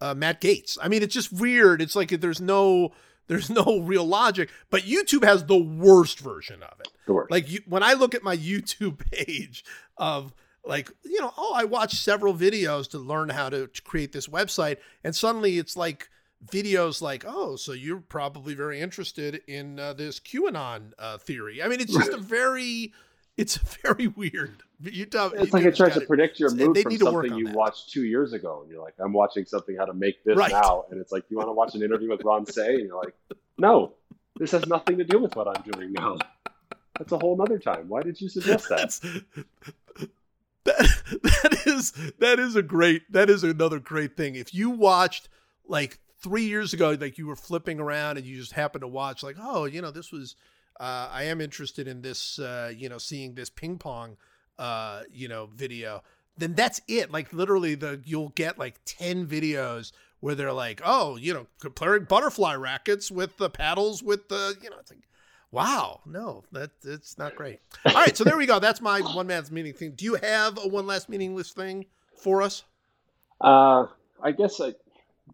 [0.00, 1.82] uh Matt Gaetz I mean it's just weird.
[1.82, 2.92] It's like there's no
[3.26, 6.88] there's no real logic but YouTube has the worst version of it.
[7.30, 9.64] Like you, when I look at my YouTube page
[9.98, 10.32] of
[10.64, 14.26] like you know oh I watched several videos to learn how to, to create this
[14.26, 16.08] website and suddenly it's like
[16.46, 21.62] videos like oh so you're probably very interested in uh, this QAnon uh, theory.
[21.62, 22.92] I mean it's just a very
[23.36, 24.62] it's very weird.
[24.82, 27.38] You tell It's like it tries to predict your mood from need to work something
[27.38, 27.56] you that.
[27.56, 30.52] watched two years ago, and you're like, "I'm watching something how to make this Right.
[30.52, 32.96] now," and it's like, "You want to watch an interview with Ron Say?" And you're
[33.02, 33.14] like,
[33.56, 33.94] "No,
[34.36, 36.18] this has nothing to do with what I'm doing now.
[36.98, 37.88] That's a whole nother time.
[37.88, 39.00] Why did you suggest that?" That's
[40.64, 44.34] that that is that is a great that is another great thing.
[44.34, 45.28] If you watched
[45.66, 49.22] like three years ago, like you were flipping around and you just happened to watch,
[49.22, 50.34] like, oh, you know, this was
[50.80, 54.16] uh, I am interested in this, uh, you know, seeing this ping pong,
[54.58, 56.02] uh, you know, video.
[56.38, 57.10] Then that's it.
[57.10, 62.04] Like literally, the you'll get like ten videos where they're like, oh, you know, comparing
[62.04, 65.06] butterfly rackets with the paddles with the, you know, it's like,
[65.50, 67.60] wow, no, that it's not great.
[67.84, 68.58] All right, so there we go.
[68.58, 69.92] That's my one man's meaning thing.
[69.92, 71.86] Do you have a one last meaningless thing
[72.16, 72.64] for us?
[73.40, 73.86] Uh,
[74.22, 74.74] I guess I,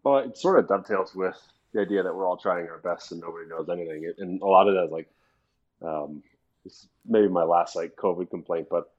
[0.03, 1.41] well, it sort of dovetails with
[1.73, 4.13] the idea that we're all trying our best and nobody knows anything.
[4.19, 5.09] And a lot of that like,
[5.83, 6.23] um,
[6.65, 8.91] is maybe my last like COVID complaint, but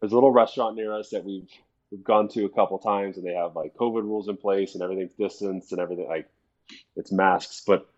[0.00, 1.48] there's a little restaurant near us that we've
[1.90, 4.82] we've gone to a couple times, and they have like COVID rules in place, and
[4.82, 6.28] everything's distanced and everything like
[6.96, 7.62] it's masks.
[7.66, 7.88] But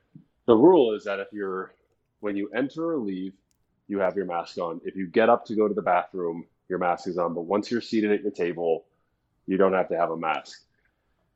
[0.47, 1.73] the rule is that if you're
[2.21, 3.35] when you enter or leave,
[3.89, 4.81] you have your mask on.
[4.85, 7.35] If you get up to go to the bathroom, your mask is on.
[7.35, 8.85] But once you're seated at your table,
[9.47, 10.63] you don't have to have a mask.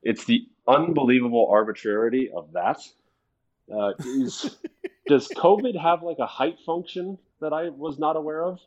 [0.02, 2.80] It's the unbelievable arbitrarity of that.
[3.73, 4.57] Uh, is,
[5.07, 8.61] does COVID have like a height function that I was not aware of?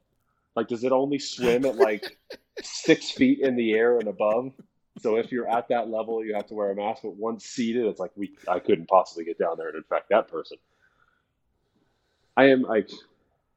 [0.55, 2.17] Like, does it only swim at like
[2.61, 4.53] six feet in the air and above?
[4.99, 7.03] So if you're at that level, you have to wear a mask.
[7.03, 10.27] But once seated, it's like we I couldn't possibly get down there and infect that
[10.27, 10.57] person.
[12.35, 12.89] I am like,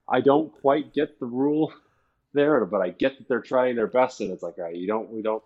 [0.09, 1.73] I don't quite get the rule
[2.33, 5.11] there, but I get that they're trying their best, and it's like, right, you don't
[5.11, 5.43] we don't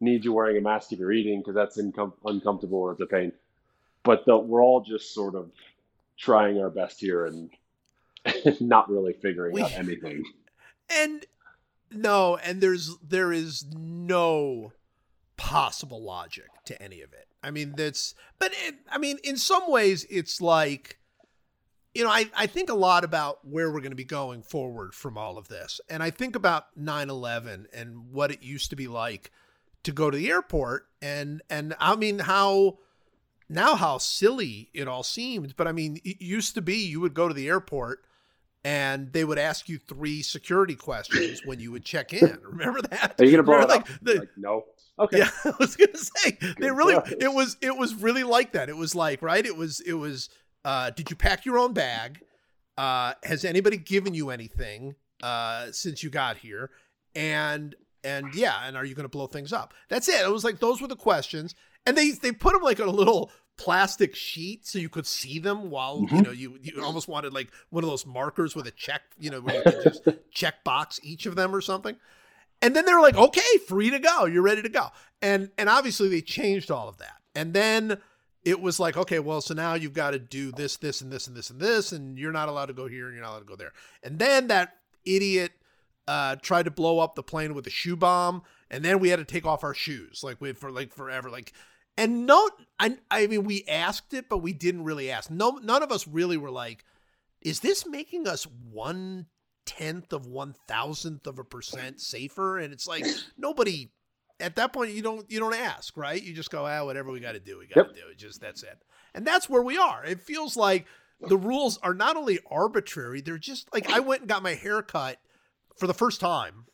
[0.00, 3.06] need you wearing a mask if you're eating because that's incom- uncomfortable or it's a
[3.06, 3.32] pain.
[4.04, 5.50] But the, we're all just sort of
[6.18, 7.50] trying our best here and
[8.60, 10.24] not really figuring We- out anything.
[10.90, 11.24] And
[11.90, 14.72] no, and there's there is no
[15.36, 17.28] possible logic to any of it.
[17.42, 20.98] I mean, that's but it, I mean, in some ways, it's like
[21.94, 24.94] you know, I, I think a lot about where we're going to be going forward
[24.94, 25.78] from all of this.
[25.90, 29.30] And I think about 9-11 and what it used to be like
[29.82, 32.78] to go to the airport and and I mean how
[33.52, 37.14] now how silly it all seemed, but I mean it used to be you would
[37.14, 38.00] go to the airport
[38.64, 42.38] and they would ask you three security questions when you would check in.
[42.44, 43.14] Remember that?
[43.20, 43.88] Are you gonna Remember, up?
[44.02, 44.64] the- like, no.
[44.98, 45.18] Okay.
[45.18, 47.14] yeah, I was gonna say they really price.
[47.20, 48.68] it was it was really like that.
[48.68, 49.44] It was like right.
[49.44, 50.28] It was it was.
[50.64, 52.20] Uh, did you pack your own bag?
[52.78, 56.70] Uh, has anybody given you anything uh, since you got here?
[57.16, 57.74] And
[58.04, 59.74] and yeah, and are you going to blow things up?
[59.88, 60.20] That's it.
[60.24, 61.54] It was like those were the questions,
[61.84, 65.38] and they they put them like on a little plastic sheet so you could see
[65.38, 66.24] them while you Mhm.
[66.24, 69.40] know you you almost wanted like one of those markers with a check you know
[69.40, 70.02] where you could just
[70.32, 71.96] check box each of them or something.
[72.60, 74.24] And then they were like, okay, free to go.
[74.24, 74.88] You're ready to go.
[75.20, 77.16] And and obviously they changed all of that.
[77.34, 77.98] And then
[78.44, 81.26] it was like, okay, well, so now you've got to do this, this, and this,
[81.26, 83.38] and this, and this, and you're not allowed to go here and you're not allowed
[83.40, 83.72] to go there.
[84.02, 85.52] And then that idiot
[86.08, 89.18] uh, tried to blow up the plane with a shoe bomb, and then we had
[89.20, 91.52] to take off our shoes, like we for like forever, like.
[91.96, 92.48] And no,
[92.78, 95.30] I, I mean, we asked it, but we didn't really ask.
[95.30, 96.84] No, none of us really were like,
[97.42, 99.26] is this making us one
[99.66, 102.58] tenth of one thousandth of a percent safer?
[102.58, 103.04] And it's like
[103.36, 103.90] nobody
[104.40, 106.20] at that point you don't you don't ask, right?
[106.22, 107.94] You just go, ah, whatever we got to do, we got to Yep.
[107.94, 108.18] do it.
[108.18, 108.78] Just that's it.
[109.14, 110.04] And that's where we are.
[110.04, 110.86] It feels like
[111.20, 114.82] the rules are not only arbitrary, they're just like I went and got my hair
[114.82, 115.18] cut
[115.76, 116.64] for the first time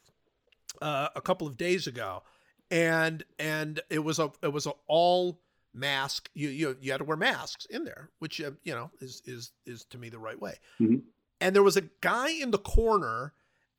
[0.80, 2.22] uh, a couple of days ago,
[2.70, 5.40] and and it was a it was a all
[5.74, 6.28] mask.
[6.34, 9.52] You you you had to wear masks in there, which uh, you know is is
[9.66, 10.56] is to me the right way.
[10.80, 11.02] Mhm.
[11.40, 13.32] And there was a guy in the corner,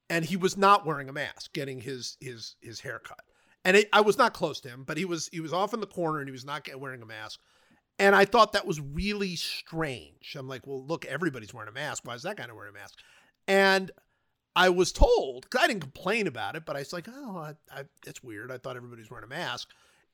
[0.09, 3.21] and he was not wearing a mask, getting his his his haircut.
[3.65, 5.81] And it, I was not close to him, but he was he was off in
[5.81, 7.39] the corner and he was not wearing a mask.
[7.99, 10.37] And I thought that was really strange.
[10.39, 12.03] I'm like, well, look, everybody's wearing a mask.
[12.05, 12.97] Why is that guy not wearing a mask?
[13.45, 13.91] And
[14.55, 17.53] I was told, because I didn't complain about it, but I was like, oh, I,
[17.71, 18.51] I, it's weird.
[18.51, 19.69] I thought everybody was wearing a mask.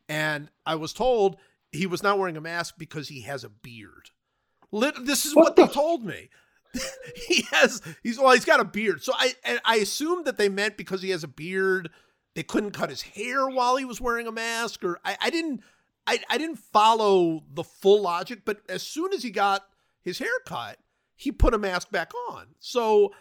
[0.08, 1.38] And I was told
[1.72, 4.12] he was not wearing a mask because he has a beard.
[4.72, 6.30] Lit- this is what, What they told me.
[7.28, 9.02] he has, he's, well, he's got a beard.
[9.02, 11.90] So I, and I assumed that they meant because he has a beard,
[12.36, 15.62] they couldn't cut his hair while he was wearing a mask, or I, I didn't,
[16.06, 19.66] I, I didn't follow the full logic, but as soon as he got
[20.02, 20.78] his hair cut,
[21.16, 22.48] he put a mask back on.
[22.60, 23.14] So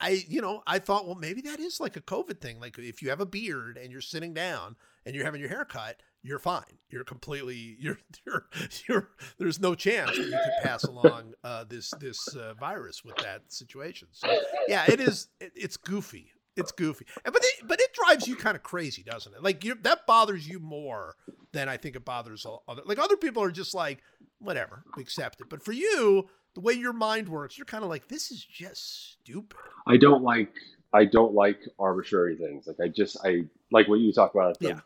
[0.00, 2.60] I, you know, I thought, well, maybe that is like a COVID thing.
[2.60, 4.76] Like if you have a beard and you're sitting down
[5.06, 6.78] and you're having your hair cut, you're fine.
[6.88, 8.48] You're completely you're you're
[8.88, 9.10] you're.
[9.38, 13.52] There's no chance that you could pass along uh, this this uh, virus with that
[13.52, 14.08] situation.
[14.12, 14.28] So
[14.68, 15.28] yeah, it is.
[15.40, 16.32] It, it's goofy.
[16.56, 19.42] It's goofy, but it, but it drives you kind of crazy, doesn't it?
[19.42, 21.16] Like you that bothers you more
[21.52, 22.82] than I think it bothers other.
[22.84, 23.98] Like other people are just like,
[24.38, 25.48] whatever, we accept it.
[25.50, 29.12] But for you, the way your mind works, you're kind of like, this is just
[29.20, 29.58] stupid.
[29.86, 30.52] I don't like
[30.92, 32.68] I don't like arbitrary things.
[32.68, 34.80] Like I just I like what you talk about at the, Yeah.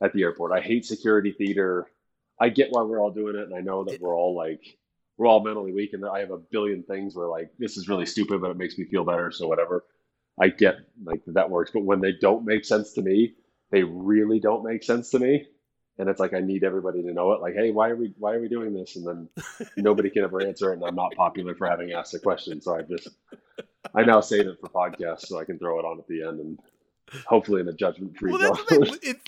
[0.00, 0.52] at the airport.
[0.52, 1.90] I hate security theater.
[2.40, 4.62] I get why we're all doing it, and I know that It- we're all like
[5.16, 8.06] we're all mentally weak, and I have a billion things where like this is really
[8.06, 9.84] stupid, but it makes me feel better, so whatever.
[10.40, 13.34] I get like that, works, but when they don't make sense to me,
[13.70, 15.46] they really don't make sense to me,
[15.98, 17.40] and it's like I need everybody to know it.
[17.40, 18.96] Like, hey, why are we why are we doing this?
[18.96, 19.28] And then
[19.76, 22.76] nobody can ever answer it, and I'm not popular for having asked a question, so
[22.76, 23.08] I just
[23.94, 26.40] I now save it for podcasts so I can throw it on at the end
[26.40, 26.58] and
[27.26, 28.98] hopefully in a judgment free Well, that's the thing.
[29.02, 29.18] It,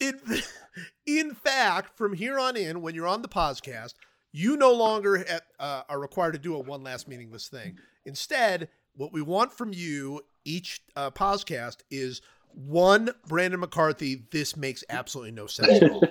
[0.00, 0.44] it,
[1.06, 3.94] in fact, from here on in, when you're on the podcast,
[4.32, 7.78] you no longer ha- uh, are required to do a one last meaningless thing.
[8.04, 12.20] Instead, what we want from you each uh, podcast is
[12.52, 14.22] one Brandon McCarthy.
[14.30, 16.02] This makes absolutely no sense at all.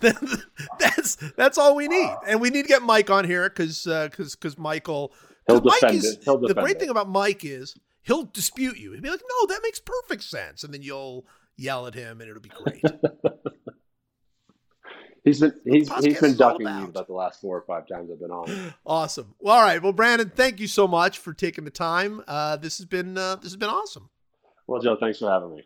[0.78, 4.34] that's that's all we need, and we need to get Mike on here because because
[4.34, 5.12] because Michael.
[5.46, 6.24] He'll Mike defend is it.
[6.24, 6.80] He'll the great it.
[6.80, 8.92] thing about Mike is he'll dispute you.
[8.92, 11.26] He'll be like, "No, that makes perfect sense," and then you'll
[11.56, 12.82] yell at him, and it'll be great.
[15.30, 16.88] He's been he's he's been ducking me about.
[16.88, 18.74] about the last four or five times I've been on.
[18.86, 19.34] awesome.
[19.38, 19.80] Well, all right.
[19.80, 22.22] Well, Brandon, thank you so much for taking the time.
[22.26, 24.10] Uh, this has been uh, this has been awesome.
[24.66, 25.64] Well, Joe, thanks for having me.